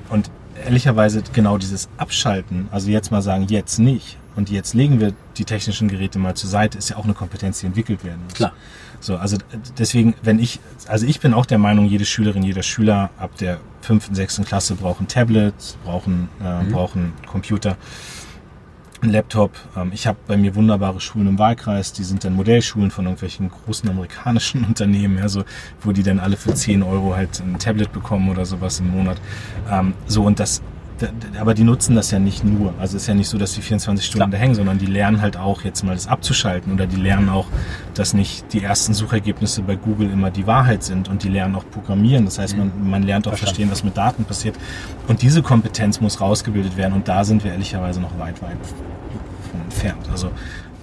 Und 0.08 0.30
ehrlicherweise 0.64 1.22
genau 1.32 1.58
dieses 1.58 1.88
Abschalten, 1.96 2.68
also 2.70 2.90
jetzt 2.90 3.10
mal 3.10 3.22
sagen, 3.22 3.46
jetzt 3.48 3.78
nicht, 3.78 4.16
und 4.36 4.50
jetzt 4.50 4.74
legen 4.74 5.00
wir 5.00 5.12
die 5.36 5.44
technischen 5.44 5.88
Geräte 5.88 6.18
mal 6.18 6.34
zur 6.34 6.50
Seite, 6.50 6.78
ist 6.78 6.90
ja 6.90 6.96
auch 6.96 7.04
eine 7.04 7.14
Kompetenz, 7.14 7.60
die 7.60 7.66
entwickelt 7.66 8.04
werden 8.04 8.22
muss. 8.24 8.34
Klar. 8.34 8.52
So, 9.00 9.16
also 9.16 9.38
deswegen, 9.78 10.14
wenn 10.22 10.38
ich, 10.38 10.60
also 10.86 11.06
ich 11.06 11.20
bin 11.20 11.32
auch 11.32 11.46
der 11.46 11.58
Meinung, 11.58 11.86
jede 11.86 12.04
Schülerin, 12.04 12.42
jeder 12.42 12.62
Schüler 12.62 13.10
ab 13.18 13.36
der 13.38 13.58
fünften, 13.80 14.14
sechsten 14.14 14.44
Klasse 14.44 14.74
braucht 14.74 15.00
ein 15.00 15.08
Tablet, 15.08 15.54
brauchen, 15.84 16.28
äh, 16.42 16.62
mhm. 16.62 16.72
brauchen 16.72 17.12
Computer, 17.26 17.78
ein 19.02 19.10
Laptop. 19.10 19.52
Ähm, 19.74 19.90
ich 19.94 20.06
habe 20.06 20.18
bei 20.26 20.36
mir 20.36 20.54
wunderbare 20.54 21.00
Schulen 21.00 21.28
im 21.28 21.38
Wahlkreis, 21.38 21.94
die 21.94 22.04
sind 22.04 22.24
dann 22.24 22.34
Modellschulen 22.34 22.90
von 22.90 23.06
irgendwelchen 23.06 23.50
großen 23.50 23.88
amerikanischen 23.88 24.64
Unternehmen, 24.68 25.16
ja, 25.16 25.28
so, 25.28 25.44
wo 25.80 25.92
die 25.92 26.02
dann 26.02 26.20
alle 26.20 26.36
für 26.36 26.54
10 26.54 26.82
Euro 26.82 27.16
halt 27.16 27.40
ein 27.40 27.58
Tablet 27.58 27.92
bekommen 27.92 28.28
oder 28.28 28.44
sowas 28.44 28.80
im 28.80 28.90
Monat. 28.90 29.18
Ähm, 29.70 29.94
so, 30.06 30.24
und 30.24 30.38
das 30.40 30.60
aber 31.38 31.54
die 31.54 31.64
nutzen 31.64 31.94
das 31.96 32.10
ja 32.10 32.18
nicht 32.18 32.44
nur. 32.44 32.74
Also 32.78 32.96
es 32.96 33.02
ist 33.02 33.08
ja 33.08 33.14
nicht 33.14 33.28
so, 33.28 33.38
dass 33.38 33.54
die 33.54 33.62
24 33.62 34.04
Stunden 34.04 34.30
Klar. 34.30 34.30
da 34.30 34.36
hängen, 34.38 34.54
sondern 34.54 34.78
die 34.78 34.86
lernen 34.86 35.20
halt 35.20 35.36
auch 35.36 35.62
jetzt 35.62 35.82
mal 35.82 35.94
das 35.94 36.06
abzuschalten 36.06 36.72
oder 36.72 36.86
die 36.86 36.96
lernen 36.96 37.28
auch, 37.28 37.46
dass 37.94 38.14
nicht 38.14 38.52
die 38.52 38.62
ersten 38.62 38.94
Suchergebnisse 38.94 39.62
bei 39.62 39.76
Google 39.76 40.10
immer 40.10 40.30
die 40.30 40.46
Wahrheit 40.46 40.82
sind 40.82 41.08
und 41.08 41.22
die 41.22 41.28
lernen 41.28 41.54
auch 41.54 41.64
programmieren. 41.70 42.24
Das 42.24 42.38
heißt, 42.38 42.56
man, 42.56 42.72
man 42.82 43.02
lernt 43.02 43.28
auch 43.28 43.36
verstehen, 43.36 43.70
was 43.70 43.84
mit 43.84 43.96
Daten 43.96 44.24
passiert. 44.24 44.56
Und 45.08 45.22
diese 45.22 45.42
Kompetenz 45.42 46.00
muss 46.00 46.20
rausgebildet 46.20 46.76
werden 46.76 46.94
und 46.94 47.08
da 47.08 47.24
sind 47.24 47.44
wir 47.44 47.52
ehrlicherweise 47.52 48.00
noch 48.00 48.18
weit, 48.18 48.42
weit 48.42 48.56
entfernt. 49.64 50.08
Also 50.10 50.30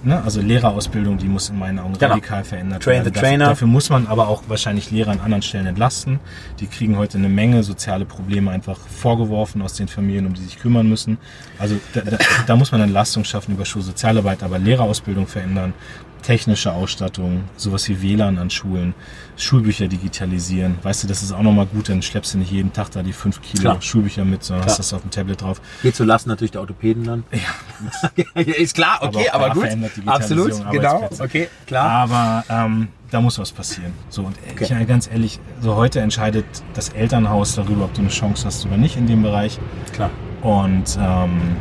Ne? 0.04 0.22
Also 0.22 0.40
Lehrerausbildung, 0.40 1.18
die 1.18 1.26
muss 1.26 1.48
in 1.48 1.58
meinen 1.58 1.78
Augen 1.78 1.94
genau. 1.94 2.10
radikal 2.10 2.44
verändert 2.44 2.82
Train 2.82 3.04
werden. 3.04 3.14
The 3.14 3.20
dafür, 3.20 3.38
dafür 3.38 3.68
muss 3.68 3.90
man 3.90 4.06
aber 4.06 4.28
auch 4.28 4.44
wahrscheinlich 4.48 4.90
Lehrer 4.90 5.10
an 5.10 5.20
anderen 5.20 5.42
Stellen 5.42 5.66
entlasten. 5.66 6.20
Die 6.60 6.66
kriegen 6.66 6.96
heute 6.96 7.18
eine 7.18 7.28
Menge 7.28 7.62
soziale 7.62 8.04
Probleme 8.04 8.50
einfach 8.50 8.78
vorgeworfen 8.78 9.60
aus 9.62 9.74
den 9.74 9.88
Familien, 9.88 10.26
um 10.26 10.34
die 10.34 10.42
sich 10.42 10.58
kümmern 10.58 10.88
müssen. 10.88 11.18
Also 11.58 11.76
da, 11.94 12.02
da, 12.02 12.18
da 12.46 12.56
muss 12.56 12.70
man 12.70 12.80
Entlastung 12.80 13.24
schaffen 13.24 13.54
über 13.54 13.64
Schulsozialarbeit, 13.64 14.42
aber 14.42 14.58
Lehrerausbildung 14.58 15.26
verändern, 15.26 15.74
technische 16.22 16.72
Ausstattung, 16.72 17.44
sowas 17.56 17.88
wie 17.88 18.02
WLAN 18.02 18.38
an 18.38 18.50
Schulen, 18.50 18.94
Schulbücher 19.36 19.88
digitalisieren. 19.88 20.78
Weißt 20.82 21.02
du, 21.02 21.08
das 21.08 21.22
ist 21.22 21.32
auch 21.32 21.42
nochmal 21.42 21.66
gut, 21.66 21.88
dann 21.88 22.02
schleppst 22.02 22.34
du 22.34 22.38
nicht 22.38 22.50
jeden 22.50 22.72
Tag 22.72 22.90
da 22.90 23.02
die 23.02 23.12
fünf 23.12 23.40
Kilo 23.40 23.62
Klar. 23.62 23.82
Schulbücher 23.82 24.24
mit, 24.24 24.44
sondern 24.44 24.64
klar. 24.64 24.70
hast 24.70 24.78
das 24.78 24.92
auf 24.92 25.02
dem 25.02 25.10
Tablet 25.10 25.40
drauf. 25.42 25.60
Geht 25.82 25.96
zu 25.96 26.04
lassen 26.04 26.28
natürlich 26.28 26.52
der 26.52 26.60
Orthopäden 26.60 27.04
dann. 27.04 27.24
Ja. 27.32 28.42
ist 28.42 28.74
klar, 28.74 28.98
okay, 29.02 29.28
aber, 29.30 29.46
aber 29.46 29.54
gut. 29.54 29.68
Absolut, 30.06 30.52
genau, 30.70 31.08
okay, 31.18 31.48
klar. 31.66 31.90
Aber 31.90 32.44
ähm, 32.48 32.88
da 33.10 33.20
muss 33.20 33.38
was 33.38 33.52
passieren. 33.52 33.92
So, 34.10 34.22
und 34.22 34.36
okay. 34.50 34.76
ich 34.80 34.88
ganz 34.88 35.08
ehrlich, 35.10 35.40
so 35.60 35.76
heute 35.76 36.00
entscheidet 36.00 36.44
das 36.74 36.90
Elternhaus 36.90 37.54
darüber, 37.54 37.84
ob 37.84 37.94
du 37.94 38.00
eine 38.00 38.10
Chance 38.10 38.46
hast 38.46 38.66
oder 38.66 38.76
nicht 38.76 38.96
in 38.96 39.06
dem 39.06 39.22
Bereich. 39.22 39.58
Klar. 39.92 40.10
Und 40.42 40.98
ähm, 41.00 41.56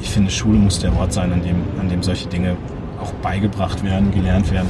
ich 0.00 0.10
finde, 0.10 0.30
Schule 0.30 0.58
muss 0.58 0.78
der 0.80 0.94
Ort 0.96 1.12
sein, 1.12 1.32
an 1.32 1.42
dem, 1.42 1.62
an 1.80 1.88
dem 1.88 2.02
solche 2.02 2.28
Dinge 2.28 2.56
auch 3.00 3.12
beigebracht 3.14 3.84
werden, 3.84 4.10
gelernt 4.10 4.50
werden. 4.50 4.68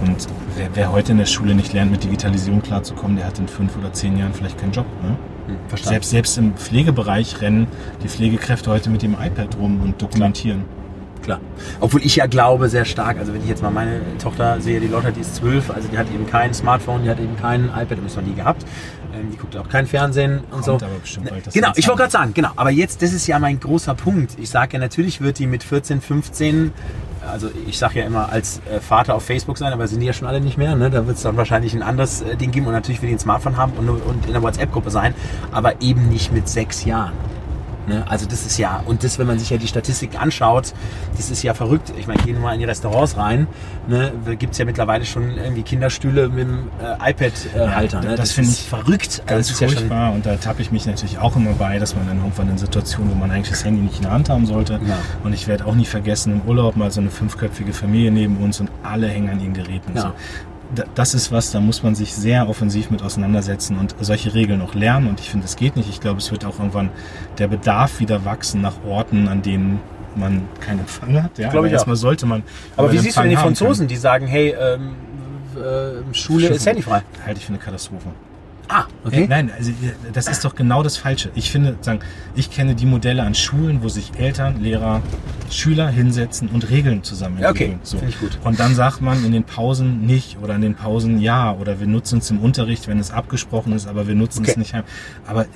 Und 0.00 0.26
wer, 0.56 0.68
wer, 0.74 0.92
heute 0.92 1.12
in 1.12 1.18
der 1.18 1.26
Schule 1.26 1.54
nicht 1.54 1.72
lernt, 1.72 1.90
mit 1.90 2.02
Digitalisierung 2.02 2.60
klarzukommen, 2.60 3.16
der 3.16 3.26
hat 3.26 3.38
in 3.38 3.46
fünf 3.46 3.76
oder 3.76 3.92
zehn 3.92 4.16
Jahren 4.18 4.34
vielleicht 4.34 4.58
keinen 4.58 4.72
Job. 4.72 4.86
Ne? 5.02 5.16
Hm, 5.46 5.76
selbst, 5.76 6.10
selbst 6.10 6.38
im 6.38 6.54
Pflegebereich 6.54 7.40
rennen 7.40 7.66
die 8.02 8.08
Pflegekräfte 8.08 8.70
heute 8.70 8.90
mit 8.90 9.02
dem 9.02 9.14
iPad 9.14 9.56
rum 9.58 9.80
und 9.80 10.00
dokumentieren. 10.02 10.64
Klar. 11.22 11.40
Obwohl 11.80 12.04
ich 12.04 12.16
ja 12.16 12.26
glaube 12.26 12.68
sehr 12.68 12.84
stark, 12.84 13.18
also 13.18 13.32
wenn 13.32 13.42
ich 13.42 13.48
jetzt 13.48 13.62
mal 13.62 13.70
meine 13.70 14.00
Tochter 14.18 14.60
sehe, 14.60 14.80
die 14.80 14.88
Lotta, 14.88 15.12
die 15.12 15.20
ist 15.20 15.36
zwölf, 15.36 15.70
also 15.70 15.88
die 15.88 15.96
hat 15.96 16.08
eben 16.12 16.26
kein 16.26 16.52
Smartphone, 16.52 17.04
die 17.04 17.10
hat 17.10 17.20
eben 17.20 17.36
kein 17.36 17.66
iPad, 17.66 17.98
es 18.04 18.16
noch 18.16 18.24
nie 18.24 18.34
gehabt. 18.34 18.66
Ähm, 19.14 19.30
die 19.30 19.36
guckt 19.36 19.56
auch 19.56 19.68
kein 19.68 19.86
Fernsehen 19.86 20.38
und 20.38 20.50
Kommt 20.50 20.64
so. 20.64 20.72
Aber 20.74 20.88
bestimmt 21.00 21.30
bald, 21.30 21.52
genau, 21.52 21.70
ich 21.76 21.86
wollte 21.86 22.00
gerade 22.00 22.12
sagen, 22.12 22.34
genau. 22.34 22.50
Aber 22.56 22.70
jetzt, 22.70 23.02
das 23.02 23.12
ist 23.12 23.26
ja 23.26 23.38
mein 23.38 23.60
großer 23.60 23.94
Punkt. 23.94 24.36
Ich 24.38 24.50
sage 24.50 24.74
ja, 24.74 24.78
natürlich 24.80 25.20
wird 25.20 25.38
die 25.38 25.46
mit 25.46 25.62
14, 25.62 26.00
15 26.00 26.72
also 27.30 27.48
ich 27.66 27.78
sage 27.78 28.00
ja 28.00 28.06
immer 28.06 28.30
als 28.30 28.60
äh, 28.70 28.80
Vater 28.80 29.14
auf 29.14 29.24
Facebook 29.24 29.58
sein, 29.58 29.72
aber 29.72 29.86
sind 29.86 30.00
die 30.00 30.06
ja 30.06 30.12
schon 30.12 30.28
alle 30.28 30.40
nicht 30.40 30.58
mehr. 30.58 30.74
Ne? 30.76 30.90
Da 30.90 31.06
wird 31.06 31.16
es 31.16 31.22
dann 31.22 31.36
wahrscheinlich 31.36 31.74
ein 31.74 31.82
anderes 31.82 32.22
äh, 32.22 32.36
Ding 32.36 32.50
geben 32.50 32.66
und 32.66 32.72
natürlich 32.72 33.02
will 33.02 33.08
die 33.08 33.16
ein 33.16 33.18
Smartphone 33.18 33.56
haben 33.56 33.72
und, 33.72 33.88
und 33.88 34.26
in 34.26 34.32
der 34.32 34.42
WhatsApp-Gruppe 34.42 34.90
sein, 34.90 35.14
aber 35.50 35.80
eben 35.80 36.08
nicht 36.08 36.32
mit 36.32 36.48
sechs 36.48 36.84
Jahren. 36.84 37.12
Ne? 37.86 38.04
Also 38.08 38.26
das 38.26 38.46
ist 38.46 38.58
ja, 38.58 38.82
und 38.86 39.04
das, 39.04 39.18
wenn 39.18 39.26
man 39.26 39.38
sich 39.38 39.50
ja 39.50 39.56
die 39.56 39.66
Statistiken 39.66 40.16
anschaut, 40.16 40.72
das 41.16 41.30
ist 41.30 41.42
ja 41.42 41.54
verrückt. 41.54 41.92
Ich 41.98 42.06
meine, 42.06 42.22
gehen 42.22 42.34
wir 42.36 42.42
mal 42.42 42.54
in 42.54 42.60
die 42.60 42.66
Restaurants 42.66 43.16
rein, 43.16 43.46
ne? 43.88 44.12
gibt 44.38 44.52
es 44.52 44.58
ja 44.58 44.64
mittlerweile 44.64 45.04
schon 45.04 45.36
irgendwie 45.36 45.62
Kinderstühle 45.62 46.28
mit 46.28 46.46
dem 46.46 46.68
äh, 46.80 47.10
iPad-Halter. 47.10 48.00
Äh, 48.00 48.02
ne? 48.02 48.10
Das, 48.10 48.20
das 48.20 48.32
finde 48.32 48.50
ich 48.50 48.68
verrückt. 48.68 49.22
Ganz 49.26 49.50
also 49.50 49.66
furchtbar. 49.66 50.10
Ja 50.10 50.14
und 50.14 50.26
da 50.26 50.36
tappe 50.36 50.62
ich 50.62 50.70
mich 50.70 50.86
natürlich 50.86 51.18
auch 51.18 51.36
immer 51.36 51.52
bei, 51.52 51.78
dass 51.78 51.96
man 51.96 52.06
dann 52.06 52.18
irgendwann 52.18 52.50
in 52.50 52.58
Situationen, 52.58 53.12
wo 53.12 53.14
man 53.14 53.30
eigentlich 53.30 53.50
das 53.50 53.64
Handy 53.64 53.82
nicht 53.82 53.96
in 53.96 54.02
der 54.02 54.12
Hand 54.12 54.28
haben 54.28 54.46
sollte. 54.46 54.74
Ja. 54.74 54.98
Und 55.24 55.32
ich 55.32 55.48
werde 55.48 55.66
auch 55.66 55.74
nie 55.74 55.84
vergessen, 55.84 56.32
im 56.32 56.48
Urlaub 56.48 56.76
mal 56.76 56.90
so 56.90 57.00
eine 57.00 57.10
fünfköpfige 57.10 57.72
Familie 57.72 58.10
neben 58.10 58.36
uns 58.38 58.60
und 58.60 58.70
alle 58.82 59.08
hängen 59.08 59.30
an 59.30 59.40
ihren 59.40 59.54
Geräten. 59.54 59.92
Ja. 59.94 60.02
So 60.02 60.12
das 60.94 61.14
ist 61.14 61.32
was, 61.32 61.50
da 61.50 61.60
muss 61.60 61.82
man 61.82 61.94
sich 61.94 62.14
sehr 62.14 62.48
offensiv 62.48 62.90
mit 62.90 63.02
auseinandersetzen 63.02 63.78
und 63.78 63.94
solche 64.00 64.34
Regeln 64.34 64.60
auch 64.62 64.74
lernen. 64.74 65.08
Und 65.08 65.20
ich 65.20 65.30
finde, 65.30 65.46
es 65.46 65.56
geht 65.56 65.76
nicht. 65.76 65.88
Ich 65.88 66.00
glaube, 66.00 66.18
es 66.18 66.30
wird 66.30 66.44
auch 66.44 66.58
irgendwann 66.58 66.90
der 67.38 67.48
Bedarf 67.48 68.00
wieder 68.00 68.24
wachsen 68.24 68.60
nach 68.60 68.74
Orten, 68.86 69.28
an 69.28 69.42
denen 69.42 69.80
man 70.16 70.48
keinen 70.60 70.80
Empfang 70.80 71.22
hat. 71.22 71.38
Ja, 71.38 71.50
glaube 71.50 71.66
ich 71.68 71.72
erstmal 71.72 71.96
sollte 71.96 72.26
man. 72.26 72.42
Aber 72.76 72.92
wie 72.92 72.98
siehst 72.98 73.16
du 73.16 73.22
denn 73.22 73.30
die 73.30 73.36
Franzosen, 73.36 73.88
die 73.88 73.96
sagen, 73.96 74.26
hey, 74.26 74.54
ähm, 74.58 74.94
äh, 75.56 76.14
Schule 76.14 76.48
ist 76.48 76.66
handyfrei? 76.66 77.02
Halte 77.24 77.38
ich 77.38 77.46
für 77.46 77.52
eine 77.52 77.58
Katastrophe. 77.58 78.08
Ah, 78.68 78.86
okay. 79.04 79.26
Nein, 79.28 79.50
also 79.56 79.72
das 80.12 80.28
ist 80.28 80.44
doch 80.44 80.54
genau 80.54 80.82
das 80.82 80.96
Falsche. 80.96 81.30
Ich 81.34 81.50
finde, 81.50 81.76
sagen, 81.80 82.00
ich 82.34 82.50
kenne 82.50 82.74
die 82.74 82.86
Modelle 82.86 83.22
an 83.22 83.34
Schulen, 83.34 83.82
wo 83.82 83.88
sich 83.88 84.12
Eltern, 84.16 84.62
Lehrer, 84.62 85.02
Schüler 85.50 85.88
hinsetzen 85.88 86.48
und 86.48 86.70
Regeln 86.70 87.02
zusammen 87.02 87.38
entwickeln. 87.38 87.74
Okay, 87.74 87.78
so. 87.82 87.98
finde 87.98 88.14
ich 88.14 88.20
gut. 88.20 88.38
Und 88.44 88.60
dann 88.60 88.74
sagt 88.74 89.02
man 89.02 89.24
in 89.24 89.32
den 89.32 89.44
Pausen 89.44 90.06
nicht 90.06 90.38
oder 90.42 90.54
in 90.54 90.62
den 90.62 90.74
Pausen 90.74 91.20
ja 91.20 91.52
oder 91.52 91.80
wir 91.80 91.86
nutzen 91.86 92.20
es 92.20 92.30
im 92.30 92.38
Unterricht, 92.38 92.88
wenn 92.88 92.98
es 92.98 93.10
abgesprochen 93.10 93.72
ist, 93.72 93.86
aber 93.86 94.06
wir 94.06 94.14
nutzen 94.14 94.40
okay. 94.40 94.52
es 94.52 94.56
nicht. 94.56 94.74
Aber 95.26 95.46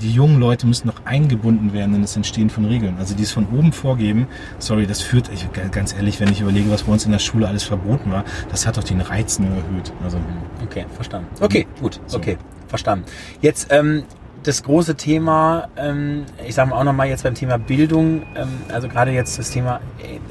die 0.00 0.12
jungen 0.12 0.38
Leute 0.38 0.66
müssen 0.66 0.86
noch 0.86 1.04
eingebunden 1.04 1.72
werden 1.72 1.94
in 1.94 2.02
das 2.02 2.16
Entstehen 2.16 2.50
von 2.50 2.64
Regeln. 2.64 2.96
Also 2.98 3.14
die 3.14 3.22
es 3.22 3.32
von 3.32 3.46
oben 3.48 3.72
vorgeben, 3.72 4.28
sorry, 4.58 4.86
das 4.86 5.00
führt, 5.00 5.30
ich, 5.32 5.48
ganz 5.72 5.94
ehrlich, 5.94 6.20
wenn 6.20 6.30
ich 6.30 6.40
überlege, 6.40 6.70
was 6.70 6.84
bei 6.84 6.92
uns 6.92 7.04
in 7.04 7.12
der 7.12 7.18
Schule 7.18 7.48
alles 7.48 7.64
verboten 7.64 8.10
war, 8.10 8.24
das 8.50 8.66
hat 8.66 8.76
doch 8.76 8.84
den 8.84 9.00
Reiz 9.00 9.38
nur 9.38 9.50
erhöht. 9.50 9.92
Also, 10.02 10.18
okay, 10.62 10.86
verstanden. 10.94 11.28
Okay, 11.40 11.66
gut, 11.80 12.00
so. 12.06 12.18
okay 12.18 12.38
verstanden. 12.68 13.06
Jetzt 13.40 13.68
ähm, 13.70 14.04
das 14.42 14.62
große 14.62 14.94
Thema, 14.94 15.68
ähm, 15.76 16.24
ich 16.46 16.54
sage 16.54 16.70
mal 16.70 16.76
auch 16.76 16.84
nochmal 16.84 17.08
jetzt 17.08 17.24
beim 17.24 17.34
Thema 17.34 17.58
Bildung, 17.58 18.22
ähm, 18.36 18.48
also 18.72 18.88
gerade 18.88 19.10
jetzt 19.10 19.38
das 19.38 19.50
Thema 19.50 19.80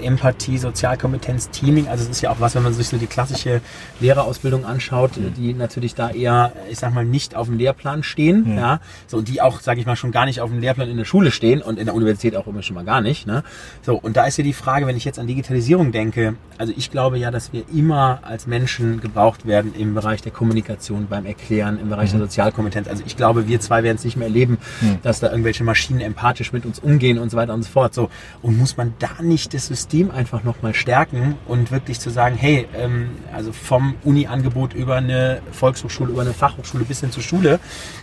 Empathie, 0.02 0.58
Sozialkompetenz, 0.58 1.50
Teaming, 1.50 1.88
also 1.88 2.04
es 2.04 2.10
ist 2.10 2.22
ja 2.22 2.32
auch 2.32 2.40
was, 2.40 2.56
wenn 2.56 2.64
man 2.64 2.74
sich 2.74 2.88
so 2.88 2.98
die 2.98 3.08
klassische 3.08 3.62
Lehrerausbildung 4.00 4.66
anschaut, 4.66 5.18
mhm. 5.18 5.34
die 5.34 5.54
natürlich 5.54 5.96
da 5.96 6.10
eher, 6.10 6.54
ich 6.70 6.80
sag 6.80 6.94
mal, 6.94 7.06
nicht 7.06 7.36
auf 7.36 7.48
dem 7.48 7.58
Lehrplan 7.58 8.04
stehen, 8.04 8.54
mhm. 8.54 8.58
ja, 8.58 8.80
so 9.08 9.18
und 9.18 9.28
die 9.28 9.42
auch, 9.42 9.60
sage 9.60 9.80
ich 9.80 9.86
mal, 9.86 9.96
schon 9.96 10.12
gar 10.12 10.26
nicht 10.26 10.42
auf 10.42 10.50
dem 10.50 10.60
Lehrplan 10.60 10.90
in 10.90 10.98
der 10.98 11.06
Schule 11.06 11.32
stehen 11.32 11.62
und 11.62 11.78
in 11.78 11.86
der 11.86 11.96
Universität 11.96 12.36
auch 12.36 12.48
immer 12.48 12.64
schon 12.64 12.76
mal 12.76 12.86
gar 12.86 13.02
nicht, 13.02 13.28
ne? 13.28 13.44
So 13.82 13.96
und 13.96 14.18
da 14.18 14.26
ist 14.26 14.38
ja 14.38 14.44
die 14.44 14.54
Frage, 14.54 14.88
wenn 14.88 14.98
ich 14.98 15.06
jetzt 15.06 15.20
an 15.20 15.28
Digitalisierung 15.28 15.92
denke, 15.92 16.36
also 16.58 16.74
ich 16.76 16.92
glaube 16.92 17.18
ja, 17.18 17.32
dass 17.32 17.54
wir 17.54 17.64
immer 17.74 18.20
als 18.24 18.48
Menschen 18.48 19.02
gebraucht 19.02 19.46
werden 19.46 19.74
im 19.78 19.94
Bereich 19.94 20.22
der 20.22 20.32
Kommunikation, 20.32 21.08
beim 21.10 21.26
Erklären, 21.26 21.80
im 21.80 21.90
Bereich 21.90 22.14
mhm. 22.14 22.20
der 22.20 22.28
Sozialkompetenz. 22.28 22.88
Also 22.88 23.04
ich 23.06 23.18
glaube, 23.18 23.48
wir 23.48 23.60
zwei 23.60 23.84
werden 23.84 23.97
es 23.98 24.06
nicht 24.06 24.18
mehr 24.18 24.28
erleben, 24.28 24.58
mhm. 24.82 25.00
dass 25.04 25.20
da 25.20 25.30
irgendwelche 25.30 25.64
Maschinen 25.64 26.02
empathisch 26.02 26.54
mit 26.54 26.66
uns 26.66 26.80
umgehen 26.80 27.18
und 27.20 27.30
so 27.30 27.38
weiter 27.38 27.54
und 27.54 27.64
so 27.64 27.70
fort. 27.70 27.94
So 27.94 28.10
und 28.42 28.58
muss 28.58 28.78
man 28.78 28.94
da 29.00 29.22
nicht 29.22 29.54
das 29.54 29.68
System 29.68 30.12
einfach 30.12 30.44
nochmal 30.44 30.74
stärken 30.74 31.36
und 31.48 31.72
wirklich 31.72 32.00
zu 32.00 32.10
sagen, 32.10 32.36
hey, 32.36 32.68
ähm, 32.76 33.10
also 33.34 33.52
vom 33.52 33.96
Uni-Angebot 34.04 34.74
über 34.74 34.96
eine 34.96 35.42
Volkshochschule, 35.52 36.12
über 36.12 36.22
eine 36.22 36.34
Fachhochschule 36.34 36.84
bis 36.84 37.02
hin 37.02 37.12
zur 37.12 37.24
Schule, 37.24 37.60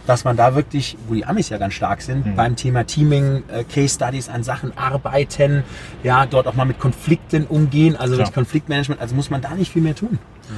dass 0.07 0.25
man 0.25 0.37
da 0.37 0.55
wirklich, 0.55 0.97
wo 1.09 1.15
die 1.15 1.25
Amis 1.25 1.49
ja 1.49 1.59
ganz 1.59 1.75
stark 1.75 2.03
sind, 2.03 2.27
mhm. 2.27 2.37
beim 2.37 2.57
Thema 2.57 2.85
Teaming, 2.85 3.45
äh, 3.49 3.65
Case 3.65 3.95
Studies 3.95 4.29
an 4.29 4.43
Sachen 4.43 4.77
arbeiten, 4.77 5.65
ja, 6.03 6.27
dort 6.27 6.47
auch 6.47 6.55
mal 6.55 6.65
mit 6.65 6.79
Konflikten 6.79 7.47
umgehen, 7.47 7.97
also 7.97 8.17
Klar. 8.17 8.33
Konfliktmanagement, 8.33 9.01
also 9.01 9.15
muss 9.15 9.31
man 9.31 9.41
da 9.41 9.55
nicht 9.55 9.73
viel 9.73 9.83
mehr 9.83 9.95
tun. 9.95 10.19
Ja. 10.49 10.55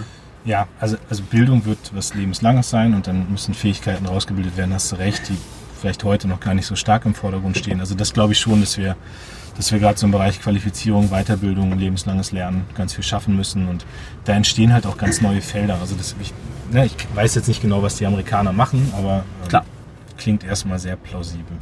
Ja, 0.46 0.68
also, 0.80 0.96
also 1.10 1.22
Bildung 1.24 1.64
wird 1.66 1.78
was 1.92 2.14
Lebenslanges 2.14 2.70
sein 2.70 2.94
und 2.94 3.06
dann 3.06 3.30
müssen 3.30 3.52
Fähigkeiten 3.52 4.06
rausgebildet 4.06 4.56
werden, 4.56 4.72
hast 4.72 4.92
du 4.92 4.96
recht, 4.96 5.28
die 5.28 5.36
vielleicht 5.80 6.04
heute 6.04 6.28
noch 6.28 6.40
gar 6.40 6.54
nicht 6.54 6.66
so 6.66 6.76
stark 6.76 7.04
im 7.04 7.14
Vordergrund 7.14 7.58
stehen. 7.58 7.80
Also 7.80 7.94
das 7.94 8.12
glaube 8.12 8.32
ich 8.32 8.38
schon, 8.38 8.60
dass 8.60 8.78
wir, 8.78 8.96
dass 9.56 9.70
wir 9.72 9.78
gerade 9.78 9.98
so 9.98 10.06
im 10.06 10.12
Bereich 10.12 10.40
Qualifizierung, 10.40 11.10
Weiterbildung, 11.10 11.76
lebenslanges 11.78 12.32
Lernen 12.32 12.64
ganz 12.74 12.94
viel 12.94 13.04
schaffen 13.04 13.36
müssen. 13.36 13.68
Und 13.68 13.84
da 14.24 14.34
entstehen 14.34 14.72
halt 14.72 14.86
auch 14.86 14.96
ganz 14.96 15.20
neue 15.20 15.42
Felder. 15.42 15.78
Also 15.80 15.94
das, 15.96 16.14
ich, 16.20 16.32
ne, 16.70 16.86
ich 16.86 16.96
weiß 17.14 17.34
jetzt 17.34 17.48
nicht 17.48 17.60
genau, 17.60 17.82
was 17.82 17.96
die 17.96 18.06
Amerikaner 18.06 18.52
machen, 18.52 18.92
aber 18.96 19.24
ähm, 19.52 19.60
klingt 20.16 20.44
erstmal 20.44 20.78
sehr 20.78 20.96
plausibel. 20.96 21.56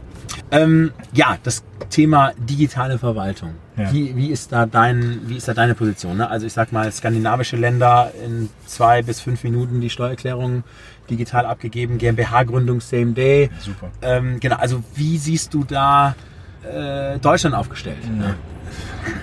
Ähm, 0.50 0.92
ja, 1.12 1.38
das 1.42 1.64
Thema 1.90 2.32
digitale 2.36 2.98
Verwaltung. 2.98 3.54
Ja. 3.76 3.92
Wie, 3.92 4.16
wie, 4.16 4.28
ist 4.28 4.52
da 4.52 4.66
dein, 4.66 5.20
wie 5.26 5.36
ist 5.36 5.48
da 5.48 5.54
deine 5.54 5.74
Position? 5.74 6.16
Ne? 6.16 6.28
Also 6.28 6.46
ich 6.46 6.52
sag 6.52 6.72
mal, 6.72 6.90
skandinavische 6.90 7.56
Länder 7.56 8.12
in 8.24 8.48
zwei 8.66 9.02
bis 9.02 9.20
fünf 9.20 9.42
Minuten 9.42 9.80
die 9.80 9.90
Steuererklärung 9.90 10.62
digital 11.10 11.46
abgegeben, 11.46 11.98
GmbH-Gründung 11.98 12.80
same 12.80 13.12
day. 13.12 13.50
Super. 13.58 13.90
Ähm, 14.02 14.40
genau, 14.40 14.56
also 14.56 14.82
wie 14.94 15.18
siehst 15.18 15.52
du 15.52 15.64
da 15.64 16.14
äh, 16.62 17.18
Deutschland 17.18 17.54
aufgestellt? 17.54 17.98
Ja. 18.20 18.34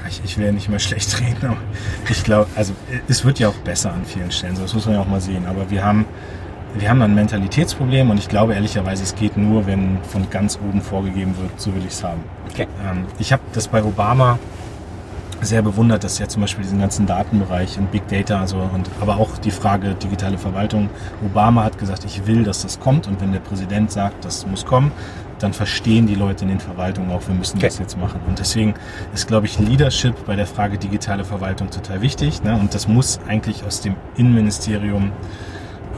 Ich, 0.07 0.21
ich 0.23 0.37
will 0.37 0.45
ja 0.45 0.51
nicht 0.51 0.69
mehr 0.69 0.79
schlecht 0.79 1.19
reden, 1.19 1.43
aber 1.43 1.57
ich 2.09 2.23
glaube, 2.23 2.47
also 2.55 2.73
es 3.07 3.25
wird 3.25 3.39
ja 3.39 3.49
auch 3.49 3.57
besser 3.57 3.91
an 3.91 4.05
vielen 4.05 4.31
Stellen, 4.31 4.55
so, 4.55 4.61
das 4.61 4.73
muss 4.73 4.85
man 4.85 4.95
ja 4.95 5.01
auch 5.01 5.07
mal 5.07 5.21
sehen. 5.21 5.45
Aber 5.45 5.69
wir 5.71 5.83
haben, 5.83 6.05
wir 6.75 6.89
haben 6.89 7.01
ein 7.01 7.13
Mentalitätsproblem 7.13 8.09
und 8.09 8.17
ich 8.17 8.29
glaube 8.29 8.53
ehrlicherweise, 8.53 9.03
es 9.03 9.15
geht 9.15 9.37
nur, 9.37 9.67
wenn 9.67 9.97
von 10.03 10.29
ganz 10.29 10.57
oben 10.57 10.81
vorgegeben 10.81 11.35
wird, 11.37 11.59
so 11.59 11.73
will 11.73 11.81
ich 11.81 11.93
es 11.93 12.03
haben. 12.03 12.23
Okay. 12.49 12.67
Ähm, 12.83 13.05
ich 13.19 13.33
habe 13.33 13.41
das 13.53 13.67
bei 13.67 13.83
Obama 13.83 14.39
sehr 15.41 15.61
bewundert, 15.61 16.03
dass 16.03 16.19
er 16.19 16.29
zum 16.29 16.41
Beispiel 16.41 16.63
diesen 16.63 16.79
ganzen 16.79 17.07
Datenbereich 17.07 17.77
und 17.79 17.91
Big 17.91 18.07
Data, 18.07 18.39
also 18.39 18.57
und 18.57 18.89
aber 19.01 19.17
auch 19.17 19.37
die 19.39 19.51
Frage 19.51 19.95
digitale 19.95 20.37
Verwaltung. 20.37 20.89
Obama 21.25 21.63
hat 21.63 21.77
gesagt, 21.79 22.05
ich 22.05 22.27
will, 22.27 22.43
dass 22.43 22.61
das 22.61 22.79
kommt 22.79 23.07
und 23.07 23.19
wenn 23.21 23.31
der 23.31 23.39
Präsident 23.39 23.91
sagt, 23.91 24.23
das 24.23 24.45
muss 24.45 24.65
kommen, 24.65 24.91
dann 25.39 25.53
verstehen 25.53 26.05
die 26.05 26.13
Leute 26.13 26.43
in 26.43 26.49
den 26.49 26.59
Verwaltungen 26.59 27.11
auch, 27.11 27.27
wir 27.27 27.33
müssen 27.33 27.57
okay. 27.57 27.67
das 27.67 27.79
jetzt 27.79 27.97
machen. 27.97 28.21
Und 28.27 28.37
deswegen 28.37 28.75
ist, 29.13 29.27
glaube 29.27 29.47
ich, 29.47 29.57
Leadership 29.57 30.13
bei 30.27 30.35
der 30.35 30.45
Frage 30.45 30.77
digitale 30.77 31.23
Verwaltung 31.23 31.71
total 31.71 32.01
wichtig. 32.01 32.43
Ne? 32.43 32.53
Und 32.53 32.75
das 32.75 32.87
muss 32.87 33.19
eigentlich 33.27 33.63
aus 33.65 33.81
dem 33.81 33.95
Innenministerium 34.17 35.11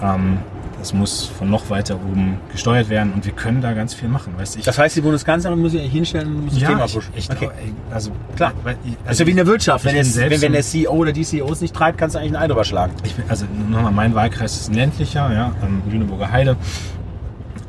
ähm, 0.01 0.37
das 0.83 0.93
muss 0.93 1.23
von 1.25 1.49
noch 1.49 1.69
weiter 1.69 1.95
oben 1.95 2.39
gesteuert 2.51 2.89
werden 2.89 3.13
und 3.13 3.25
wir 3.25 3.31
können 3.31 3.61
da 3.61 3.71
ganz 3.71 3.93
viel 3.93 4.09
machen. 4.09 4.33
Weißt, 4.37 4.57
ich, 4.57 4.65
das 4.65 4.77
heißt, 4.77 4.97
die 4.97 5.01
Bundeskanzlerin 5.01 5.57
muss 5.57 5.71
sich 5.71 5.89
hinstellen 5.89 6.27
und 6.27 6.43
muss 6.43 6.53
das 6.55 6.61
ja, 6.61 6.67
Thema 6.67 6.87
pushen. 6.87 7.13
Ich, 7.15 7.29
ich, 7.29 7.31
okay. 7.31 7.49
Also 7.89 8.11
klar. 8.35 8.51
Weil, 8.63 8.75
also, 8.83 8.97
also 9.05 9.25
wie 9.25 9.29
in 9.29 9.37
der 9.37 9.47
Wirtschaft. 9.47 9.85
Wenn, 9.85 9.95
es, 9.95 10.17
wenn, 10.17 10.41
wenn, 10.41 10.51
der 10.51 10.61
CEO 10.61 10.91
oder 10.91 11.13
die 11.13 11.23
CEOs 11.23 11.61
nicht 11.61 11.73
treibt, 11.73 11.97
kannst 11.97 12.15
du 12.15 12.19
eigentlich 12.19 12.33
ein 12.33 12.43
Ei 12.43 12.47
drüber 12.47 12.65
schlagen. 12.65 12.93
Bin, 13.01 13.11
also 13.29 13.45
nochmal, 13.69 13.93
mein 13.93 14.13
Wahlkreis 14.13 14.59
ist 14.59 14.69
ein 14.71 14.73
ländlicher, 14.73 15.31
ja, 15.31 15.55
am 15.61 15.83
Lüneburger 15.89 16.29
Heide. 16.29 16.57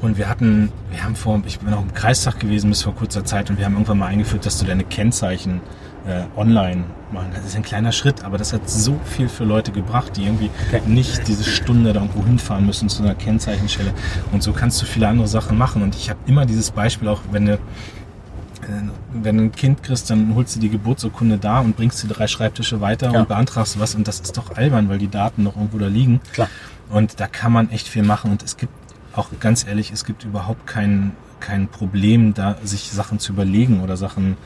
Und 0.03 0.18
wir 0.18 0.29
hatten, 0.29 0.72
wir 0.90 1.05
haben 1.05 1.14
vor, 1.14 1.40
ich 1.46 1.61
bin 1.61 1.72
auch 1.72 1.83
im 1.83 1.94
Kreistag 1.94 2.40
gewesen 2.40 2.68
bis 2.68 2.83
vor 2.83 2.96
kurzer 2.96 3.24
Zeit 3.24 3.48
und 3.48 3.59
wir 3.59 3.64
haben 3.64 3.74
irgendwann 3.74 3.98
mal 3.98 4.09
eingeführt, 4.09 4.44
dass 4.44 4.59
du 4.59 4.66
deine 4.66 4.83
Kennzeichen 4.83 5.61
äh, 6.06 6.24
online 6.38 6.84
machen. 7.12 7.30
Das 7.34 7.44
ist 7.44 7.56
ein 7.56 7.62
kleiner 7.62 7.92
Schritt, 7.92 8.24
aber 8.24 8.38
das 8.38 8.52
hat 8.52 8.68
so 8.68 8.98
viel 9.04 9.28
für 9.28 9.44
Leute 9.44 9.72
gebracht, 9.72 10.16
die 10.16 10.24
irgendwie 10.24 10.50
okay. 10.68 10.82
nicht 10.86 11.26
diese 11.28 11.44
Stunde 11.44 11.92
da 11.92 12.00
irgendwo 12.00 12.24
hinfahren 12.24 12.66
müssen 12.66 12.88
zu 12.88 13.02
einer 13.02 13.14
Kennzeichenstelle. 13.14 13.92
Und 14.32 14.42
so 14.42 14.52
kannst 14.52 14.80
du 14.82 14.86
viele 14.86 15.08
andere 15.08 15.28
Sachen 15.28 15.56
machen. 15.56 15.82
Und 15.82 15.94
ich 15.94 16.10
habe 16.10 16.18
immer 16.26 16.46
dieses 16.46 16.70
Beispiel 16.70 17.08
auch, 17.08 17.20
wenn 17.30 17.46
du 17.46 17.52
äh, 17.54 17.58
wenn 19.12 19.38
du 19.38 19.44
ein 19.44 19.52
Kind 19.52 19.82
kriegst, 19.82 20.10
dann 20.10 20.34
holst 20.34 20.56
du 20.56 20.60
die 20.60 20.70
Geburtsurkunde 20.70 21.38
da 21.38 21.60
und 21.60 21.76
bringst 21.76 22.02
die 22.02 22.08
drei 22.08 22.26
Schreibtische 22.26 22.80
weiter 22.80 23.12
ja. 23.12 23.20
und 23.20 23.28
beantragst 23.28 23.78
was. 23.78 23.94
Und 23.94 24.08
das 24.08 24.20
ist 24.20 24.36
doch 24.36 24.56
albern, 24.56 24.88
weil 24.88 24.98
die 24.98 25.08
Daten 25.08 25.42
noch 25.42 25.56
irgendwo 25.56 25.78
da 25.78 25.86
liegen. 25.86 26.20
Klar. 26.32 26.48
Und 26.90 27.20
da 27.20 27.26
kann 27.26 27.52
man 27.52 27.70
echt 27.70 27.88
viel 27.88 28.02
machen. 28.02 28.30
Und 28.30 28.42
es 28.42 28.56
gibt 28.56 28.72
auch 29.14 29.28
ganz 29.40 29.66
ehrlich, 29.66 29.92
es 29.92 30.04
gibt 30.04 30.24
überhaupt 30.24 30.66
kein, 30.66 31.12
kein 31.40 31.68
Problem, 31.68 32.34
da 32.34 32.56
sich 32.62 32.90
Sachen 32.90 33.18
zu 33.18 33.32
überlegen 33.32 33.80
oder 33.80 33.96
Sachen 33.96 34.36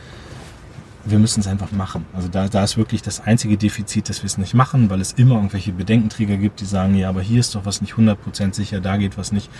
wir 1.10 1.18
müssen 1.18 1.40
es 1.40 1.46
einfach 1.46 1.72
machen. 1.72 2.06
Also 2.12 2.28
da, 2.28 2.48
da 2.48 2.64
ist 2.64 2.76
wirklich 2.76 3.02
das 3.02 3.20
einzige 3.20 3.56
Defizit, 3.56 4.08
dass 4.08 4.22
wir 4.22 4.26
es 4.26 4.38
nicht 4.38 4.54
machen, 4.54 4.90
weil 4.90 5.00
es 5.00 5.12
immer 5.12 5.36
irgendwelche 5.36 5.72
Bedenkenträger 5.72 6.36
gibt, 6.36 6.60
die 6.60 6.64
sagen, 6.64 6.94
ja, 6.94 7.08
aber 7.08 7.22
hier 7.22 7.40
ist 7.40 7.54
doch 7.54 7.64
was 7.64 7.80
nicht 7.80 7.94
100% 7.94 8.54
sicher, 8.54 8.80
da 8.80 8.96
geht 8.96 9.18
was 9.18 9.32
nicht. 9.32 9.50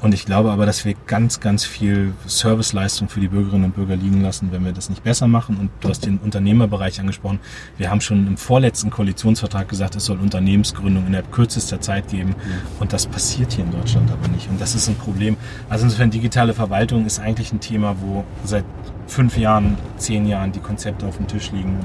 Und 0.00 0.14
ich 0.14 0.24
glaube 0.24 0.52
aber, 0.52 0.64
dass 0.64 0.84
wir 0.84 0.94
ganz, 1.06 1.40
ganz 1.40 1.64
viel 1.64 2.12
Serviceleistung 2.26 3.08
für 3.08 3.18
die 3.18 3.28
Bürgerinnen 3.28 3.64
und 3.64 3.74
Bürger 3.74 3.96
liegen 3.96 4.22
lassen, 4.22 4.52
wenn 4.52 4.64
wir 4.64 4.72
das 4.72 4.88
nicht 4.90 5.02
besser 5.02 5.26
machen. 5.26 5.56
Und 5.56 5.70
du 5.80 5.88
hast 5.88 6.06
den 6.06 6.18
Unternehmerbereich 6.18 7.00
angesprochen. 7.00 7.40
Wir 7.78 7.90
haben 7.90 8.00
schon 8.00 8.26
im 8.26 8.36
vorletzten 8.36 8.90
Koalitionsvertrag 8.90 9.68
gesagt, 9.68 9.96
es 9.96 10.04
soll 10.04 10.18
Unternehmensgründung 10.18 11.06
in 11.06 11.12
der 11.12 11.22
kürzester 11.22 11.80
Zeit 11.80 12.08
geben. 12.08 12.36
Und 12.78 12.92
das 12.92 13.06
passiert 13.06 13.52
hier 13.52 13.64
in 13.64 13.72
Deutschland 13.72 14.10
aber 14.10 14.28
nicht. 14.28 14.48
Und 14.48 14.60
das 14.60 14.76
ist 14.76 14.88
ein 14.88 14.94
Problem. 14.94 15.36
Also 15.68 15.84
insofern 15.84 16.10
digitale 16.10 16.54
Verwaltung 16.54 17.04
ist 17.04 17.18
eigentlich 17.18 17.52
ein 17.52 17.60
Thema, 17.60 17.96
wo 18.00 18.24
seit 18.44 18.64
fünf 19.08 19.36
Jahren, 19.36 19.76
zehn 19.96 20.26
Jahren 20.26 20.52
die 20.52 20.60
Konzepte 20.60 21.06
auf 21.06 21.16
dem 21.16 21.26
Tisch 21.26 21.50
liegen. 21.50 21.80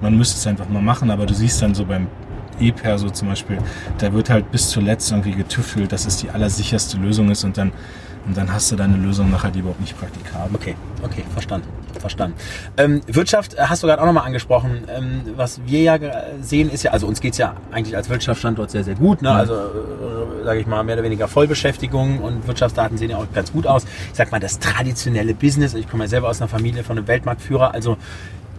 Man 0.00 0.16
müsste 0.16 0.36
es 0.36 0.46
einfach 0.46 0.68
mal 0.68 0.82
machen, 0.82 1.10
aber 1.10 1.26
du 1.26 1.34
siehst 1.34 1.60
dann 1.60 1.74
so 1.74 1.84
beim 1.84 2.06
E-Perso 2.60 3.10
zum 3.10 3.28
Beispiel, 3.28 3.58
da 3.98 4.12
wird 4.12 4.30
halt 4.30 4.50
bis 4.50 4.70
zuletzt 4.70 5.10
irgendwie 5.10 5.32
getüffelt, 5.32 5.92
dass 5.92 6.06
es 6.06 6.16
die 6.16 6.30
allersicherste 6.30 6.98
Lösung 6.98 7.30
ist 7.30 7.44
und 7.44 7.56
dann, 7.56 7.72
und 8.26 8.36
dann 8.36 8.52
hast 8.52 8.70
du 8.70 8.76
deine 8.76 8.96
Lösung 8.96 9.30
nachher, 9.30 9.50
die 9.50 9.60
überhaupt 9.60 9.80
nicht 9.80 9.98
praktikabel. 9.98 10.54
Okay, 10.54 10.74
okay, 11.02 11.24
verstanden. 11.32 11.68
Verstanden. 11.98 12.36
Ähm, 12.76 13.00
Wirtschaft 13.06 13.54
äh, 13.54 13.62
hast 13.62 13.82
du 13.82 13.86
gerade 13.86 14.00
auch 14.00 14.06
nochmal 14.06 14.24
angesprochen. 14.24 14.84
Ähm, 14.88 15.22
was 15.36 15.60
wir 15.66 15.80
ja 15.82 15.98
sehen, 16.40 16.70
ist 16.70 16.84
ja, 16.84 16.92
also 16.92 17.06
uns 17.06 17.20
geht 17.20 17.32
es 17.32 17.38
ja 17.38 17.56
eigentlich 17.72 17.96
als 17.96 18.08
Wirtschaftsstandort 18.08 18.70
sehr, 18.70 18.84
sehr 18.84 18.94
gut. 18.94 19.22
Ne? 19.22 19.30
Also, 19.30 19.54
äh, 19.54 20.44
sage 20.44 20.60
ich 20.60 20.66
mal, 20.66 20.84
mehr 20.84 20.94
oder 20.94 21.04
weniger 21.04 21.26
Vollbeschäftigung 21.26 22.20
und 22.20 22.46
Wirtschaftsdaten 22.46 22.98
sehen 22.98 23.10
ja 23.10 23.16
auch 23.16 23.26
ganz 23.34 23.52
gut 23.52 23.66
aus. 23.66 23.84
Ich 23.84 24.16
sag 24.16 24.30
mal, 24.30 24.38
das 24.38 24.58
traditionelle 24.58 25.34
Business, 25.34 25.74
ich 25.74 25.88
komme 25.88 26.04
ja 26.04 26.08
selber 26.08 26.28
aus 26.28 26.40
einer 26.40 26.48
Familie 26.48 26.84
von 26.84 26.98
einem 26.98 27.08
Weltmarktführer, 27.08 27.74
also 27.74 27.96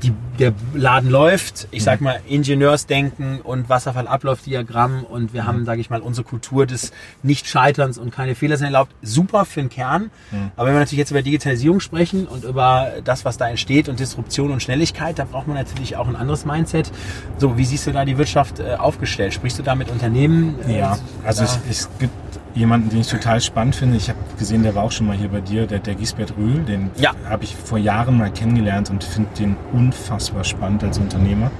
die, 0.03 0.13
der 0.38 0.53
Laden 0.73 1.09
läuft, 1.09 1.67
ich 1.71 1.83
sag 1.83 1.99
mhm. 1.99 2.05
mal 2.05 2.19
Ingenieursdenken 2.27 3.41
und 3.41 3.69
Wasserfallablaufdiagramm 3.69 5.03
und 5.03 5.33
wir 5.33 5.45
haben, 5.45 5.65
sage 5.65 5.81
ich 5.81 5.89
mal, 5.89 6.01
unsere 6.01 6.25
Kultur 6.25 6.65
des 6.65 6.91
Nicht-Scheiterns 7.23 7.97
und 7.97 8.12
keine 8.12 8.35
Fehler 8.35 8.57
sind 8.57 8.65
erlaubt. 8.67 8.93
Super 9.01 9.45
für 9.45 9.62
den 9.62 9.69
Kern. 9.69 10.12
Mhm. 10.31 10.51
Aber 10.55 10.67
wenn 10.67 10.75
wir 10.75 10.79
natürlich 10.79 10.99
jetzt 10.99 11.12
über 11.12 11.21
Digitalisierung 11.21 11.79
sprechen 11.79 12.27
und 12.27 12.43
über 12.43 12.93
das, 13.03 13.25
was 13.25 13.38
da 13.38 13.49
entsteht 13.49 13.89
und 13.89 13.99
Disruption 13.99 14.51
und 14.51 14.63
Schnelligkeit, 14.63 15.19
da 15.19 15.25
braucht 15.25 15.47
man 15.47 15.57
natürlich 15.57 15.95
auch 15.95 16.07
ein 16.07 16.15
anderes 16.15 16.45
Mindset. 16.45 16.91
So, 17.38 17.57
wie 17.57 17.65
siehst 17.65 17.88
du 17.88 17.91
da 17.91 18.05
die 18.05 18.17
Wirtschaft 18.17 18.59
äh, 18.59 18.75
aufgestellt? 18.75 19.33
Sprichst 19.33 19.59
du 19.59 19.63
da 19.63 19.75
mit 19.75 19.89
Unternehmen? 19.89 20.55
Äh, 20.67 20.79
ja, 20.79 20.97
also 21.23 21.43
es, 21.43 21.59
es 21.69 21.89
gibt 21.99 22.13
jemanden, 22.55 22.89
den 22.89 23.01
ich 23.01 23.07
total 23.07 23.41
spannend 23.41 23.75
finde. 23.75 23.97
Ich 23.97 24.09
habe 24.09 24.19
gesehen, 24.38 24.63
der 24.63 24.75
war 24.75 24.83
auch 24.83 24.91
schon 24.91 25.07
mal 25.07 25.15
hier 25.15 25.29
bei 25.29 25.41
dir, 25.41 25.67
der, 25.67 25.79
der 25.79 25.95
Gisbert 25.95 26.33
Rühl. 26.38 26.63
Den 26.63 26.89
ja. 26.97 27.13
habe 27.25 27.43
ich 27.43 27.55
vor 27.55 27.77
Jahren 27.77 28.17
mal 28.17 28.31
kennengelernt 28.31 28.89
und 28.89 29.03
finde 29.03 29.29
den 29.38 29.55
unfassbar 29.71 30.43
spannend 30.43 30.83
als 30.83 30.97
Unternehmer. 30.97 31.51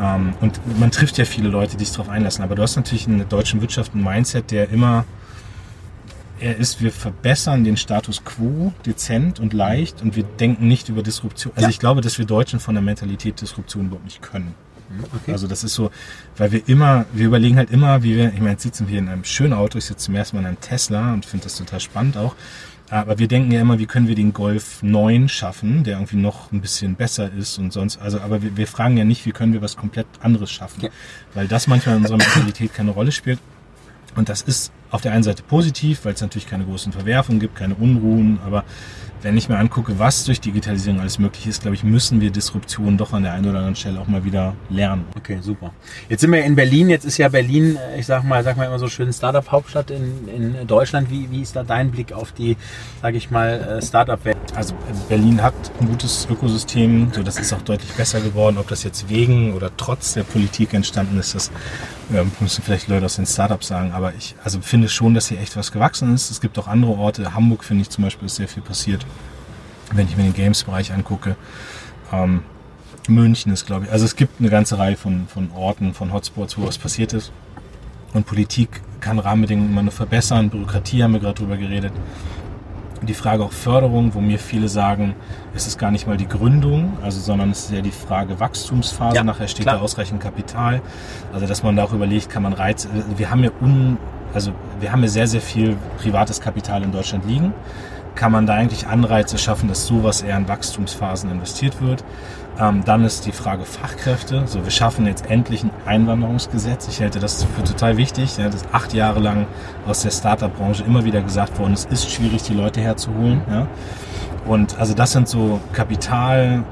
Ähm, 0.00 0.34
und 0.40 0.60
man 0.78 0.90
trifft 0.90 1.18
ja 1.18 1.24
viele 1.24 1.48
Leute, 1.48 1.76
die 1.76 1.84
sich 1.84 1.94
darauf 1.94 2.08
einlassen. 2.08 2.44
Aber 2.44 2.54
du 2.54 2.62
hast 2.62 2.76
natürlich 2.76 3.06
in 3.06 3.18
der 3.18 3.26
deutschen 3.26 3.60
Wirtschaft 3.60 3.94
ein 3.94 4.02
Mindset, 4.02 4.50
der 4.50 4.70
immer, 4.70 5.04
er 6.40 6.56
ist, 6.56 6.80
wir 6.80 6.92
verbessern 6.92 7.64
den 7.64 7.76
Status 7.76 8.24
quo 8.24 8.72
dezent 8.86 9.40
und 9.40 9.52
leicht 9.52 10.02
und 10.02 10.16
wir 10.16 10.24
denken 10.24 10.68
nicht 10.68 10.88
über 10.88 11.02
Disruption. 11.02 11.52
Also 11.54 11.66
ja. 11.66 11.70
ich 11.70 11.78
glaube, 11.78 12.00
dass 12.00 12.18
wir 12.18 12.24
Deutschen 12.24 12.60
von 12.60 12.74
der 12.74 12.82
Mentalität 12.82 13.40
Disruption 13.40 13.86
überhaupt 13.86 14.04
nicht 14.04 14.22
können. 14.22 14.54
Okay. 15.22 15.32
Also 15.32 15.46
das 15.46 15.64
ist 15.64 15.74
so, 15.74 15.90
weil 16.36 16.52
wir 16.52 16.68
immer, 16.68 17.06
wir 17.12 17.26
überlegen 17.26 17.56
halt 17.56 17.70
immer, 17.70 18.02
wie 18.02 18.16
wir, 18.16 18.28
ich 18.32 18.40
meine, 18.40 18.52
jetzt 18.52 18.62
sitzen 18.62 18.88
wir 18.88 18.98
in 18.98 19.08
einem 19.08 19.24
schönen 19.24 19.52
Auto, 19.52 19.78
ich 19.78 19.84
sitze 19.84 20.06
zum 20.06 20.14
ersten 20.14 20.36
Mal 20.36 20.40
in 20.42 20.46
einem 20.46 20.60
Tesla 20.60 21.12
und 21.12 21.26
finde 21.26 21.44
das 21.44 21.56
total 21.56 21.80
spannend 21.80 22.16
auch. 22.16 22.34
Aber 22.90 23.18
wir 23.18 23.26
denken 23.26 23.50
ja 23.52 23.62
immer, 23.62 23.78
wie 23.78 23.86
können 23.86 24.06
wir 24.06 24.14
den 24.14 24.34
Golf 24.34 24.82
9 24.82 25.30
schaffen, 25.30 25.82
der 25.82 25.94
irgendwie 25.94 26.18
noch 26.18 26.52
ein 26.52 26.60
bisschen 26.60 26.94
besser 26.94 27.32
ist 27.32 27.58
und 27.58 27.72
sonst. 27.72 27.98
Also, 27.98 28.20
aber 28.20 28.42
wir, 28.42 28.54
wir 28.58 28.66
fragen 28.66 28.98
ja 28.98 29.04
nicht, 29.04 29.24
wie 29.24 29.32
können 29.32 29.54
wir 29.54 29.62
was 29.62 29.78
komplett 29.78 30.06
anderes 30.20 30.50
schaffen. 30.50 30.82
Ja. 30.82 30.90
Weil 31.32 31.48
das 31.48 31.66
manchmal 31.68 31.96
in 31.96 32.02
unserer 32.02 32.18
Mentalität 32.18 32.74
keine 32.74 32.90
Rolle 32.90 33.10
spielt. 33.10 33.38
Und 34.14 34.28
das 34.28 34.42
ist 34.42 34.72
auf 34.90 35.00
der 35.00 35.12
einen 35.12 35.22
Seite 35.22 35.42
positiv, 35.42 36.04
weil 36.04 36.12
es 36.12 36.20
natürlich 36.20 36.46
keine 36.46 36.66
großen 36.66 36.92
Verwerfungen 36.92 37.40
gibt, 37.40 37.56
keine 37.56 37.74
Unruhen, 37.76 38.38
aber 38.44 38.64
wenn 39.22 39.36
ich 39.36 39.48
mir 39.48 39.56
angucke, 39.56 39.98
was 39.98 40.24
durch 40.24 40.40
Digitalisierung 40.40 41.00
alles 41.00 41.18
möglich 41.18 41.46
ist, 41.46 41.62
glaube 41.62 41.74
ich, 41.74 41.84
müssen 41.84 42.20
wir 42.20 42.30
Disruption 42.30 42.96
doch 42.96 43.12
an 43.12 43.22
der 43.22 43.32
einen 43.32 43.46
oder 43.46 43.58
anderen 43.58 43.76
Stelle 43.76 44.00
auch 44.00 44.08
mal 44.08 44.24
wieder 44.24 44.54
lernen. 44.68 45.04
Okay, 45.16 45.38
super. 45.40 45.72
Jetzt 46.08 46.20
sind 46.20 46.32
wir 46.32 46.44
in 46.44 46.56
Berlin. 46.56 46.88
Jetzt 46.88 47.04
ist 47.04 47.18
ja 47.18 47.28
Berlin, 47.28 47.76
äh, 47.76 48.00
ich 48.00 48.06
sag 48.06 48.24
mal, 48.24 48.42
sag 48.42 48.56
mal 48.56 48.66
immer 48.66 48.78
so 48.78 48.88
schön 48.88 49.12
Startup-Hauptstadt 49.12 49.90
in, 49.90 50.28
in 50.28 50.66
Deutschland. 50.66 51.10
Wie, 51.10 51.30
wie 51.30 51.42
ist 51.42 51.54
da 51.54 51.62
dein 51.62 51.90
Blick 51.90 52.12
auf 52.12 52.32
die, 52.32 52.56
sage 53.00 53.16
ich 53.16 53.30
mal, 53.30 53.78
äh, 53.78 53.82
Startup-Welt? 53.82 54.36
Also 54.54 54.74
Berlin 55.08 55.42
hat 55.42 55.54
ein 55.80 55.88
gutes 55.88 56.26
Ökosystem. 56.30 57.10
So, 57.12 57.22
das 57.22 57.38
ist 57.38 57.52
auch 57.52 57.62
deutlich 57.62 57.92
besser 57.92 58.20
geworden. 58.20 58.58
Ob 58.58 58.68
das 58.68 58.82
jetzt 58.82 59.08
wegen 59.08 59.54
oder 59.54 59.70
trotz 59.76 60.12
der 60.12 60.24
Politik 60.24 60.74
entstanden 60.74 61.18
ist, 61.18 61.34
das 61.34 61.50
äh, 62.12 62.24
müssen 62.40 62.62
vielleicht 62.62 62.88
Leute 62.88 63.06
aus 63.06 63.16
den 63.16 63.26
Startups 63.26 63.68
sagen. 63.68 63.92
Aber 63.92 64.14
ich 64.14 64.34
also 64.44 64.60
finde 64.60 64.88
schon, 64.88 65.14
dass 65.14 65.28
hier 65.28 65.40
echt 65.40 65.56
was 65.56 65.72
gewachsen 65.72 66.14
ist. 66.14 66.30
Es 66.30 66.40
gibt 66.40 66.58
auch 66.58 66.68
andere 66.68 66.92
Orte. 66.92 67.34
Hamburg 67.34 67.64
finde 67.64 67.82
ich 67.82 67.90
zum 67.90 68.04
Beispiel 68.04 68.26
ist 68.26 68.36
sehr 68.36 68.48
viel 68.48 68.62
passiert 68.62 69.06
wenn 69.94 70.08
ich 70.08 70.16
mir 70.16 70.24
den 70.24 70.34
Games-Bereich 70.34 70.92
angucke. 70.92 71.36
Ähm, 72.12 72.42
München 73.08 73.52
ist, 73.52 73.66
glaube 73.66 73.86
ich, 73.86 73.92
also 73.92 74.04
es 74.04 74.16
gibt 74.16 74.40
eine 74.40 74.48
ganze 74.48 74.78
Reihe 74.78 74.96
von, 74.96 75.26
von 75.26 75.50
Orten, 75.52 75.92
von 75.92 76.12
Hotspots, 76.12 76.56
wo 76.56 76.66
was 76.66 76.78
passiert 76.78 77.12
ist. 77.12 77.32
Und 78.12 78.26
Politik 78.26 78.82
kann 79.00 79.18
Rahmenbedingungen 79.18 79.70
immer 79.70 79.82
nur 79.82 79.92
verbessern. 79.92 80.50
Bürokratie 80.50 81.02
haben 81.02 81.12
wir 81.12 81.20
gerade 81.20 81.34
drüber 81.34 81.56
geredet. 81.56 81.92
Die 83.02 83.14
Frage 83.14 83.42
auch 83.44 83.52
Förderung, 83.52 84.14
wo 84.14 84.20
mir 84.20 84.38
viele 84.38 84.68
sagen, 84.68 85.14
es 85.54 85.66
ist 85.66 85.78
gar 85.78 85.90
nicht 85.90 86.06
mal 86.06 86.16
die 86.16 86.28
Gründung, 86.28 86.96
also 87.02 87.20
sondern 87.20 87.50
es 87.50 87.64
ist 87.64 87.72
ja 87.72 87.80
die 87.80 87.90
Frage 87.90 88.38
Wachstumsphase. 88.38 89.16
Ja, 89.16 89.24
Nachher 89.24 89.48
steht 89.48 89.64
klar. 89.64 89.76
da 89.76 89.82
ausreichend 89.82 90.20
Kapital. 90.20 90.80
Also 91.32 91.46
dass 91.46 91.62
man 91.62 91.76
da 91.76 91.84
auch 91.84 91.92
überlegt, 91.92 92.30
kann 92.30 92.42
man 92.42 92.52
Reize. 92.52 92.88
Wir 93.16 93.30
haben 93.30 93.42
ja 93.42 93.50
un, 93.60 93.98
also 94.32 94.52
wir 94.80 94.92
haben 94.92 95.02
ja 95.02 95.08
sehr, 95.08 95.26
sehr 95.26 95.40
viel 95.40 95.76
privates 95.98 96.40
Kapital 96.40 96.82
in 96.82 96.92
Deutschland 96.92 97.26
liegen 97.26 97.52
kann 98.14 98.32
man 98.32 98.46
da 98.46 98.54
eigentlich 98.54 98.86
Anreize 98.86 99.38
schaffen, 99.38 99.68
dass 99.68 99.86
sowas 99.86 100.22
eher 100.22 100.36
in 100.36 100.48
Wachstumsphasen 100.48 101.30
investiert 101.30 101.80
wird. 101.80 102.04
Ähm, 102.58 102.82
dann 102.84 103.04
ist 103.04 103.24
die 103.24 103.32
Frage 103.32 103.64
Fachkräfte. 103.64 104.42
So, 104.46 104.62
wir 104.62 104.70
schaffen 104.70 105.06
jetzt 105.06 105.30
endlich 105.30 105.64
ein 105.64 105.70
Einwanderungsgesetz. 105.86 106.86
Ich 106.88 107.00
halte 107.00 107.18
das 107.18 107.44
für 107.44 107.64
total 107.64 107.96
wichtig. 107.96 108.36
Ja, 108.36 108.46
das 108.46 108.56
ist 108.56 108.66
acht 108.72 108.92
Jahre 108.92 109.20
lang 109.20 109.46
aus 109.86 110.02
der 110.02 110.10
Startup-Branche 110.10 110.84
immer 110.84 111.04
wieder 111.04 111.22
gesagt 111.22 111.58
worden, 111.58 111.72
es 111.72 111.86
ist 111.86 112.10
schwierig, 112.10 112.42
die 112.42 112.54
Leute 112.54 112.80
herzuholen. 112.80 113.40
Ja. 113.50 113.66
Und 114.46 114.78
also 114.78 114.94
das 114.94 115.12
sind 115.12 115.28
so 115.28 115.60
Kapital, 115.72 116.64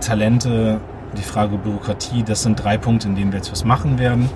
Talente, 0.00 0.80
die 1.16 1.22
Frage 1.22 1.58
Bürokratie, 1.58 2.22
das 2.22 2.42
sind 2.42 2.62
drei 2.62 2.78
Punkte, 2.78 3.08
in 3.08 3.16
denen 3.16 3.32
wir 3.32 3.38
jetzt 3.38 3.52
was 3.52 3.64
machen 3.64 3.98
werden. 3.98 4.30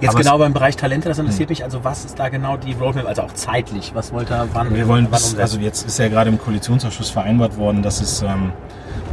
Jetzt 0.00 0.10
Aber 0.10 0.18
genau 0.18 0.38
beim 0.38 0.52
Bereich 0.52 0.76
Talente, 0.76 1.08
das 1.08 1.18
interessiert 1.18 1.48
mich. 1.48 1.64
Also 1.64 1.82
was 1.82 2.04
ist 2.04 2.18
da 2.18 2.28
genau 2.28 2.56
die 2.56 2.72
Roadmap, 2.74 3.06
also 3.06 3.22
auch 3.22 3.32
zeitlich? 3.32 3.92
Was 3.94 4.12
wollt 4.12 4.30
ihr 4.30 4.46
wann? 4.52 4.74
Wir 4.74 4.88
wollen 4.88 5.06
wann 5.10 5.20
bis, 5.20 5.38
also 5.38 5.58
jetzt 5.58 5.86
ist 5.86 5.98
ja 5.98 6.08
gerade 6.08 6.28
im 6.28 6.38
Koalitionsausschuss 6.38 7.10
vereinbart 7.10 7.56
worden, 7.56 7.82
dass 7.82 8.00
es, 8.00 8.22
ähm, 8.22 8.52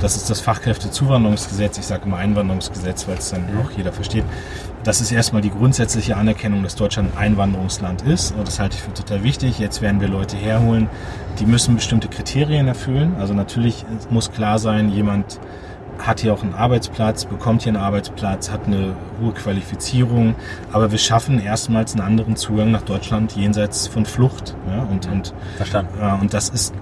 das 0.04 0.18
ist 0.18 0.30
das 0.30 0.42
Fachkräftezuwanderungsgesetz, 0.42 1.78
ich 1.78 1.86
sage 1.86 2.04
immer 2.06 2.18
Einwanderungsgesetz, 2.18 3.08
weil 3.08 3.18
es 3.18 3.30
dann 3.30 3.46
auch 3.58 3.72
jeder 3.72 3.94
versteht. 3.94 4.26
Das 4.84 5.00
ist 5.00 5.14
erstmal 5.14 5.42
die 5.42 5.50
grundsätzliche 5.50 6.18
Anerkennung, 6.18 6.62
dass 6.62 6.76
Deutschland 6.76 7.16
ein 7.16 7.32
Einwanderungsland 7.32 8.02
ist. 8.02 8.34
Und 8.34 8.46
das 8.46 8.60
halte 8.60 8.76
ich 8.76 8.84
für 8.84 8.94
total 8.94 9.24
wichtig. 9.24 9.60
Jetzt 9.60 9.82
werden 9.82 10.02
wir 10.02 10.10
Leute 10.10 10.36
herholen, 10.36 10.90
die 11.40 11.46
müssen 11.46 11.76
bestimmte 11.76 12.10
Kriterien 12.10 12.68
erfüllen. 12.68 13.16
Also 13.18 13.34
natürlich 13.34 13.86
muss 14.10 14.30
klar 14.30 14.60
sein, 14.60 14.90
jemand 14.90 15.40
hat 16.00 16.20
hier 16.20 16.34
auch 16.34 16.44
einen 16.44 16.54
Arbeitsplatz, 16.54 17.24
bekommt 17.24 17.62
hier 17.62 17.70
einen 17.70 17.82
Arbeitsplatz, 17.82 18.52
hat 18.52 18.66
eine 18.68 18.98
hohe 19.22 19.32
Qualifizierung, 19.32 20.36
aber 20.74 20.92
wir 20.92 20.98
schaffen 20.98 21.40
erstmals 21.40 21.94
einen 21.94 22.02
anderen 22.02 22.36
Zugang 22.36 22.72
nach 22.72 22.82
Deutschland 22.82 23.38
jenseits 23.38 23.88
von 23.88 24.06
Flucht. 24.06 24.54
Ja? 24.68 24.84
Und, 24.84 25.10
und, 25.10 25.34
Verstanden. 25.56 25.94
äh, 26.02 26.20
und 26.20 26.34
das 26.34 26.50
ist 26.50 26.74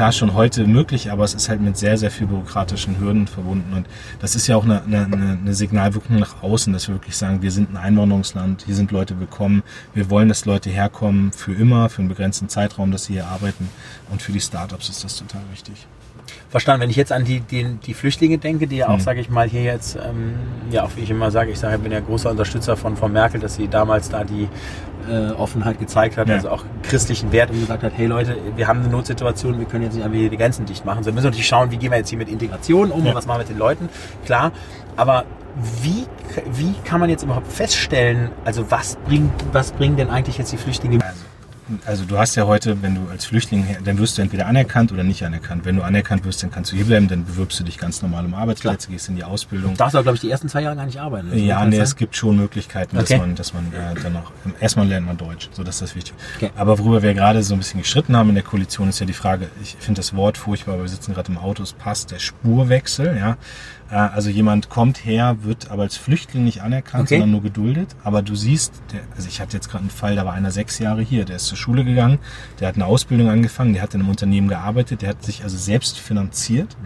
klar 0.00 0.12
schon 0.12 0.32
heute 0.32 0.66
möglich, 0.66 1.12
aber 1.12 1.24
es 1.24 1.34
ist 1.34 1.50
halt 1.50 1.60
mit 1.60 1.76
sehr, 1.76 1.98
sehr 1.98 2.10
viel 2.10 2.26
bürokratischen 2.26 2.98
Hürden 2.98 3.26
verbunden. 3.26 3.74
Und 3.74 3.86
das 4.18 4.34
ist 4.34 4.46
ja 4.46 4.56
auch 4.56 4.64
eine, 4.64 4.82
eine, 4.82 5.38
eine 5.38 5.54
Signalwirkung 5.54 6.18
nach 6.18 6.42
außen, 6.42 6.72
dass 6.72 6.88
wir 6.88 6.94
wirklich 6.94 7.18
sagen, 7.18 7.42
wir 7.42 7.50
sind 7.50 7.70
ein 7.70 7.76
Einwanderungsland, 7.76 8.62
hier 8.64 8.74
sind 8.74 8.92
Leute 8.92 9.20
willkommen, 9.20 9.62
wir 9.92 10.08
wollen, 10.08 10.30
dass 10.30 10.46
Leute 10.46 10.70
herkommen 10.70 11.32
für 11.32 11.52
immer, 11.52 11.90
für 11.90 11.98
einen 11.98 12.08
begrenzten 12.08 12.48
Zeitraum, 12.48 12.92
dass 12.92 13.04
sie 13.04 13.12
hier 13.12 13.26
arbeiten. 13.26 13.68
Und 14.10 14.22
für 14.22 14.32
die 14.32 14.40
Startups 14.40 14.88
ist 14.88 15.04
das 15.04 15.18
total 15.18 15.42
wichtig. 15.52 15.86
Verstanden. 16.48 16.82
Wenn 16.82 16.90
ich 16.90 16.96
jetzt 16.96 17.12
an 17.12 17.24
die, 17.24 17.40
die, 17.40 17.64
die 17.86 17.94
Flüchtlinge 17.94 18.38
denke, 18.38 18.66
die 18.66 18.76
ja 18.78 18.88
auch, 18.88 18.96
Mhm. 18.96 19.00
sage 19.00 19.20
ich 19.20 19.30
mal, 19.30 19.48
hier 19.48 19.62
jetzt, 19.62 19.96
ähm, 19.96 20.34
ja, 20.70 20.84
auch 20.84 20.90
wie 20.96 21.00
ich 21.02 21.10
immer 21.10 21.30
sage, 21.30 21.50
ich 21.50 21.58
sage, 21.58 21.76
ich 21.76 21.82
bin 21.82 21.92
ja 21.92 22.00
großer 22.00 22.30
Unterstützer 22.30 22.76
von 22.76 22.96
Frau 22.96 23.08
Merkel, 23.08 23.40
dass 23.40 23.54
sie 23.54 23.68
damals 23.68 24.08
da 24.08 24.24
die 24.24 24.48
äh, 25.10 25.30
Offenheit 25.32 25.78
gezeigt 25.78 26.16
hat, 26.18 26.28
Ja. 26.28 26.34
also 26.34 26.50
auch 26.50 26.64
christlichen 26.82 27.32
Wert 27.32 27.50
und 27.50 27.58
gesagt 27.60 27.82
hat, 27.82 27.92
hey 27.96 28.06
Leute, 28.06 28.36
wir 28.56 28.68
haben 28.68 28.80
eine 28.80 28.88
Notsituation, 28.90 29.58
wir 29.58 29.66
können 29.66 29.84
jetzt 29.84 29.94
nicht 29.94 30.04
einfach 30.04 30.18
hier 30.18 30.28
die 30.28 30.36
Grenzen 30.36 30.66
dicht 30.66 30.84
machen. 30.84 31.02
So, 31.02 31.06
wir 31.06 31.14
müssen 31.14 31.26
natürlich 31.26 31.46
schauen, 31.48 31.70
wie 31.70 31.78
gehen 31.78 31.90
wir 31.90 31.98
jetzt 31.98 32.10
hier 32.10 32.18
mit 32.18 32.28
Integration 32.28 32.90
um, 32.90 33.04
Ja. 33.06 33.14
was 33.14 33.26
machen 33.26 33.36
wir 33.38 33.44
mit 33.44 33.48
den 33.48 33.58
Leuten, 33.58 33.88
klar. 34.26 34.52
Aber 34.96 35.24
wie, 35.82 36.04
wie 36.52 36.74
kann 36.84 37.00
man 37.00 37.08
jetzt 37.10 37.22
überhaupt 37.22 37.50
feststellen, 37.50 38.30
also 38.44 38.70
was 38.70 38.96
bringt, 39.06 39.32
was 39.52 39.72
bringen 39.72 39.96
denn 39.96 40.10
eigentlich 40.10 40.36
jetzt 40.38 40.52
die 40.52 40.56
Flüchtlinge? 40.58 40.98
Also 41.02 41.16
du 42.08 42.18
hast 42.18 42.34
ja 42.36 42.46
heute, 42.46 42.82
wenn 42.82 42.94
du 42.94 43.08
als 43.10 43.24
Flüchtling, 43.24 43.64
dann 43.84 43.98
wirst 43.98 44.18
du 44.18 44.22
entweder 44.22 44.46
anerkannt 44.46 44.92
oder 44.92 45.02
nicht 45.04 45.24
anerkannt. 45.24 45.64
Wenn 45.64 45.76
du 45.76 45.82
anerkannt 45.82 46.24
wirst, 46.24 46.42
dann 46.42 46.50
kannst 46.50 46.72
du 46.72 46.76
hierbleiben, 46.76 47.08
dann 47.08 47.24
bewirbst 47.24 47.58
du 47.60 47.64
dich 47.64 47.78
ganz 47.78 48.02
normal 48.02 48.24
um 48.24 48.34
Arbeitsplätze, 48.34 48.90
gehst 48.90 49.08
in 49.08 49.16
die 49.16 49.24
Ausbildung. 49.24 49.74
darfst 49.76 49.94
aber, 49.94 50.02
glaube 50.02 50.16
ich, 50.16 50.20
die 50.20 50.30
ersten 50.30 50.48
zwei 50.48 50.62
Jahre 50.62 50.76
gar 50.76 50.86
nicht 50.86 51.00
arbeiten. 51.00 51.28
oder 51.28 51.38
so, 51.38 51.44
Ja, 51.44 51.64
nee, 51.64 51.78
das 51.78 51.90
es 51.90 51.96
gibt 51.96 52.16
schon 52.16 52.36
Möglichkeiten, 52.36 52.96
dass 52.96 53.04
Okay. 53.10 53.18
man, 53.18 53.34
dass 53.34 53.52
man 53.54 53.64
äh, 53.72 54.00
dann 54.02 54.16
auch, 54.16 54.30
erstmal 54.60 54.86
lernt 54.86 55.06
man 55.06 55.16
Deutsch, 55.16 55.48
so 55.52 55.62
das 55.64 55.76
ist 55.76 55.82
das 55.82 55.94
Wichtige. 55.96 56.16
Okay. 56.36 56.50
Aber 56.56 56.78
worüber 56.78 57.02
wir 57.02 57.14
gerade 57.14 57.42
so 57.42 57.54
ein 57.54 57.58
bisschen 57.58 57.80
gestritten 57.80 58.16
haben 58.16 58.28
in 58.30 58.34
der 58.34 58.44
Koalition, 58.44 58.88
ist 58.88 59.00
ja 59.00 59.06
die 59.06 59.12
Frage, 59.12 59.48
ich 59.62 59.76
finde 59.78 59.98
das 60.00 60.14
Wort 60.14 60.38
furchtbar, 60.38 60.74
aber 60.74 60.82
wir 60.82 60.88
sitzen 60.88 61.14
gerade 61.14 61.30
im 61.32 61.38
Auto, 61.38 61.62
es 61.62 61.72
passt, 61.72 62.10
der 62.10 62.18
Spurwechsel, 62.18 63.16
ja. 63.16 63.36
Also 63.90 64.30
jemand 64.30 64.68
kommt 64.70 65.04
her, 65.04 65.38
wird 65.42 65.70
aber 65.70 65.82
als 65.82 65.96
Flüchtling 65.96 66.44
nicht 66.44 66.62
anerkannt, 66.62 67.04
Okay. 67.04 67.14
sondern 67.16 67.32
nur 67.32 67.42
geduldet. 67.42 67.96
Aber 68.04 68.22
du 68.22 68.36
siehst, 68.36 68.72
der, 68.92 69.00
also 69.16 69.26
ich 69.28 69.40
hatte 69.40 69.56
jetzt 69.56 69.68
gerade 69.68 69.82
einen 69.82 69.90
Fall, 69.90 70.14
da 70.14 70.24
war 70.24 70.32
einer 70.32 70.52
sechs 70.52 70.78
Jahre 70.78 71.02
hier, 71.02 71.24
der 71.24 71.36
ist 71.36 71.46
zur 71.46 71.58
Schule 71.58 71.84
gegangen, 71.84 72.18
der 72.60 72.68
hat 72.68 72.76
eine 72.76 72.86
Ausbildung 72.86 73.28
angefangen, 73.28 73.72
der 73.72 73.82
hat 73.82 73.92
in 73.94 74.00
einem 74.00 74.08
Unternehmen 74.10 74.46
gearbeitet, 74.48 75.02
der 75.02 75.08
hat 75.08 75.24
sich 75.24 75.42
also 75.42 75.56
selbst 75.56 75.98
finanziert 75.98 76.76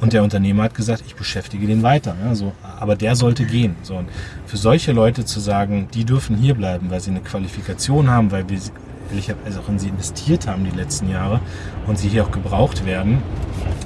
und 0.00 0.12
der 0.12 0.22
Unternehmer 0.22 0.64
hat 0.64 0.74
gesagt, 0.74 1.02
ich 1.06 1.14
beschäftige 1.14 1.66
den 1.66 1.82
weiter. 1.82 2.14
Ja, 2.22 2.34
so, 2.34 2.52
aber 2.78 2.96
der 2.96 3.16
sollte 3.16 3.44
gehen. 3.46 3.74
So, 3.82 3.96
und 3.96 4.08
für 4.46 4.58
solche 4.58 4.92
Leute 4.92 5.24
zu 5.24 5.40
sagen, 5.40 5.88
die 5.94 6.04
dürfen 6.04 6.36
hier 6.36 6.54
bleiben, 6.54 6.90
weil 6.90 7.00
sie 7.00 7.10
eine 7.10 7.20
Qualifikation 7.20 8.10
haben, 8.10 8.30
weil 8.30 8.48
wir 8.50 8.60
sie- 8.60 8.72
ehrlicherweise 9.12 9.60
auch 9.60 9.68
in 9.68 9.78
sie 9.78 9.88
investiert 9.88 10.46
haben 10.48 10.64
die 10.64 10.76
letzten 10.76 11.08
Jahre 11.10 11.40
und 11.86 11.98
sie 11.98 12.08
hier 12.08 12.24
auch 12.24 12.30
gebraucht 12.32 12.84
werden, 12.84 13.22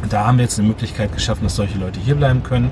da 0.09 0.27
haben 0.27 0.39
wir 0.39 0.45
jetzt 0.45 0.59
eine 0.59 0.69
Möglichkeit 0.69 1.13
geschaffen, 1.13 1.45
dass 1.45 1.57
solche 1.57 1.79
Leute 1.79 2.01
hier 2.01 2.15
bleiben 2.15 2.43
können, 2.43 2.71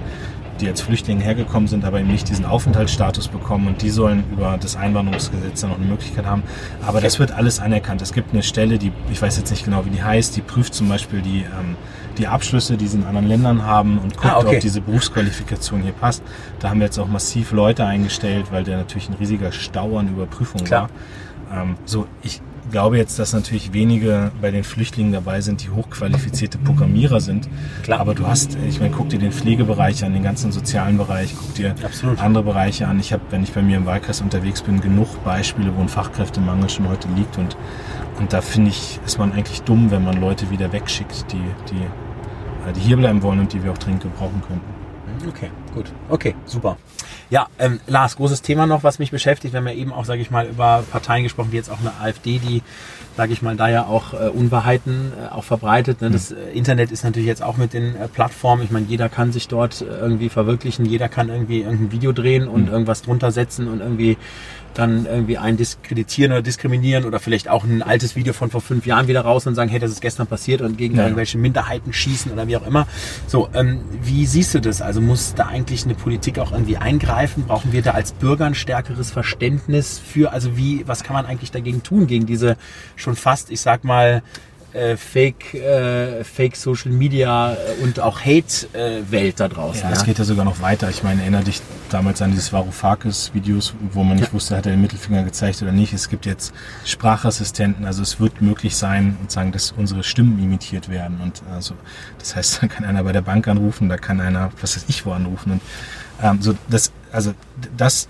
die 0.61 0.69
als 0.69 0.81
Flüchtlinge 0.83 1.23
hergekommen 1.25 1.67
sind, 1.67 1.85
aber 1.85 1.99
eben 1.99 2.09
nicht 2.09 2.29
diesen 2.29 2.45
Aufenthaltsstatus 2.45 3.27
bekommen 3.27 3.67
und 3.67 3.83
die 3.83 3.91
sollen 3.91 4.23
über 4.33 4.57
das 4.61 4.77
Einwanderungsgesetz 4.77 5.63
dann 5.63 5.71
noch 5.71 5.79
eine 5.79 5.87
Möglichkeit 5.87 6.27
haben. 6.27 6.45
Aber 6.87 7.01
das 7.01 7.19
wird 7.19 7.33
alles 7.33 7.59
anerkannt. 7.59 8.01
Es 8.03 8.13
gibt 8.13 8.33
eine 8.33 8.45
Stelle, 8.45 8.79
die, 8.79 8.93
ich 9.11 9.21
weiß 9.21 9.37
jetzt 9.37 9.51
nicht 9.51 9.65
genau, 9.65 9.85
wie 9.85 9.91
die 9.91 10.03
heißt, 10.03 10.37
die 10.37 10.43
prüft 10.43 10.73
zum 10.75 10.89
Beispiel 10.89 11.23
die, 11.23 11.39
ähm, 11.41 11.75
die 12.19 12.29
Abschlüsse, 12.29 12.77
die 12.77 12.87
sie 12.87 12.99
in 12.99 13.05
anderen 13.05 13.27
Ländern 13.27 13.67
haben 13.67 13.99
und 13.99 14.17
guckt, 14.17 14.33
Ah, 14.33 14.39
okay. 14.39 14.55
ob 14.57 14.61
diese 14.61 14.81
Berufsqualifikation 14.81 15.83
hier 15.83 15.93
passt. 15.93 16.23
Da 16.61 16.71
haben 16.71 16.79
wir 16.79 16.87
jetzt 16.87 17.01
auch 17.01 17.09
massiv 17.09 17.51
Leute 17.51 17.85
eingestellt, 17.85 18.47
weil 18.53 18.63
der 18.63 18.77
natürlich 18.77 19.09
ein 19.09 19.15
riesiger 19.15 19.51
Stau 19.51 19.99
an 19.99 20.07
Überprüfungen 20.09 20.65
Klar. 20.67 20.83
war. 20.83 20.91
Ähm, 21.53 21.77
so, 21.85 22.07
ich 22.23 22.41
glaube 22.71 22.97
jetzt, 22.97 23.19
dass 23.19 23.33
natürlich 23.33 23.73
wenige 23.73 24.33
bei 24.41 24.51
den 24.51 24.65
Flüchtlingen 24.65 25.13
dabei 25.13 25.41
sind, 25.41 25.63
die 25.63 25.71
hochqualifizierte 25.71 26.59
Programmierer 26.59 27.21
sind. 27.21 27.49
Klar. 27.83 28.01
Aber 28.01 28.15
du 28.15 28.27
hast, 28.27 28.57
ich 28.67 28.81
meine, 28.81 28.93
guck 28.93 29.11
dir 29.11 29.19
den 29.19 29.33
Pflegebereich 29.33 30.05
an, 30.05 30.13
den 30.13 30.23
ganzen 30.23 30.51
sozialen 30.51 30.97
Bereich, 30.97 31.35
guck 31.39 31.55
dir 31.55 31.75
Absolut. 31.85 32.21
andere 32.21 32.45
Bereiche 32.45 32.89
an. 32.89 32.99
Ich 32.99 33.13
habe, 33.13 33.23
wenn 33.31 33.43
ich 33.43 33.53
bei 33.53 33.63
mir 33.63 33.77
im 33.77 33.87
Wahlkreis 33.87 34.21
unterwegs 34.21 34.63
bin, 34.63 34.81
genug 34.81 35.23
Beispiele, 35.25 35.77
wo 35.77 35.83
ein 35.83 35.89
Fachkräftemangel 35.89 36.69
schon 36.69 36.89
heute 36.89 37.09
liegt 37.17 37.39
und 37.39 37.57
und 38.19 38.33
da 38.33 38.41
finde 38.41 38.71
ich, 38.71 39.01
ist 39.05 39.19
man 39.19 39.33
eigentlich 39.33 39.63
dumm, 39.63 39.91
wenn 39.91 40.05
man 40.05 40.21
Leute 40.21 40.51
wieder 40.51 40.73
wegschickt, 40.73 41.33
die, 41.33 41.43
die, 41.71 41.83
äh, 42.69 42.73
die 42.75 42.81
hier 42.81 42.97
bleiben 42.97 43.23
wollen 43.23 43.41
und 43.41 43.53
die 43.53 43.63
wir 43.63 43.73
auch 43.73 43.79
dringend 43.79 44.03
gebrauchen 44.03 44.41
könnten. 44.47 45.29
Okay, 45.29 45.51
gut. 45.75 45.93
Okay, 46.09 46.35
super. 46.45 46.77
Ja, 47.31 47.47
ähm, 47.59 47.81
Lars, 47.87 48.17
großes 48.17 48.43
Thema 48.43 48.67
noch, 48.67 48.83
was 48.83 48.99
mich 48.99 49.11
beschäftigt. 49.11 49.55
Wir 49.55 49.59
haben 49.59 49.67
ja 49.67 49.75
eben 49.75 49.93
auch, 49.93 50.05
sage 50.05 50.21
ich 50.21 50.31
mal, 50.31 50.47
über 50.47 50.85
Parteien 50.91 51.23
gesprochen, 51.23 51.53
wie 51.53 51.57
jetzt 51.57 51.71
auch 51.71 51.81
eine 51.81 51.93
AfD, 52.01 52.39
die, 52.39 52.63
sage 53.17 53.33
ich 53.33 53.41
mal, 53.41 53.57
da 53.57 53.69
ja 53.69 53.87
auch 53.87 54.13
äh, 54.13 54.29
Unwahrheiten 54.29 55.13
äh, 55.19 55.33
auch 55.33 55.45
verbreitet. 55.45 56.01
Ne? 56.01 56.11
Das 56.11 56.33
äh, 56.33 56.51
Internet 56.53 56.93
ist 56.93 57.03
natürlich 57.03 57.27
jetzt 57.27 57.43
auch 57.43 57.57
mit 57.57 57.73
den 57.73 57.97
äh, 57.97 58.09
Plattformen. 58.09 58.63
Ich 58.63 58.71
meine, 58.71 58.87
jeder 58.87 59.09
kann 59.09 59.33
sich 59.33 59.49
dort 59.49 59.81
äh, 59.81 59.85
irgendwie 59.85 60.29
verwirklichen, 60.29 60.85
jeder 60.85 61.09
kann 61.09 61.29
irgendwie 61.31 61.63
irgendein 61.63 61.93
Video 61.93 62.13
drehen 62.13 62.47
und 62.47 62.69
irgendwas 62.69 63.03
drunter 63.03 63.33
setzen 63.33 63.69
und 63.69 63.81
irgendwie 63.81 64.19
dann 64.75 65.07
irgendwie 65.07 65.39
einen 65.39 65.57
diskreditieren 65.57 66.33
oder 66.33 66.43
diskriminieren 66.43 67.05
oder 67.05 67.21
vielleicht 67.21 67.49
auch 67.49 67.65
ein 67.65 67.83
altes 67.83 68.17
Video 68.17 68.33
von 68.33 68.51
vor 68.51 68.61
fünf 68.61 68.87
Jahren 68.87 69.09
wieder 69.09 69.23
raus 69.23 69.47
und 69.47 69.55
sagen, 69.55 69.71
hey, 69.71 69.79
das 69.79 69.91
ist 69.91 70.01
gestern 70.01 70.27
passiert 70.27 70.61
und 70.61 70.77
gegen 70.77 70.97
Ja. 70.97 71.05
irgendwelche 71.05 71.39
Minderheiten 71.39 71.93
schießen 71.93 72.33
oder 72.33 72.47
wie 72.49 72.57
auch 72.57 72.67
immer. 72.67 72.87
So, 73.27 73.49
ähm, 73.55 73.81
wie 74.03 74.27
siehst 74.27 74.55
du 74.55 74.61
das? 74.61 74.83
Also 74.83 75.01
muss 75.01 75.35
da 75.35 75.47
eigentlich 75.47 75.85
eine 75.85 75.95
Politik 75.95 76.39
auch 76.39 76.53
irgendwie 76.53 76.77
eingreifen? 76.77 77.45
Brauchen 77.47 77.73
wir 77.73 77.83
da 77.83 77.93
als 77.93 78.13
Bürger 78.13 78.47
ein 78.47 78.55
stärkeres 78.55 79.11
Verständnis 79.11 79.99
für, 80.05 80.33
also 80.33 80.57
wie, 80.57 80.87
was 80.87 81.03
kann 81.05 81.15
man 81.15 81.27
eigentlich 81.27 81.51
dagegen 81.51 81.83
tun, 81.83 82.07
gegen 82.07 82.27
diese 82.27 82.57
schon 82.97 83.17
fast, 83.17 83.51
ich 83.51 83.61
sag 83.61 83.85
mal, 83.85 84.23
äh, 84.75 84.97
Fake, 84.97 85.55
äh, 85.55 86.25
Fake 86.25 86.57
Social 86.57 86.91
Media 86.91 87.55
äh, 87.55 87.83
und 87.83 88.01
auch 88.01 88.21
Hate-Welt 88.21 89.39
da 89.39 89.49
draußen. 89.49 89.83
Ja, 89.83 89.91
es 89.91 90.05
geht 90.05 90.19
ja 90.19 90.25
sogar 90.25 90.45
noch 90.45 90.61
weiter. 90.61 90.91
Ich 90.91 91.03
meine, 91.03 91.23
erinnere 91.23 91.45
dich 91.45 91.63
damals 91.91 92.21
an 92.21 92.33
dieses 92.33 92.53
Varoufakis-Videos, 92.53 93.75
wo 93.93 94.03
man 94.03 94.17
nicht 94.17 94.33
wusste, 94.33 94.57
hat 94.57 94.67
er 94.67 94.73
den 94.73 94.83
Mittelfinger 94.83 95.23
gezeigt 95.23 95.63
oder 95.63 95.71
nicht. 95.71 95.93
Es 95.93 96.09
gibt 96.09 96.27
jetzt 96.27 96.53
Sprachassistenten, 96.85 97.85
also 97.85 98.03
es 98.03 98.19
wird 98.19 98.43
möglich 98.43 98.77
sein, 98.77 99.17
und 99.21 99.31
sagen, 99.31 99.53
dass 99.53 99.73
unsere 99.73 100.03
Stimmen 100.03 100.43
imitiert 100.43 100.89
werden. 100.89 101.21
Und 101.23 101.43
also, 101.53 101.75
das 102.19 102.35
heißt, 102.35 102.59
da 102.63 102.67
kann 102.67 102.85
einer 102.85 103.05
bei 103.05 103.13
der 103.13 103.23
Bank 103.23 103.47
anrufen, 103.47 103.89
da 103.89 103.97
kann 103.97 104.21
einer, 104.21 104.51
was 104.61 104.77
weiß 104.77 104.87
ich, 104.89 105.07
wo 105.07 105.13
anrufen. 105.13 105.53
Und 105.53 105.61
ähm, 106.21 106.43
so 106.43 106.55
das, 106.69 106.93
also 107.13 107.33
das 107.77 108.09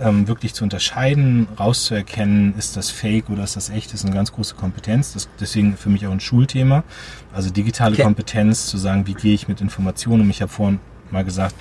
ähm, 0.00 0.28
wirklich 0.28 0.52
zu 0.54 0.64
unterscheiden, 0.64 1.48
rauszuerkennen, 1.58 2.54
ist 2.58 2.76
das 2.76 2.90
Fake 2.90 3.30
oder 3.30 3.44
ist 3.44 3.56
das 3.56 3.70
echt, 3.70 3.94
ist 3.94 4.04
eine 4.04 4.14
ganz 4.14 4.32
große 4.32 4.54
Kompetenz. 4.54 5.12
Das, 5.14 5.28
deswegen 5.40 5.76
für 5.76 5.88
mich 5.88 6.06
auch 6.06 6.12
ein 6.12 6.20
Schulthema. 6.20 6.84
Also 7.32 7.50
digitale 7.50 7.94
Okay. 7.94 8.02
Kompetenz, 8.02 8.66
zu 8.66 8.76
sagen, 8.78 9.06
wie 9.06 9.14
gehe 9.14 9.34
ich 9.34 9.48
mit 9.48 9.60
Informationen 9.60 10.22
um. 10.22 10.30
Ich 10.30 10.42
habe 10.42 10.52
vorhin 10.52 10.80
mal 11.10 11.24
gesagt, 11.24 11.54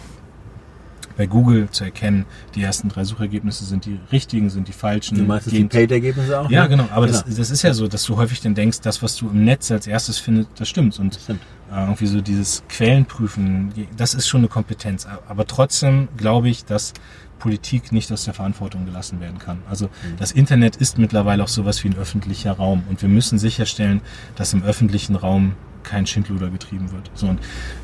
bei 1.17 1.27
Google 1.27 1.69
zu 1.71 1.85
erkennen, 1.85 2.25
die 2.55 2.61
ersten 2.61 2.89
drei 2.89 3.05
Suchergebnisse 3.05 3.63
sind 3.63 3.85
die 3.85 3.99
richtigen, 4.11 4.49
sind 4.49 4.67
die 4.67 4.73
falschen. 4.73 5.17
Du 5.17 5.23
meinst 5.23 5.49
die 5.49 5.63
Paid-Ergebnisse 5.63 6.37
auch? 6.41 6.49
ja, 6.49 6.63
ne? 6.63 6.69
genau. 6.69 6.89
Aber 6.91 7.07
Das, 7.07 7.23
das 7.23 7.51
ist 7.51 7.61
ja 7.61 7.73
so, 7.73 7.87
dass 7.87 8.03
du 8.03 8.17
häufig 8.17 8.41
dann 8.41 8.53
denkst, 8.53 8.81
das, 8.81 9.01
was 9.01 9.15
du 9.15 9.29
im 9.29 9.45
Netz 9.45 9.71
als 9.71 9.87
erstes 9.87 10.17
findest, 10.17 10.49
das 10.57 10.67
stimmt. 10.67 10.99
Und 10.99 11.15
Stimmt. 11.15 11.39
äh, 11.71 11.79
irgendwie 11.83 12.07
so 12.07 12.19
dieses 12.19 12.63
Quellenprüfen, 12.67 13.71
das 13.95 14.13
ist 14.13 14.27
schon 14.27 14.41
eine 14.41 14.49
Kompetenz. 14.49 15.07
Aber 15.29 15.47
trotzdem 15.47 16.09
glaube 16.17 16.49
ich, 16.49 16.65
dass 16.65 16.91
Politik 17.39 17.91
nicht 17.91 18.11
aus 18.11 18.25
der 18.25 18.33
Verantwortung 18.33 18.85
gelassen 18.85 19.19
werden 19.19 19.39
kann. 19.39 19.59
Also 19.69 19.89
das 20.17 20.31
Internet 20.31 20.75
ist 20.75 20.97
mittlerweile 20.97 21.43
auch 21.43 21.47
sowas 21.47 21.83
wie 21.83 21.89
ein 21.89 21.97
öffentlicher 21.97 22.53
Raum 22.53 22.83
und 22.89 23.01
wir 23.01 23.09
müssen 23.09 23.39
sicherstellen, 23.39 24.01
dass 24.35 24.53
im 24.53 24.63
öffentlichen 24.63 25.15
Raum 25.15 25.53
kein 25.83 26.07
Schindluder 26.07 26.49
getrieben 26.49 26.91
wird. 26.91 27.11
So 27.13 27.27
und 27.27 27.39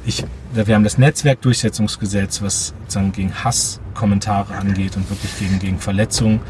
ich, 0.06 0.24
wir 0.54 0.76
haben 0.76 0.84
das 0.84 0.98
Netzwerkdurchsetzungsgesetz, 0.98 2.42
was 2.42 2.74
sozusagen 2.82 3.12
gegen 3.12 3.44
Hasskommentare 3.44 4.56
angeht 4.56 4.98
und 4.98 5.10
wirklich 5.10 5.38
gegen, 5.40 5.60
gegen 5.60 5.80
Verletzungen. 5.80 6.42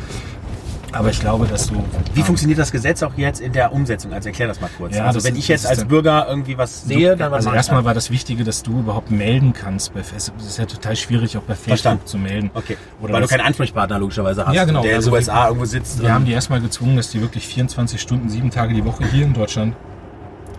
Aber 0.91 1.09
ich 1.09 1.19
glaube, 1.19 1.47
dass 1.47 1.67
du. 1.67 1.83
Wie 2.13 2.21
funktioniert 2.21 2.59
das 2.59 2.71
Gesetz 2.71 3.01
auch 3.03 3.13
jetzt 3.15 3.39
in 3.39 3.53
der 3.53 3.71
Umsetzung? 3.71 4.13
Also 4.13 4.29
erklär 4.29 4.47
das 4.47 4.59
mal 4.59 4.69
kurz. 4.77 4.95
Ja, 4.95 5.05
also 5.05 5.23
wenn 5.23 5.35
ich 5.35 5.47
jetzt 5.47 5.65
als 5.65 5.85
Bürger 5.85 6.27
irgendwie 6.27 6.57
was 6.57 6.83
sehe, 6.83 7.15
dann 7.15 7.31
was 7.31 7.45
Also 7.45 7.55
erstmal 7.55 7.85
war 7.85 7.93
das 7.93 8.11
Wichtige, 8.11 8.43
dass 8.43 8.63
du 8.63 8.79
überhaupt 8.79 9.09
melden 9.11 9.53
kannst. 9.53 9.93
Es 9.95 10.31
ist 10.45 10.57
ja 10.57 10.65
total 10.65 10.95
schwierig, 10.95 11.37
auch 11.37 11.41
bei 11.41 11.55
Facebook 11.55 11.67
Verstand. 11.67 12.07
zu 12.07 12.17
melden. 12.17 12.51
Okay. 12.53 12.77
Oder 13.01 13.13
Weil 13.13 13.21
du 13.21 13.27
keinen 13.27 13.41
Ansprechpartner 13.41 13.99
logischerweise 13.99 14.45
hast. 14.45 14.53
Ja, 14.53 14.65
genau. 14.65 14.81
Der 14.81 14.95
also 14.95 15.09
in 15.09 15.13
den 15.13 15.19
USA 15.19 15.47
irgendwo 15.47 15.65
sitzt. 15.65 16.01
Wir 16.01 16.13
haben 16.13 16.25
die 16.25 16.33
erstmal 16.33 16.61
gezwungen, 16.61 16.97
dass 16.97 17.09
die 17.09 17.21
wirklich 17.21 17.47
24 17.47 18.01
Stunden, 18.01 18.29
sieben 18.29 18.51
Tage 18.51 18.73
die 18.73 18.85
Woche 18.85 19.05
hier 19.05 19.25
in 19.25 19.33
Deutschland 19.33 19.75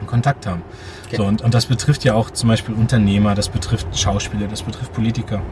Kontakt 0.07 0.47
haben. 0.47 0.63
Okay. 1.07 1.17
So, 1.17 1.25
und, 1.25 1.43
und 1.43 1.55
das 1.55 1.67
betrifft 1.67 2.05
ja 2.05 2.15
auch 2.15 2.31
zum 2.31 2.49
Beispiel 2.49 2.75
Unternehmer, 2.75 3.35
das 3.35 3.49
betrifft 3.49 3.99
Schauspieler, 3.99 4.47
das 4.49 4.63
betrifft 4.63 4.93
Politiker, 4.93 5.43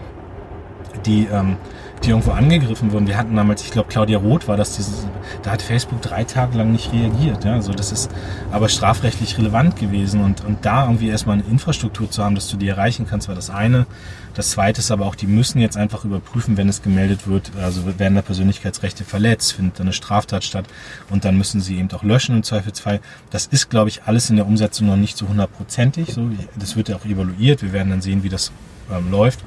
die 1.07 1.27
ähm, 1.33 1.57
die 2.03 2.11
irgendwo 2.11 2.31
angegriffen 2.31 2.93
wurden. 2.93 3.07
Wir 3.07 3.19
hatten 3.19 3.37
damals, 3.37 3.63
ich 3.63 3.71
glaube, 3.71 3.89
Claudia 3.89 4.19
Roth 4.19 4.49
war 4.49 4.57
das, 4.57 4.77
dieses, 4.77 5.07
da 5.43 5.51
hat 5.51 5.63
Facebook 5.63 6.01
drei 6.01 6.25
Tage 6.25 6.57
lang 6.57 6.73
nicht 6.73 6.93
reagiert. 6.93 7.45
Ja? 7.45 7.55
Also 7.55 7.73
das 7.73 7.93
ist 7.93 8.11
aber 8.51 8.69
strafrechtlich 8.69 9.37
relevant 9.37 9.77
gewesen 9.77 10.23
und, 10.25 10.45
und 10.45 10.65
da 10.65 10.87
irgendwie 10.87 11.09
erstmal 11.09 11.39
eine 11.39 11.47
Infrastruktur 11.47 12.11
zu 12.11 12.25
haben, 12.25 12.35
dass 12.35 12.49
du 12.49 12.57
die 12.57 12.69
erreichen 12.69 13.07
kannst, 13.09 13.29
war 13.29 13.35
das 13.35 13.51
eine. 13.51 13.87
Das 14.35 14.53
zweite 14.53 14.81
ist 14.81 14.91
aber 14.91 15.07
auch, 15.07 15.15
die 15.15 15.27
müssen 15.27 15.61
jetzt 15.61 15.77
einfach 15.77 16.05
überprüfen, 16.05 16.57
wenn 16.57 16.69
es 16.69 16.83
gemeldet 16.83 17.27
wird, 17.27 17.51
also 17.61 17.99
werden 17.99 18.15
da 18.15 18.23
Persönlichkeitsrechte 18.23 19.05
verletzt, 19.05 19.53
findet 19.53 19.81
eine 19.81 19.93
Straftat 19.93 20.45
statt 20.45 20.67
und 21.11 21.25
dann 21.25 21.37
müssen 21.37 21.61
sie 21.61 21.79
eben 21.79 21.91
auch 21.93 22.05
löschen 22.05 22.37
im 22.37 22.43
Zweifelsfall. 22.43 23.01
Das 23.31 23.47
ist, 23.47 23.69
glaube 23.69 23.91
ich, 23.91 24.05
alles 24.05 24.31
in 24.31 24.37
der 24.37 24.47
Umsetzung 24.47 24.87
noch 24.87 24.97
nicht 24.97 25.19
so 25.19 25.29
hundertprozentig. 25.29 26.15
So, 26.15 26.31
das 26.57 26.77
wird 26.77 26.89
ja 26.89 26.97
auch 26.97 27.05
evaluiert. 27.05 27.63
Wir 27.63 27.73
werden 27.73 27.91
dann 27.91 28.01
sehen, 28.01 28.23
wie 28.23 28.29
das 28.29 28.53
ähm, 28.91 29.11
läuft. 29.11 29.41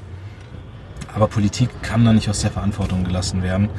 Aber 1.14 1.28
Politik 1.28 1.70
kann 1.82 2.06
da 2.06 2.14
nicht 2.14 2.30
aus 2.30 2.42
der 2.42 2.52
Verantwortung 2.52 3.04
gelassen 3.04 3.44
werden. 3.44 3.70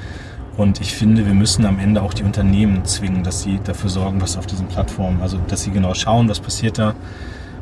Und 0.56 0.80
ich 0.80 0.94
finde, 0.94 1.26
wir 1.26 1.34
müssen 1.34 1.66
am 1.66 1.78
Ende 1.80 2.02
auch 2.02 2.14
die 2.14 2.22
Unternehmen 2.22 2.84
zwingen, 2.84 3.24
dass 3.24 3.42
sie 3.42 3.58
dafür 3.64 3.90
sorgen, 3.90 4.20
was 4.20 4.36
auf 4.36 4.46
diesen 4.46 4.68
Plattformen, 4.68 5.20
also 5.20 5.38
dass 5.48 5.62
sie 5.62 5.72
genau 5.72 5.94
schauen, 5.94 6.28
was 6.28 6.38
passiert 6.38 6.78
da. 6.78 6.94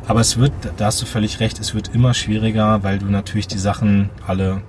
Aber 0.06 0.20
es 0.20 0.36
wird, 0.36 0.52
da 0.76 0.86
hast 0.86 1.00
du 1.00 1.06
völlig 1.06 1.40
recht, 1.40 1.58
es 1.58 1.74
wird 1.74 1.94
immer 1.94 2.12
schwieriger, 2.12 2.82
weil 2.82 2.98
du 2.98 3.06
natürlich 3.06 3.46
die 3.46 3.58
Sachen 3.58 4.10
alle, 4.26 4.60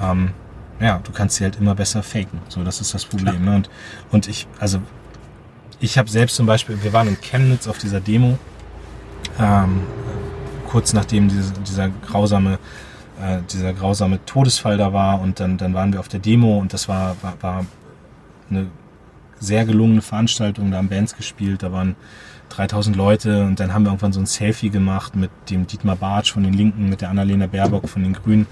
ähm, 0.00 0.30
ja, 0.80 1.00
du 1.02 1.12
kannst 1.12 1.36
sie 1.36 1.44
halt 1.44 1.58
immer 1.58 1.74
besser 1.74 2.02
faken. 2.02 2.40
So, 2.48 2.62
das 2.62 2.80
ist 2.80 2.94
das 2.94 3.04
Problem. 3.04 3.44
Ne? 3.44 3.56
Und, 3.56 3.70
und 4.10 4.28
ich, 4.28 4.46
also 4.58 4.78
ich 5.80 5.98
habe 5.98 6.08
selbst 6.08 6.36
zum 6.36 6.46
Beispiel, 6.46 6.82
wir 6.82 6.92
waren 6.94 7.08
in 7.08 7.20
Chemnitz 7.20 7.66
auf 7.66 7.76
dieser 7.76 8.00
Demo, 8.00 8.38
ähm, 9.38 9.82
kurz 10.68 10.94
nachdem 10.94 11.28
diese, 11.28 11.52
dieser 11.52 11.90
grausame 11.90 12.58
äh, 13.20 13.38
dieser 13.50 13.72
grausame 13.72 14.24
Todesfall 14.24 14.76
da 14.76 14.92
war 14.92 15.20
und 15.20 15.40
dann, 15.40 15.58
dann 15.58 15.74
waren 15.74 15.92
wir 15.92 16.00
auf 16.00 16.08
der 16.08 16.20
Demo 16.20 16.58
und 16.58 16.72
das 16.72 16.88
war, 16.88 17.16
war, 17.22 17.34
war 17.40 17.66
eine 18.50 18.66
sehr 19.38 19.64
gelungene 19.64 20.02
Veranstaltung, 20.02 20.70
da 20.70 20.78
haben 20.78 20.88
Bands 20.88 21.16
gespielt, 21.16 21.62
da 21.62 21.72
waren 21.72 21.96
3000 22.50 22.96
Leute 22.96 23.44
und 23.44 23.60
dann 23.60 23.74
haben 23.74 23.84
wir 23.84 23.88
irgendwann 23.88 24.12
so 24.12 24.20
ein 24.20 24.26
Selfie 24.26 24.70
gemacht 24.70 25.16
mit 25.16 25.30
dem 25.50 25.66
Dietmar 25.66 25.96
Bartsch 25.96 26.32
von 26.32 26.42
den 26.42 26.54
Linken, 26.54 26.88
mit 26.88 27.00
der 27.00 27.10
Annalena 27.10 27.46
Baerbock 27.46 27.88
von 27.88 28.02
den 28.02 28.12
Grünen. 28.12 28.46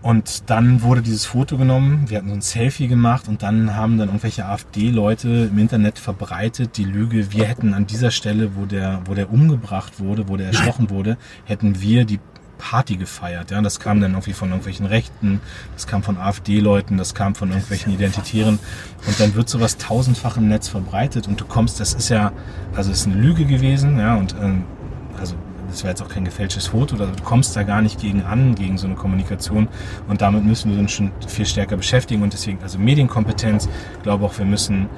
Und 0.00 0.48
dann 0.48 0.82
wurde 0.82 1.02
dieses 1.02 1.24
Foto 1.24 1.56
genommen, 1.56 2.08
wir 2.08 2.18
hatten 2.18 2.28
so 2.28 2.34
ein 2.34 2.40
Selfie 2.40 2.86
gemacht 2.86 3.26
und 3.26 3.42
dann 3.42 3.74
haben 3.74 3.98
dann 3.98 4.08
irgendwelche 4.08 4.46
AfD-Leute 4.46 5.50
im 5.50 5.58
Internet 5.58 5.98
verbreitet 5.98 6.76
die 6.76 6.84
Lüge, 6.84 7.32
wir 7.32 7.44
hätten 7.44 7.74
an 7.74 7.86
dieser 7.86 8.12
Stelle, 8.12 8.54
wo 8.54 8.64
der, 8.64 9.00
wo 9.06 9.14
der 9.14 9.32
umgebracht 9.32 9.98
wurde, 9.98 10.28
wo 10.28 10.36
der 10.36 10.48
erstochen 10.48 10.90
wurde, 10.90 11.16
hätten 11.46 11.80
wir 11.80 12.04
die 12.04 12.20
Party 12.58 12.96
gefeiert. 12.96 13.50
Ja, 13.50 13.62
das 13.62 13.80
kam 13.80 14.00
dann 14.00 14.12
irgendwie 14.12 14.32
von 14.32 14.48
irgendwelchen 14.48 14.86
Rechten, 14.86 15.40
das 15.74 15.86
kam 15.86 16.02
von 16.02 16.18
AfD-Leuten, 16.18 16.98
das 16.98 17.14
kam 17.14 17.34
von 17.34 17.50
irgendwelchen 17.50 17.94
Identitären. 17.94 18.58
Und 19.06 19.20
dann 19.20 19.34
wird 19.34 19.48
sowas 19.48 19.78
tausendfach 19.78 20.36
im 20.36 20.48
Netz 20.48 20.68
verbreitet 20.68 21.28
und 21.28 21.40
du 21.40 21.44
kommst, 21.44 21.80
das 21.80 21.94
ist 21.94 22.08
ja, 22.08 22.32
also 22.74 22.90
es 22.90 23.00
ist 23.00 23.06
eine 23.06 23.16
Lüge 23.16 23.44
gewesen, 23.44 23.98
ja, 23.98 24.16
und 24.16 24.34
ähm, 24.40 24.64
also 25.18 25.36
das 25.68 25.82
war 25.84 25.90
jetzt 25.90 26.02
auch 26.02 26.08
kein 26.08 26.24
gefälschtes 26.24 26.68
Foto, 26.68 26.96
also 26.96 27.12
du 27.12 27.22
kommst 27.22 27.54
da 27.54 27.62
gar 27.62 27.82
nicht 27.82 28.00
gegen 28.00 28.22
an, 28.22 28.54
gegen 28.54 28.78
so 28.78 28.86
eine 28.86 28.96
Kommunikation 28.96 29.68
und 30.08 30.22
damit 30.22 30.44
müssen 30.44 30.72
wir 30.72 30.78
uns 30.78 30.92
schon 30.92 31.12
viel 31.26 31.46
stärker 31.46 31.76
beschäftigen 31.76 32.22
und 32.22 32.32
deswegen, 32.32 32.58
also 32.62 32.78
Medienkompetenz, 32.78 33.68
ich 33.96 34.02
glaube 34.02 34.24
auch, 34.24 34.36
wir 34.38 34.46
müssen 34.46 34.88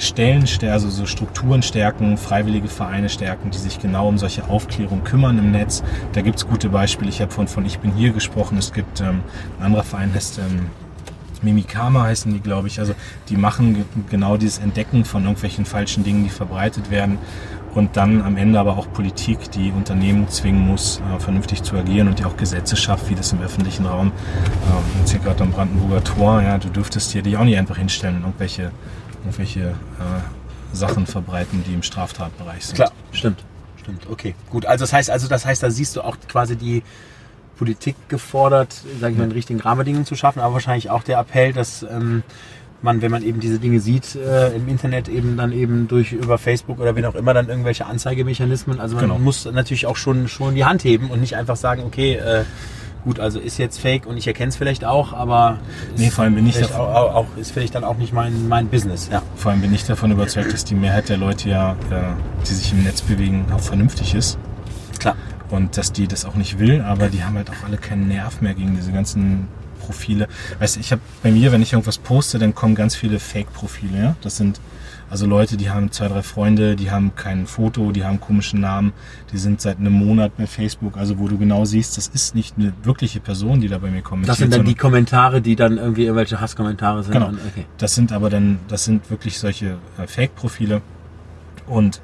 Stellen, 0.00 0.44
also 0.62 0.88
so 0.88 1.06
Strukturen 1.06 1.62
stärken, 1.62 2.16
freiwillige 2.16 2.68
Vereine 2.68 3.08
stärken, 3.08 3.50
die 3.50 3.58
sich 3.58 3.78
genau 3.78 4.08
um 4.08 4.18
solche 4.18 4.48
Aufklärung 4.48 5.04
kümmern 5.04 5.38
im 5.38 5.50
Netz. 5.50 5.82
Da 6.12 6.22
gibt 6.22 6.38
es 6.38 6.46
gute 6.46 6.70
Beispiele. 6.70 7.10
Ich 7.10 7.20
habe 7.20 7.32
von, 7.32 7.48
von 7.48 7.64
Ich 7.66 7.78
bin 7.78 7.92
hier 7.92 8.12
gesprochen. 8.12 8.58
Es 8.58 8.72
gibt 8.72 9.00
ähm, 9.00 9.20
ein 9.58 9.66
anderer 9.66 9.84
Verein, 9.84 10.12
heißt 10.14 10.38
ähm, 10.38 10.66
Mimikama 11.42 12.02
heißen 12.04 12.32
die, 12.32 12.40
glaube 12.40 12.68
ich. 12.68 12.80
Also 12.80 12.94
die 13.28 13.36
machen 13.36 13.84
genau 14.08 14.36
dieses 14.36 14.58
Entdecken 14.58 15.04
von 15.04 15.22
irgendwelchen 15.22 15.64
falschen 15.64 16.04
Dingen, 16.04 16.24
die 16.24 16.30
verbreitet 16.30 16.90
werden. 16.90 17.18
Und 17.74 17.96
dann 17.96 18.22
am 18.22 18.36
Ende 18.36 18.58
aber 18.58 18.76
auch 18.76 18.92
Politik, 18.92 19.50
die 19.52 19.70
Unternehmen 19.70 20.28
zwingen 20.28 20.66
muss, 20.66 21.00
äh, 21.14 21.20
vernünftig 21.20 21.62
zu 21.62 21.76
agieren 21.76 22.08
und 22.08 22.18
die 22.18 22.24
auch 22.24 22.36
Gesetze 22.36 22.76
schafft, 22.76 23.08
wie 23.10 23.14
das 23.14 23.32
im 23.32 23.40
öffentlichen 23.40 23.86
Raum. 23.86 24.08
Äh, 24.08 24.98
jetzt 24.98 25.10
hier 25.12 25.20
gerade 25.20 25.44
am 25.44 25.52
Brandenburger 25.52 26.02
Tor, 26.02 26.42
ja, 26.42 26.58
du 26.58 26.68
dürftest 26.68 27.12
hier 27.12 27.22
dich 27.22 27.36
auch 27.36 27.44
nicht 27.44 27.58
einfach 27.58 27.76
hinstellen 27.76 28.16
und 28.16 28.22
irgendwelche 28.22 28.72
irgendwelche 29.24 29.60
äh, 29.60 30.74
Sachen 30.76 31.06
verbreiten, 31.06 31.64
die 31.66 31.74
im 31.74 31.82
Straftatbereich 31.82 32.66
sind. 32.66 32.76
Klar, 32.76 32.92
stimmt. 33.12 33.44
Stimmt, 33.80 34.06
okay. 34.10 34.34
Gut, 34.50 34.66
also 34.66 34.82
das 34.82 34.92
heißt, 34.92 35.10
also 35.10 35.26
das 35.26 35.46
heißt, 35.46 35.62
da 35.62 35.70
siehst 35.70 35.96
du 35.96 36.02
auch 36.02 36.16
quasi 36.28 36.56
die 36.56 36.82
Politik 37.56 37.96
gefordert, 38.08 38.74
sage 39.00 39.12
ich 39.12 39.18
mal, 39.18 39.24
in 39.24 39.32
richtigen 39.32 39.60
Rahmenbedingungen 39.60 40.06
zu 40.06 40.14
schaffen, 40.14 40.40
aber 40.40 40.54
wahrscheinlich 40.54 40.90
auch 40.90 41.02
der 41.02 41.18
Appell, 41.18 41.52
dass 41.52 41.82
ähm, 41.82 42.22
man, 42.82 43.02
wenn 43.02 43.10
man 43.10 43.22
eben 43.22 43.40
diese 43.40 43.58
Dinge 43.58 43.80
sieht 43.80 44.14
äh, 44.14 44.54
im 44.54 44.68
Internet, 44.68 45.08
eben 45.08 45.36
dann 45.36 45.52
eben 45.52 45.88
durch 45.88 46.12
über 46.12 46.38
Facebook 46.38 46.78
oder 46.78 46.96
wen 46.96 47.04
auch 47.04 47.14
immer 47.14 47.34
dann 47.34 47.48
irgendwelche 47.48 47.86
Anzeigemechanismen, 47.86 48.80
also 48.80 48.96
man 48.96 49.06
genau. 49.06 49.18
muss 49.18 49.44
natürlich 49.44 49.86
auch 49.86 49.96
schon 49.96 50.28
schon 50.28 50.54
die 50.54 50.64
Hand 50.64 50.84
heben 50.84 51.10
und 51.10 51.20
nicht 51.20 51.36
einfach 51.36 51.56
sagen, 51.56 51.82
okay, 51.84 52.14
äh, 52.14 52.44
Gut, 53.04 53.18
also 53.18 53.40
ist 53.40 53.58
jetzt 53.58 53.80
fake 53.80 54.06
und 54.06 54.18
ich 54.18 54.26
erkenne 54.26 54.50
es 54.50 54.56
vielleicht 54.56 54.84
auch, 54.84 55.14
aber 55.14 55.58
nee, 55.96 56.10
vor 56.10 56.24
allem 56.24 56.34
bin 56.34 56.46
ich 56.46 56.58
davon, 56.58 56.80
auch, 56.80 57.14
auch, 57.14 57.26
ist 57.36 57.50
vielleicht 57.50 57.74
dann 57.74 57.84
auch 57.84 57.96
nicht 57.96 58.12
mein, 58.12 58.46
mein 58.48 58.68
Business. 58.68 59.08
Ja. 59.10 59.22
Vor 59.36 59.52
allem 59.52 59.62
bin 59.62 59.72
ich 59.72 59.84
davon 59.84 60.10
überzeugt, 60.10 60.52
dass 60.52 60.64
die 60.64 60.74
Mehrheit 60.74 61.08
der 61.08 61.16
Leute 61.16 61.48
ja, 61.48 61.72
äh, 61.90 62.02
die 62.46 62.54
sich 62.54 62.72
im 62.72 62.82
Netz 62.82 63.00
bewegen, 63.00 63.46
auch 63.54 63.60
vernünftig 63.60 64.14
ist. 64.14 64.38
Klar. 64.98 65.16
Und 65.48 65.78
dass 65.78 65.92
die 65.92 66.06
das 66.06 66.26
auch 66.26 66.34
nicht 66.34 66.58
will, 66.58 66.82
aber 66.82 67.08
die 67.08 67.24
haben 67.24 67.36
halt 67.36 67.48
auch 67.50 67.64
alle 67.66 67.78
keinen 67.78 68.08
Nerv 68.08 68.42
mehr 68.42 68.54
gegen 68.54 68.76
diese 68.76 68.92
ganzen 68.92 69.48
Profile. 69.80 70.28
Weißt 70.58 70.76
du, 70.76 70.80
ich 70.80 70.92
habe 70.92 71.00
bei 71.22 71.30
mir, 71.30 71.52
wenn 71.52 71.62
ich 71.62 71.72
irgendwas 71.72 71.98
poste, 71.98 72.38
dann 72.38 72.54
kommen 72.54 72.74
ganz 72.74 72.94
viele 72.94 73.18
Fake-Profile. 73.18 73.98
Ja? 73.98 74.16
Das 74.20 74.36
sind 74.36 74.60
also 75.10 75.26
Leute, 75.26 75.56
die 75.56 75.70
haben 75.70 75.90
zwei, 75.90 76.06
drei 76.06 76.22
Freunde, 76.22 76.76
die 76.76 76.92
haben 76.92 77.16
kein 77.16 77.46
Foto, 77.46 77.90
die 77.90 78.04
haben 78.04 78.20
komischen 78.20 78.60
Namen, 78.60 78.92
die 79.32 79.38
sind 79.38 79.60
seit 79.60 79.78
einem 79.78 79.92
Monat 79.92 80.36
bei 80.36 80.46
Facebook, 80.46 80.96
also 80.96 81.18
wo 81.18 81.26
du 81.26 81.36
genau 81.36 81.64
siehst, 81.64 81.96
das 81.96 82.06
ist 82.06 82.36
nicht 82.36 82.56
eine 82.56 82.72
wirkliche 82.84 83.18
Person, 83.18 83.60
die 83.60 83.66
da 83.66 83.78
bei 83.78 83.90
mir 83.90 84.02
kommentiert. 84.02 84.30
Das 84.30 84.38
sind 84.38 84.54
dann 84.54 84.64
die 84.64 84.76
Kommentare, 84.76 85.42
die 85.42 85.56
dann 85.56 85.78
irgendwie 85.78 86.04
irgendwelche 86.04 86.40
Hasskommentare 86.40 87.02
sind. 87.02 87.12
Genau. 87.12 87.28
Okay. 87.28 87.66
Das 87.76 87.96
sind 87.96 88.12
aber 88.12 88.30
dann, 88.30 88.60
das 88.68 88.84
sind 88.84 89.10
wirklich 89.10 89.40
solche 89.40 89.78
äh, 89.98 90.06
Fake-Profile 90.06 90.80
und 91.66 92.00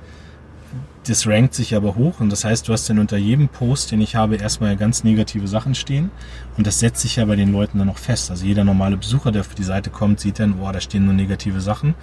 das 1.06 1.28
rankt 1.28 1.54
sich 1.54 1.76
aber 1.76 1.94
hoch 1.94 2.18
und 2.18 2.32
das 2.32 2.44
heißt, 2.44 2.66
du 2.66 2.72
hast 2.72 2.90
dann 2.90 2.98
unter 2.98 3.16
jedem 3.16 3.48
Post, 3.48 3.92
den 3.92 4.00
ich 4.00 4.16
habe, 4.16 4.34
erstmal 4.34 4.76
ganz 4.76 5.04
negative 5.04 5.46
Sachen 5.46 5.76
stehen 5.76 6.10
und 6.56 6.66
das 6.66 6.80
setzt 6.80 7.02
sich 7.02 7.14
ja 7.14 7.24
bei 7.24 7.36
den 7.36 7.52
Leuten 7.52 7.78
dann 7.78 7.86
noch 7.86 7.98
fest. 7.98 8.32
Also 8.32 8.44
jeder 8.44 8.64
normale 8.64 8.96
Besucher, 8.96 9.30
der 9.30 9.42
auf 9.42 9.54
die 9.54 9.62
Seite 9.62 9.90
kommt, 9.90 10.18
sieht 10.18 10.40
dann, 10.40 10.56
boah, 10.56 10.72
da 10.72 10.80
stehen 10.80 11.04
nur 11.04 11.14
negative 11.14 11.60
Sachen 11.60 11.94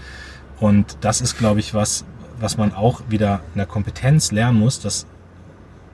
und 0.60 0.98
das 1.02 1.22
ist, 1.22 1.38
glaube 1.38 1.60
ich, 1.60 1.74
was, 1.74 2.06
was 2.40 2.58
man 2.58 2.74
auch 2.74 3.02
wieder 3.10 3.42
in 3.54 3.58
der 3.58 3.66
Kompetenz 3.66 4.32
lernen 4.32 4.60
muss, 4.60 4.80
dass, 4.80 5.06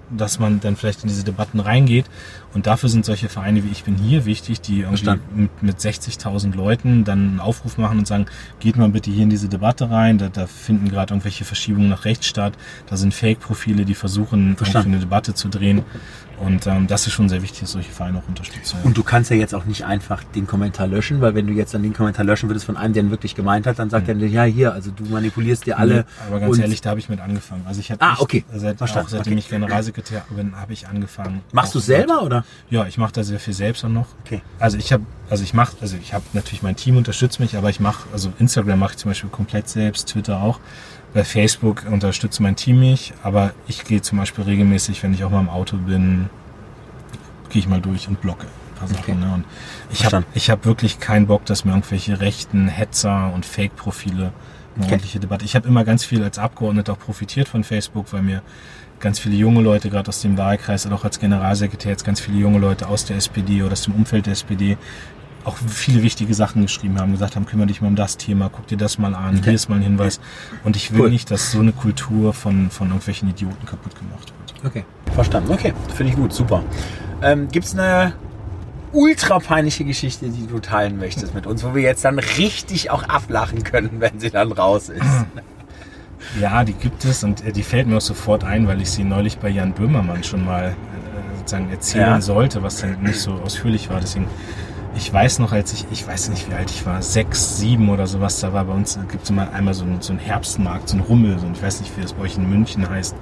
dass 0.09 0.39
man 0.39 0.59
dann 0.59 0.75
vielleicht 0.75 1.03
in 1.03 1.09
diese 1.09 1.23
Debatten 1.23 1.59
reingeht. 1.59 2.05
Und 2.53 2.67
dafür 2.67 2.89
sind 2.89 3.05
solche 3.05 3.29
Vereine 3.29 3.63
wie 3.63 3.69
Ich 3.69 3.83
bin 3.83 3.95
hier 3.95 4.25
wichtig, 4.25 4.61
die 4.61 4.81
irgendwie 4.81 5.19
mit, 5.33 5.63
mit 5.63 5.77
60.000 5.77 6.55
Leuten 6.55 7.03
dann 7.03 7.19
einen 7.19 7.39
Aufruf 7.39 7.77
machen 7.77 7.99
und 7.99 8.07
sagen, 8.07 8.25
geht 8.59 8.75
mal 8.75 8.89
bitte 8.89 9.11
hier 9.11 9.23
in 9.23 9.29
diese 9.29 9.49
Debatte 9.49 9.91
rein. 9.91 10.17
Da, 10.17 10.29
da 10.29 10.47
finden 10.47 10.89
gerade 10.89 11.13
irgendwelche 11.13 11.45
Verschiebungen 11.45 11.89
nach 11.89 12.05
rechts 12.05 12.25
statt. 12.25 12.53
Da 12.87 12.97
sind 12.97 13.13
Fake-Profile, 13.13 13.85
die 13.85 13.95
versuchen, 13.95 14.55
eine 14.73 14.99
Debatte 14.99 15.33
zu 15.33 15.49
drehen. 15.49 15.83
Und 16.39 16.67
ähm, 16.67 16.87
das 16.87 17.05
ist 17.05 17.13
schon 17.13 17.27
sehr 17.27 17.41
wichtig, 17.41 17.61
dass 17.61 17.71
solche 17.73 17.91
Vereine 17.91 18.19
auch 18.19 18.27
unterstützen. 18.27 18.77
Und 18.83 18.97
du 18.97 19.03
kannst 19.03 19.29
ja 19.29 19.35
jetzt 19.35 19.53
auch 19.53 19.65
nicht 19.65 19.85
einfach 19.85 20.23
den 20.23 20.47
Kommentar 20.47 20.87
löschen, 20.87 21.19
weil 21.19 21.35
wenn 21.35 21.47
du 21.47 21.53
jetzt 21.53 21.73
dann 21.73 21.83
den 21.83 21.93
Kommentar 21.93 22.23
löschen 22.23 22.49
würdest 22.49 22.65
von 22.65 22.77
einem, 22.77 22.93
der 22.93 23.03
ihn 23.03 23.11
wirklich 23.11 23.35
gemeint 23.35 23.67
hat, 23.67 23.77
dann 23.77 23.89
sagt 23.89 24.07
mhm. 24.07 24.21
er, 24.21 24.27
ja 24.27 24.43
hier, 24.43 24.73
also 24.73 24.89
du 24.91 25.03
manipulierst 25.03 25.65
dir 25.65 25.77
alle. 25.77 26.05
Aber 26.27 26.39
ganz 26.39 26.57
ehrlich, 26.57 26.79
da 26.81 26.91
habe 26.91 26.99
ich 26.99 27.09
mit 27.09 27.19
angefangen. 27.19 27.63
Also 27.65 27.81
ich 27.81 27.91
habe 27.91 28.01
ah, 28.01 28.15
okay. 28.19 28.45
seit, 28.53 28.81
auch, 28.81 28.87
seitdem 28.87 29.33
okay. 29.33 29.39
ich 29.39 29.49
Generalsekretär 29.49 30.23
bin, 30.29 30.55
habe 30.55 30.71
ich 30.71 30.87
angefangen. 30.87 31.41
Machst 31.51 31.75
du 31.75 31.79
selber 31.79 32.23
oder? 32.23 32.38
Ja, 32.69 32.85
ich 32.85 32.97
mache 32.97 33.13
da 33.13 33.23
sehr 33.23 33.39
viel 33.39 33.53
selbst 33.53 33.83
auch 33.85 33.89
noch. 33.89 34.07
Okay. 34.25 34.41
Also 34.59 34.77
ich 34.77 34.91
habe, 34.93 35.05
also 35.29 35.43
ich 35.43 35.53
mache, 35.53 35.77
also 35.81 35.97
ich 35.97 36.13
habe 36.13 36.23
natürlich 36.33 36.63
mein 36.63 36.75
Team 36.75 36.97
unterstützt 36.97 37.39
mich, 37.39 37.55
aber 37.57 37.69
ich 37.69 37.79
mache, 37.79 38.07
also 38.13 38.31
Instagram 38.39 38.79
mache 38.79 38.91
ich 38.93 38.97
zum 38.97 39.11
Beispiel 39.11 39.29
komplett 39.29 39.69
selbst, 39.69 40.09
Twitter 40.09 40.41
auch. 40.41 40.59
Bei 41.13 41.23
Facebook 41.23 41.85
unterstützt 41.89 42.39
mein 42.39 42.55
Team 42.55 42.79
mich, 42.79 43.13
aber 43.23 43.53
ich 43.67 43.83
gehe 43.83 44.01
zum 44.01 44.17
Beispiel 44.19 44.43
regelmäßig, 44.43 45.01
wenn 45.01 45.13
ich 45.13 45.23
auch 45.23 45.31
mal 45.31 45.39
im 45.41 45.49
Auto 45.49 45.77
bin, 45.77 46.29
gehe 47.49 47.61
ich 47.61 47.67
mal 47.67 47.81
durch 47.81 48.07
und 48.07 48.21
blocke. 48.21 48.45
paar 48.75 48.87
Sachen. 48.87 48.99
Okay. 49.01 49.15
Ne? 49.15 49.33
Und 49.33 49.45
ich 49.91 50.05
habe 50.05 50.23
ich 50.33 50.49
hab 50.49 50.65
wirklich 50.65 50.99
keinen 50.99 51.27
Bock, 51.27 51.45
dass 51.45 51.65
mir 51.65 51.71
irgendwelche 51.71 52.19
rechten 52.21 52.67
Hetzer 52.67 53.31
und 53.33 53.45
Fake-Profile 53.45 54.15
eine 54.15 54.31
Okay. 54.77 54.93
ordentliche 54.93 55.19
Debatte. 55.19 55.43
Ich 55.45 55.55
habe 55.55 55.67
immer 55.67 55.83
ganz 55.83 56.05
viel 56.05 56.23
als 56.23 56.39
Abgeordneter 56.39 56.93
auch 56.93 56.99
profitiert 56.99 57.49
von 57.49 57.63
Facebook, 57.63 58.13
weil 58.13 58.21
mir 58.21 58.41
ganz 58.99 59.19
viele 59.19 59.35
junge 59.35 59.61
Leute, 59.61 59.89
gerade 59.89 60.09
aus 60.09 60.21
dem 60.21 60.37
Wahlkreis, 60.37 60.85
auch 60.91 61.03
als 61.03 61.19
Generalsekretär 61.19 61.91
jetzt 61.91 62.05
ganz 62.05 62.19
viele 62.19 62.37
junge 62.37 62.59
Leute 62.59 62.87
aus 62.87 63.05
der 63.05 63.17
SPD 63.17 63.61
oder 63.63 63.73
aus 63.73 63.83
dem 63.83 63.93
Umfeld 63.95 64.25
der 64.25 64.33
SPD 64.33 64.77
auch 65.45 65.55
viele 65.67 66.03
wichtige 66.03 66.33
Sachen 66.33 66.61
geschrieben 66.63 66.99
haben, 66.99 67.13
gesagt 67.13 67.35
haben, 67.35 67.45
kümmere 67.45 67.67
dich 67.67 67.81
mal 67.81 67.87
um 67.87 67.95
das 67.95 68.17
Thema, 68.17 68.49
guck 68.51 68.67
dir 68.67 68.77
das 68.77 68.97
mal 68.97 69.15
an, 69.15 69.35
Okay. 69.35 69.43
hier 69.45 69.53
ist 69.53 69.69
mal 69.69 69.77
ein 69.77 69.81
Hinweis. 69.83 70.19
Und 70.65 70.75
ich 70.75 70.91
will 70.93 71.01
Cool. 71.03 71.09
nicht, 71.09 71.31
dass 71.31 71.51
so 71.51 71.59
eine 71.61 71.71
Kultur 71.71 72.33
von, 72.33 72.69
von 72.69 72.87
irgendwelchen 72.87 73.29
Idioten 73.29 73.65
kaputt 73.65 73.93
gemacht 73.97 74.33
wird. 74.61 74.65
Okay. 74.65 74.85
Verstanden. 75.13 75.51
Okay, 75.51 75.73
finde 75.95 76.11
ich 76.11 76.17
gut, 76.17 76.33
super. 76.33 76.61
Ähm, 77.21 77.47
Gibt 77.49 77.65
es 77.65 77.73
eine 77.73 78.13
ultra 78.91 79.39
peinliche 79.39 79.85
Geschichte, 79.85 80.29
die 80.29 80.45
du 80.45 80.59
teilen 80.59 80.97
möchtest 80.97 81.33
mit 81.33 81.47
uns, 81.47 81.63
wo 81.63 81.73
wir 81.73 81.83
jetzt 81.83 82.03
dann 82.03 82.19
richtig 82.19 82.91
auch 82.91 83.03
ablachen 83.03 83.63
können, 83.63 83.91
wenn 83.99 84.19
sie 84.19 84.29
dann 84.31 84.51
raus 84.51 84.89
ist? 84.89 85.01
Ja, 86.39 86.63
die 86.63 86.73
gibt 86.73 87.05
es 87.05 87.23
und 87.23 87.45
äh, 87.45 87.51
die 87.51 87.63
fällt 87.63 87.87
mir 87.87 87.97
auch 87.97 88.01
sofort 88.01 88.43
ein, 88.43 88.67
weil 88.67 88.81
ich 88.81 88.91
sie 88.91 89.03
neulich 89.03 89.37
bei 89.39 89.49
Jan 89.49 89.71
Böhmermann 89.73 90.23
schon 90.23 90.43
mal 90.45 90.65
äh, 90.69 91.37
sozusagen 91.37 91.69
erzählen 91.71 92.05
Ja. 92.07 92.21
sollte, 92.21 92.61
was 92.61 92.77
dann 92.81 93.01
nicht 93.01 93.19
so 93.19 93.33
ausführlich 93.33 93.89
war. 93.89 93.99
Deswegen, 93.99 94.27
ich 94.95 95.11
weiß 95.11 95.39
noch, 95.39 95.51
als 95.53 95.73
ich, 95.73 95.85
ich 95.91 96.05
weiß 96.07 96.29
nicht, 96.29 96.49
wie 96.49 96.53
alt 96.53 96.69
ich 96.69 96.85
war, 96.85 97.01
sechs, 97.01 97.57
sieben 97.57 97.89
oder 97.89 98.05
sowas, 98.05 98.39
da 98.41 98.53
war 98.53 98.65
bei 98.65 98.73
uns, 98.73 98.99
gibt 99.09 99.23
es 99.23 99.29
immer 99.29 99.51
einmal 99.53 99.73
so 99.73 99.83
einen, 99.85 100.01
so 100.01 100.11
einen 100.11 100.19
Herbstmarkt, 100.19 100.89
so 100.89 100.95
einen 100.97 101.05
Rummel, 101.05 101.39
so, 101.39 101.45
ein- 101.47 101.53
ich 101.53 101.63
weiß 101.63 101.79
nicht, 101.81 101.95
wie 101.97 102.01
das 102.01 102.13
bei 102.13 102.23
euch 102.23 102.37
in 102.37 102.49
München 102.49 102.87
heißt, 102.89 103.15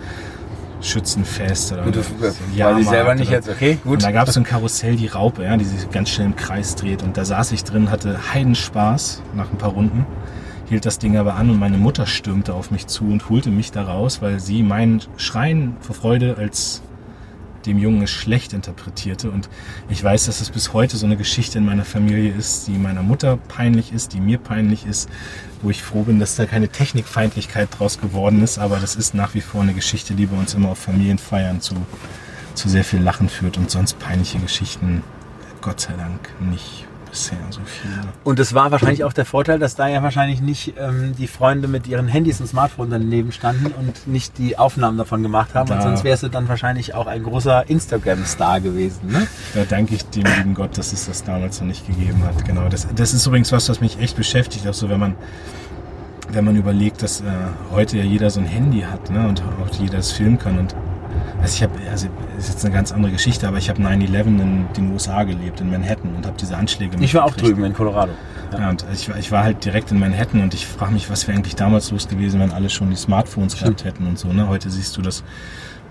Schützenfest 0.82 1.74
oder 1.74 1.84
Gut, 1.84 1.98
ein 1.98 2.04
weiß 2.22 2.36
ich 2.82 2.88
selber 2.88 3.16
nicht 3.16 3.28
oder- 3.30 3.38
jetzt. 3.38 3.50
Okay, 3.50 3.80
gut. 3.84 3.94
und 3.94 4.04
da 4.04 4.12
gab 4.12 4.28
es 4.28 4.36
so 4.36 4.40
ein 4.42 4.44
Karussell, 4.44 4.96
die 4.96 5.08
Raupe, 5.08 5.44
ja, 5.44 5.58
die 5.58 5.66
sich 5.66 5.90
ganz 5.90 6.10
schnell 6.10 6.28
im 6.28 6.36
Kreis 6.36 6.76
dreht. 6.76 7.02
Und 7.02 7.18
da 7.18 7.26
saß 7.26 7.52
ich 7.54 7.64
drin, 7.64 7.90
hatte 7.90 8.18
Heidenspaß 8.34 9.24
nach 9.36 9.50
ein 9.52 9.58
paar 9.58 9.72
Runden, 9.72 10.06
hielt 10.70 10.86
das 10.86 11.00
Ding 11.00 11.18
aber 11.18 11.36
an 11.36 11.50
und 11.50 11.60
meine 11.60 11.78
Mutter 11.78 12.06
stürmte 12.06 12.54
auf 12.54 12.72
mich 12.72 12.88
zu 12.88 13.06
und 13.06 13.30
holte 13.30 13.50
mich 13.50 13.72
da 13.72 13.84
raus, 13.84 14.22
weil 14.22 14.40
sie 14.40 14.64
mein 14.64 15.02
Schreien 15.18 15.78
vor 15.80 15.96
Freude 15.96 16.36
als 16.38 16.82
dem 17.66 17.78
Jungen 17.78 18.02
es 18.04 18.10
schlecht 18.10 18.54
interpretierte. 18.54 19.30
Und 19.30 19.50
ich 19.90 20.04
weiß, 20.04 20.26
dass 20.26 20.42
es 20.42 20.50
bis 20.50 20.74
heute 20.74 20.98
so 20.98 21.06
eine 21.06 21.18
Geschichte 21.18 21.58
in 21.58 21.66
meiner 21.66 21.86
Familie 21.86 22.32
ist, 22.32 22.68
die 22.68 22.78
meiner 22.78 23.04
Mutter 23.04 23.38
peinlich 23.38 23.92
ist, 23.92 24.14
die 24.14 24.22
mir 24.22 24.38
peinlich 24.38 24.86
ist, 24.86 25.10
wo 25.62 25.70
ich 25.70 25.84
froh 25.84 26.04
bin, 26.04 26.20
dass 26.20 26.36
da 26.36 26.46
keine 26.46 26.70
Technikfeindlichkeit 26.70 27.70
draus 27.78 28.00
geworden 28.00 28.42
ist. 28.42 28.58
Aber 28.58 28.78
das 28.78 28.96
ist 28.96 29.14
nach 29.14 29.34
wie 29.34 29.42
vor 29.42 29.62
eine 29.62 29.74
Geschichte, 29.74 30.16
die 30.16 30.26
bei 30.26 30.38
uns 30.38 30.54
immer 30.54 30.70
auf 30.70 30.80
Familienfeiern 30.80 31.62
zu, 31.62 31.76
zu 32.56 32.70
sehr 32.70 32.84
viel 32.84 33.02
Lachen 33.02 33.30
führt 33.30 33.58
und 33.58 33.70
sonst 33.70 34.00
peinliche 34.00 34.40
Geschichten, 34.40 35.04
Gott 35.62 35.82
sei 35.82 35.94
Dank, 35.94 36.30
nicht 36.40 36.87
bisher 37.10 37.38
so 37.50 37.62
viele. 37.66 37.94
Und 38.24 38.40
es 38.40 38.54
war 38.54 38.72
wahrscheinlich 38.72 39.04
auch 39.04 39.14
der 39.14 39.26
Vorteil, 39.26 39.60
dass 39.60 39.76
da 39.76 39.88
ja 39.88 40.04
wahrscheinlich 40.04 40.42
nicht 40.42 40.74
ähm, 40.78 41.14
die 41.18 41.28
Freunde 41.28 41.68
mit 41.68 41.88
ihren 41.88 42.08
Handys 42.08 42.40
und 42.42 42.48
Smartphones 42.48 42.92
daneben 42.92 43.32
standen 43.32 43.68
und 43.68 44.08
nicht 44.08 44.38
die 44.38 44.58
Aufnahmen 44.58 44.98
davon 44.98 45.24
gemacht 45.24 45.54
haben. 45.56 45.70
Und 45.72 45.78
Da- 45.78 45.82
sonst 45.82 46.04
wärst 46.04 46.24
du 46.24 46.28
dann 46.30 46.48
wahrscheinlich 46.48 46.94
auch 46.94 47.08
ein 47.08 47.24
großer 47.24 47.70
Instagram-Star 47.70 48.62
gewesen. 48.62 49.08
Ne? 49.12 49.28
Da 49.54 49.64
danke 49.66 49.96
ich 49.96 50.04
dem 50.10 50.24
lieben 50.38 50.54
Gott, 50.54 50.78
dass 50.78 50.94
es 50.94 51.06
das 51.08 51.24
damals 51.24 51.60
noch 51.62 51.68
nicht 51.68 51.86
gegeben 51.88 52.24
hat. 52.26 52.44
Genau, 52.46 52.68
das, 52.70 52.88
das 52.96 53.14
ist 53.14 53.26
übrigens 53.26 53.52
was, 53.52 53.70
was 53.70 53.82
mich 53.82 54.00
echt 54.00 54.16
beschäftigt, 54.16 54.68
auch 54.68 54.74
so 54.74 54.90
wenn 54.90 55.00
man 55.00 55.16
wenn 56.30 56.44
man 56.44 56.58
überlegt, 56.58 57.02
dass 57.04 57.22
äh, 57.22 57.24
heute 57.72 57.98
ja 58.00 58.04
jeder 58.04 58.30
so 58.30 58.42
ein 58.42 58.46
Handy 58.46 58.82
hat 58.82 59.10
ne, 59.10 59.30
und 59.30 59.42
auch 59.42 59.74
jeder 59.80 60.00
es 60.00 60.12
filmen 60.12 60.38
kann. 60.38 60.60
Und 60.60 60.76
also 61.42 61.54
ich 61.56 61.64
habe, 61.64 61.74
also 61.90 62.08
ist 62.38 62.50
jetzt 62.50 62.66
eine 62.66 62.74
ganz 62.74 62.92
andere 62.92 63.12
Geschichte, 63.12 63.48
aber 63.48 63.58
ich 63.58 63.70
habe 63.70 63.82
9-11 63.82 64.26
in 64.26 64.68
den 64.76 64.92
USA 64.92 65.24
gelebt, 65.24 65.62
in 65.62 65.70
Manhattan 65.72 66.16
und 66.16 66.26
habe 66.26 66.36
diese 66.40 66.56
Anschläge 66.58 66.98
Ich 67.00 67.14
war 67.14 67.24
auch 67.26 67.36
drüben 67.36 67.64
in 67.64 67.74
Colorado. 67.74 68.12
Ja, 68.58 68.70
und 68.70 68.86
ich, 68.94 69.10
war- 69.10 69.18
ich 69.18 69.32
war 69.32 69.44
halt 69.44 69.64
direkt 69.66 69.92
in 69.92 70.00
Manhattan 70.00 70.42
und 70.42 70.54
ich 70.54 70.66
frage 70.68 70.94
mich, 70.94 71.10
was 71.10 71.28
wäre 71.28 71.38
eigentlich 71.38 71.56
damals 71.56 71.92
los 71.92 72.08
gewesen, 72.08 72.40
wenn 72.40 72.52
alle 72.52 72.70
schon 72.70 72.90
die 72.90 72.96
Smartphones 72.96 73.58
gehabt 73.60 73.84
hätten 73.84 74.08
und 74.08 74.18
so. 74.18 74.30
Ne? 74.32 74.48
Heute 74.48 74.70
siehst 74.70 74.96
du 74.98 75.02
das, 75.02 75.24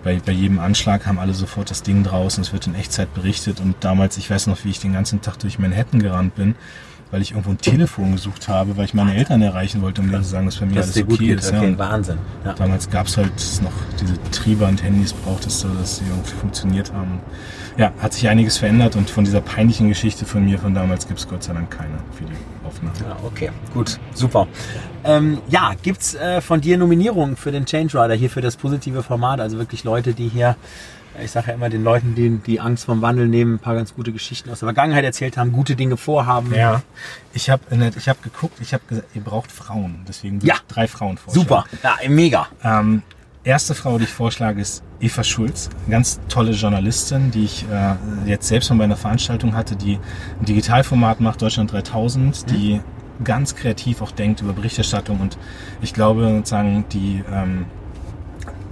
bei, 0.05 0.21
bei 0.25 0.33
jedem 0.33 0.59
Anschlag 0.61 1.07
haben 1.07 1.19
alle 1.19 1.35
sofort 1.35 1.71
das 1.71 1.83
Ding 1.83 2.03
draußen, 2.05 2.43
es 2.43 2.53
wird 2.53 2.67
in 2.67 2.75
Echtzeit 2.75 3.13
berichtet. 3.13 3.61
Und 3.61 3.75
damals, 3.81 4.17
ich 4.19 4.31
weiß 4.31 4.47
noch, 4.47 4.65
wie 4.65 4.71
ich 4.71 4.81
den 4.81 4.93
ganzen 4.93 5.21
Tag 5.21 5.39
durch 5.41 5.59
Manhattan 5.59 6.01
gerannt 6.01 6.35
bin, 6.37 6.55
weil 7.11 7.23
ich 7.23 7.31
irgendwo 7.33 7.51
ein 7.51 7.59
Telefon 7.59 8.13
gesucht 8.13 8.49
habe, 8.49 8.77
weil 8.77 8.85
ich 8.85 8.95
meine 8.95 9.15
Eltern 9.17 9.41
erreichen 9.43 9.81
wollte, 9.83 10.01
um 10.01 10.11
denen 10.11 10.23
zu 10.25 10.31
sagen, 10.31 10.47
dass 10.47 10.57
bei 10.57 10.67
mir 10.67 10.75
Dass 10.75 10.89
es 10.89 10.95
alles 10.95 10.95
dir 10.95 11.05
gut 11.05 11.15
okay 11.15 11.27
geht. 11.29 11.39
ist. 11.39 11.51
Ja. 11.53 11.59
Okay, 11.59 11.67
Und 11.69 11.79
Wahnsinn. 11.79 12.19
Ja. 12.45 12.53
Damals 12.55 12.91
gab 12.91 13.07
es 13.07 13.17
halt 13.17 13.33
noch 13.63 13.73
diese 14.01 14.15
Trieband-Handys, 14.33 15.13
brauchtest 15.13 15.65
du, 15.65 15.69
dass 15.69 15.99
sie 15.99 16.05
irgendwie 16.09 16.35
funktioniert 16.35 16.93
haben. 16.93 17.21
Ja, 17.77 17.93
hat 18.01 18.15
sich 18.15 18.27
einiges 18.29 18.57
verändert 18.57 18.97
und 18.97 19.11
von 19.11 19.25
dieser 19.25 19.43
peinlichen 19.43 19.89
Geschichte 19.89 20.25
von 20.25 20.45
mir 20.45 20.59
von 20.59 20.73
damals 20.75 21.07
gibt 21.07 21.19
es 21.21 21.29
Gott 21.29 21.43
sei 21.43 21.53
Dank 21.53 21.71
keine 21.71 21.99
Videoaufnahme. 22.19 22.95
Ja, 23.07 23.17
okay, 23.23 23.51
gut, 23.75 24.01
super. 24.15 24.49
Ähm, 25.05 25.39
ja, 25.49 25.73
gibt's 25.83 26.15
äh, 26.15 26.41
von 26.41 26.63
dir 26.63 26.79
Nominierungen 26.79 27.37
für 27.37 27.53
den 27.53 27.67
Change 27.67 28.03
Rider 28.03 28.15
hier 28.15 28.31
für 28.31 28.41
das 28.41 28.57
positive 28.57 29.03
Format? 29.03 29.41
Also 29.41 29.59
wirklich 29.59 29.85
Leute, 29.85 30.15
die 30.15 30.29
hier, 30.29 30.57
ich 31.23 31.31
sage 31.31 31.49
ja 31.49 31.55
immer 31.55 31.69
den 31.69 31.83
Leuten, 31.85 32.15
die 32.15 32.31
die 32.39 32.61
Angst 32.61 32.85
vom 32.85 33.03
Wandel 33.03 33.29
nehmen, 33.29 33.55
ein 33.55 33.59
paar 33.59 33.75
ganz 33.75 33.95
gute 33.95 34.13
Geschichten 34.13 34.51
aus 34.51 34.61
der 34.61 34.67
Vergangenheit 34.67 35.05
erzählt 35.05 35.37
haben, 35.37 35.53
gute 35.53 35.77
Dinge 35.77 35.97
vorhaben. 35.97 36.55
Ja, 36.55 36.83
ich 37.33 37.51
habe 37.51 37.63
ich 37.97 38.09
hab 38.09 38.23
geguckt, 38.23 38.59
ich 38.61 38.73
habe 38.75 38.83
gesagt, 38.89 39.09
ihr 39.15 39.23
braucht 39.23 39.51
Frauen. 39.53 40.01
Deswegen 40.09 40.41
Ja. 40.41 40.57
drei 40.69 40.87
Frauen 40.89 41.19
vorschlagen. 41.19 41.49
Super, 41.49 41.65
ja, 41.83 42.09
mega. 42.09 42.49
Ähm, 42.63 43.03
erste 43.45 43.75
Frau, 43.75 43.99
die 43.99 44.05
ich 44.05 44.11
vorschlage, 44.13 44.61
ist 44.61 44.83
Eva 45.01 45.23
Schulz. 45.25 45.69
Eine 45.85 45.91
ganz 45.93 46.21
tolle 46.29 46.53
Journalistin, 46.53 47.31
die 47.31 47.45
ich 47.45 47.65
äh, 47.71 47.95
jetzt 48.29 48.49
selbst 48.49 48.71
mal 48.71 48.77
bei 48.79 48.85
einer 48.85 48.97
Veranstaltung 48.97 49.55
hatte, 49.55 49.77
die 49.77 49.99
ein 50.41 50.45
Digitalformat 50.45 51.21
macht, 51.21 51.43
Deutschland 51.43 51.73
3000, 51.73 52.51
die 52.51 52.81
ganz 53.25 53.55
kreativ 53.55 54.03
auch 54.03 54.11
denkt 54.11 54.43
über 54.43 54.53
Berichterstattung 54.53 55.21
und 55.21 55.39
ich 55.81 55.95
glaube 55.95 56.29
sozusagen, 56.29 56.85
die, 56.93 57.25
ähm, 57.33 57.65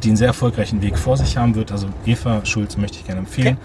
die 0.05 0.11
einen 0.11 0.17
sehr 0.17 0.29
erfolgreichen 0.29 0.83
Weg 0.83 0.99
vor 0.99 1.17
sich 1.17 1.37
haben 1.37 1.55
wird. 1.55 1.73
Also 1.73 1.89
Eva 2.07 2.45
Schulz 2.45 2.77
möchte 2.77 2.99
ich 2.99 3.07
gerne 3.07 3.21
empfehlen. 3.21 3.57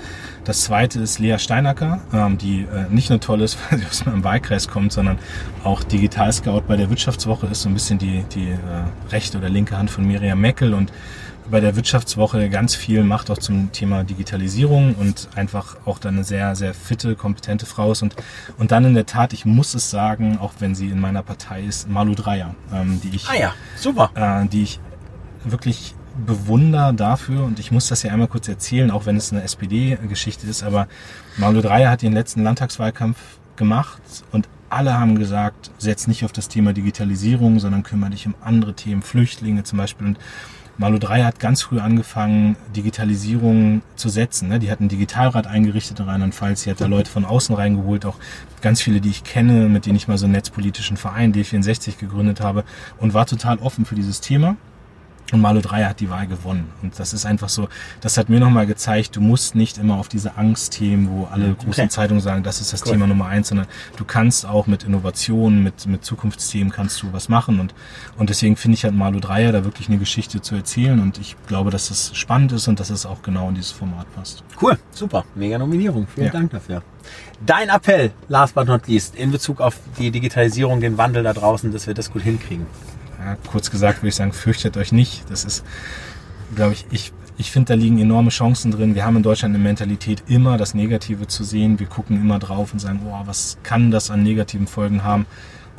Das 0.45 0.61
zweite 0.61 0.99
ist 0.99 1.19
Lea 1.19 1.37
Steinacker, 1.37 1.99
ähm, 2.13 2.37
die 2.37 2.61
äh, 2.61 2.89
nicht 2.89 3.09
nur 3.09 3.19
toll 3.19 3.41
ist, 3.41 3.57
weil 3.69 3.79
sie 3.79 3.85
aus 3.85 4.05
meinem 4.05 4.23
Wahlkreis 4.23 4.67
kommt, 4.67 4.93
sondern 4.93 5.19
auch 5.63 5.83
Digital 5.83 6.31
Scout 6.31 6.61
bei 6.67 6.77
der 6.77 6.89
Wirtschaftswoche 6.89 7.47
ist, 7.47 7.61
so 7.61 7.69
ein 7.69 7.73
bisschen 7.73 7.99
die, 7.99 8.23
die 8.33 8.49
äh, 8.51 8.57
rechte 9.11 9.37
oder 9.37 9.49
linke 9.49 9.77
Hand 9.77 9.91
von 9.91 10.05
Miriam 10.07 10.39
Meckel 10.39 10.73
und 10.73 10.91
bei 11.51 11.59
der 11.59 11.75
Wirtschaftswoche 11.75 12.47
ganz 12.49 12.75
viel 12.75 13.03
macht 13.03 13.31
auch 13.31 13.37
zum 13.39 13.71
Thema 13.71 14.03
Digitalisierung 14.03 14.93
und 14.93 15.29
einfach 15.35 15.77
auch 15.85 15.97
dann 15.97 16.15
eine 16.15 16.23
sehr, 16.23 16.55
sehr 16.55 16.75
fitte, 16.75 17.15
kompetente 17.15 17.65
Frau 17.65 17.91
ist. 17.91 18.03
Und, 18.03 18.15
und 18.59 18.71
dann 18.71 18.85
in 18.85 18.93
der 18.93 19.07
Tat, 19.07 19.33
ich 19.33 19.45
muss 19.45 19.73
es 19.73 19.89
sagen, 19.89 20.37
auch 20.39 20.53
wenn 20.59 20.75
sie 20.75 20.89
in 20.89 20.99
meiner 20.99 21.23
Partei 21.23 21.63
ist, 21.63 21.89
Malu 21.89 22.13
Dreyer, 22.13 22.53
ähm, 22.71 23.01
die 23.03 23.15
ich 23.15 23.27
Ah 23.27 23.35
ja, 23.39 23.53
super. 23.75 24.11
äh, 24.13 24.47
die 24.47 24.61
ich 24.61 24.79
wirklich 25.43 25.95
bewundere 26.25 26.93
dafür 26.93 27.43
und 27.43 27.59
ich 27.59 27.71
muss 27.71 27.87
das 27.87 28.03
ja 28.03 28.11
einmal 28.11 28.27
kurz 28.27 28.47
erzählen, 28.47 28.91
auch 28.91 29.05
wenn 29.05 29.15
es 29.15 29.31
eine 29.31 29.43
SPD-Geschichte 29.43 30.47
ist, 30.47 30.63
aber 30.63 30.87
Manuel 31.37 31.63
Dreyer 31.63 31.89
hat 31.89 32.01
den 32.01 32.13
letzten 32.13 32.43
Landtagswahlkampf 32.43 33.17
gemacht 33.55 34.01
und 34.31 34.47
alle 34.69 34.99
haben 34.99 35.17
gesagt, 35.17 35.71
setz 35.77 36.07
nicht 36.07 36.23
auf 36.25 36.31
das 36.31 36.47
Thema 36.47 36.73
Digitalisierung, 36.73 37.59
sondern 37.59 37.83
kümmere 37.83 38.11
dich 38.11 38.27
um 38.27 38.35
andere 38.41 38.73
Themen, 38.73 39.01
Flüchtlinge 39.01 39.63
zum 39.63 39.77
Beispiel 39.79 40.07
und 40.07 40.19
Malu 40.79 40.97
Dreyer 40.97 41.25
hat 41.25 41.41
ganz 41.41 41.61
früh 41.61 41.79
angefangen, 41.79 42.55
Digitalisierung 42.73 43.81
zu 43.97 44.07
setzen. 44.07 44.47
Ne? 44.47 44.59
Die 44.59 44.71
hat 44.71 44.79
ein 44.79 44.87
Digitalrad 44.87 45.45
eingerichtet 45.45 45.99
in 45.99 46.05
Rheinland-Pfalz. 46.05 46.61
Sie 46.61 46.71
hat 46.71 46.79
da 46.79 46.85
Leute 46.85 47.11
von 47.11 47.25
außen 47.25 47.53
reingeholt, 47.53 48.05
auch 48.05 48.15
ganz 48.61 48.81
viele, 48.81 49.01
die 49.01 49.09
ich 49.09 49.25
kenne, 49.25 49.67
mit 49.67 49.85
denen 49.85 49.97
ich 49.97 50.07
mal 50.07 50.17
so 50.17 50.25
einen 50.25 50.31
netzpolitischen 50.31 50.95
Verein, 50.95 51.33
D64, 51.33 51.97
gegründet 51.97 52.39
habe 52.39 52.63
und 52.97 53.13
war 53.13 53.25
total 53.25 53.57
offen 53.57 53.83
für 53.83 53.95
dieses 53.95 54.21
Thema. 54.21 54.55
Und 55.31 55.41
Malu 55.41 55.61
Dreyer 55.61 55.89
hat 55.89 55.99
die 55.99 56.09
Wahl 56.09 56.27
gewonnen. 56.27 56.69
Und 56.81 56.97
das 56.99 57.13
ist 57.13 57.25
einfach 57.25 57.49
so, 57.49 57.67
das 58.01 58.17
hat 58.17 58.29
mir 58.29 58.39
nochmal 58.39 58.65
gezeigt, 58.65 59.15
du 59.15 59.21
musst 59.21 59.55
nicht 59.55 59.77
immer 59.77 59.95
auf 59.97 60.07
diese 60.07 60.37
Angstthemen, 60.37 61.09
wo 61.09 61.25
alle 61.31 61.53
großen 61.53 61.69
Okay. 61.83 61.89
Zeitungen 61.89 62.21
sagen, 62.21 62.43
das 62.43 62.61
ist 62.61 62.73
das 62.73 62.83
Cool. 62.85 62.93
Thema 62.93 63.07
Nummer 63.07 63.27
eins, 63.27 63.49
sondern 63.49 63.67
du 63.97 64.05
kannst 64.05 64.45
auch 64.45 64.67
mit 64.67 64.83
Innovationen, 64.83 65.63
mit, 65.63 65.85
mit 65.85 66.03
Zukunftsthemen 66.03 66.71
kannst 66.71 67.01
du 67.03 67.13
was 67.13 67.29
machen. 67.29 67.59
Und, 67.59 67.73
und 68.17 68.29
deswegen 68.29 68.55
finde 68.55 68.75
ich 68.75 68.83
halt 68.83 68.95
Malu 68.95 69.19
Dreyer 69.19 69.51
da 69.51 69.63
wirklich 69.63 69.87
eine 69.89 69.97
Geschichte 69.97 70.41
zu 70.41 70.55
erzählen. 70.55 70.99
Und 70.99 71.19
ich 71.19 71.35
glaube, 71.47 71.69
dass 71.69 71.89
das 71.89 72.15
spannend 72.15 72.51
ist 72.51 72.67
und 72.67 72.79
dass 72.79 72.89
es 72.89 73.05
auch 73.05 73.21
genau 73.21 73.49
in 73.49 73.55
dieses 73.55 73.71
Format 73.71 74.07
passt. 74.15 74.43
Cool, 74.61 74.77
super. 74.91 75.25
Mega 75.35 75.57
Nominierung. 75.57 76.07
Vielen 76.07 76.27
Ja. 76.27 76.33
Dank 76.33 76.51
dafür. 76.51 76.81
Dein 77.45 77.69
Appell, 77.69 78.11
last 78.27 78.53
but 78.55 78.67
not 78.67 78.87
least, 78.87 79.15
in 79.15 79.31
Bezug 79.31 79.61
auf 79.61 79.77
die 79.97 80.11
Digitalisierung, 80.11 80.81
den 80.81 80.97
Wandel 80.97 81.23
da 81.23 81.33
draußen, 81.33 81.71
dass 81.71 81.87
wir 81.87 81.93
das 81.93 82.11
gut 82.11 82.21
hinkriegen. 82.21 82.65
Ja, 83.19 83.37
kurz 83.47 83.69
gesagt 83.69 83.99
würde 83.99 84.09
ich 84.09 84.15
sagen, 84.15 84.33
fürchtet 84.33 84.77
euch 84.77 84.91
nicht. 84.91 85.29
Das 85.29 85.43
ist, 85.43 85.65
glaube 86.55 86.73
ich, 86.73 86.85
ich, 86.89 87.11
ich 87.37 87.51
finde, 87.51 87.73
da 87.73 87.73
liegen 87.73 87.99
enorme 87.99 88.29
Chancen 88.29 88.71
drin. 88.71 88.95
Wir 88.95 89.05
haben 89.05 89.17
in 89.17 89.23
Deutschland 89.23 89.53
eine 89.53 89.63
Mentalität, 89.63 90.23
immer 90.27 90.57
das 90.57 90.73
Negative 90.73 91.27
zu 91.27 91.43
sehen. 91.43 91.79
Wir 91.79 91.87
gucken 91.87 92.15
immer 92.15 92.39
drauf 92.39 92.73
und 92.73 92.79
sagen, 92.79 93.01
oh, 93.05 93.21
was 93.25 93.57
kann 93.63 93.91
das 93.91 94.09
an 94.09 94.23
negativen 94.23 94.67
Folgen 94.67 95.03
haben? 95.03 95.25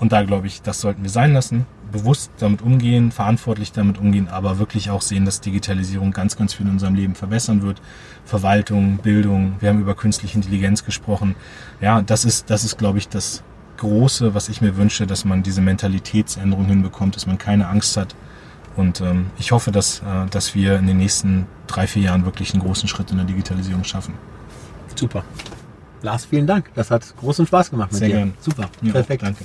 Und 0.01 0.13
da 0.13 0.23
glaube 0.23 0.47
ich, 0.47 0.63
das 0.63 0.81
sollten 0.81 1.03
wir 1.03 1.11
sein 1.11 1.35
lassen, 1.35 1.67
bewusst 1.93 2.31
damit 2.39 2.63
umgehen, 2.63 3.13
verantwortlich 3.13 3.73
damit 3.73 3.99
umgehen, 3.99 4.29
aber 4.29 4.59
wirklich 4.59 4.89
auch 4.89 5.03
sehen, 5.03 5.27
dass 5.27 5.43
Digitalisierung 5.43 6.13
ganz, 6.13 6.39
ganz 6.39 6.55
viel 6.55 6.65
in 6.65 6.73
unserem 6.73 6.95
Leben 6.95 7.15
verbessern 7.15 7.61
wird. 7.61 7.83
Verwaltung, 8.25 8.99
Bildung, 8.99 9.57
wir 9.61 9.69
haben 9.69 9.81
über 9.81 9.95
künstliche 9.95 10.37
Intelligenz 10.37 10.87
gesprochen. 10.87 11.37
Ja, 11.83 12.01
das 12.01 12.25
ist, 12.25 12.49
das 12.49 12.65
ist, 12.65 12.79
glaube 12.79 12.97
ich, 12.97 13.09
das 13.09 13.43
Große, 13.81 14.35
was 14.35 14.49
ich 14.49 14.61
mir 14.61 14.77
wünsche, 14.77 15.07
dass 15.07 15.25
man 15.25 15.43
diese 15.43 15.61
Mentalitätsänderung 15.61 16.67
hinbekommt, 16.67 17.17
dass 17.17 17.27
man 17.27 17.39
keine 17.39 17.69
Angst 17.69 17.97
hat. 17.97 18.15
Und 18.77 19.01
ähm, 19.01 19.31
ich 19.39 19.53
hoffe, 19.53 19.73
dass, 19.73 20.01
äh, 20.01 20.27
dass 20.31 20.55
wir 20.55 20.77
in 20.79 20.87
den 20.87 20.99
nächsten 20.99 21.47
drei, 21.67 21.87
vier 21.87 22.03
Jahren 22.03 22.25
wirklich 22.25 22.53
einen 22.53 22.63
großen 22.63 22.89
Schritt 22.89 23.11
in 23.11 23.17
der 23.17 23.27
Digitalisierung 23.27 23.85
schaffen. 23.85 24.15
Super. 24.95 25.25
Lars, 26.03 26.27
vielen 26.27 26.47
Dank. 26.47 26.71
Das 26.75 26.91
hat 26.91 27.15
großen 27.17 27.47
Spaß 27.47 27.71
gemacht 27.71 27.93
mit 27.93 27.99
Sehr 27.99 28.09
dir. 28.09 28.15
gern. 28.17 28.35
Super. 28.41 28.65
Auch. 28.65 28.93
Perfekt. 28.93 29.23
Danke. 29.23 29.45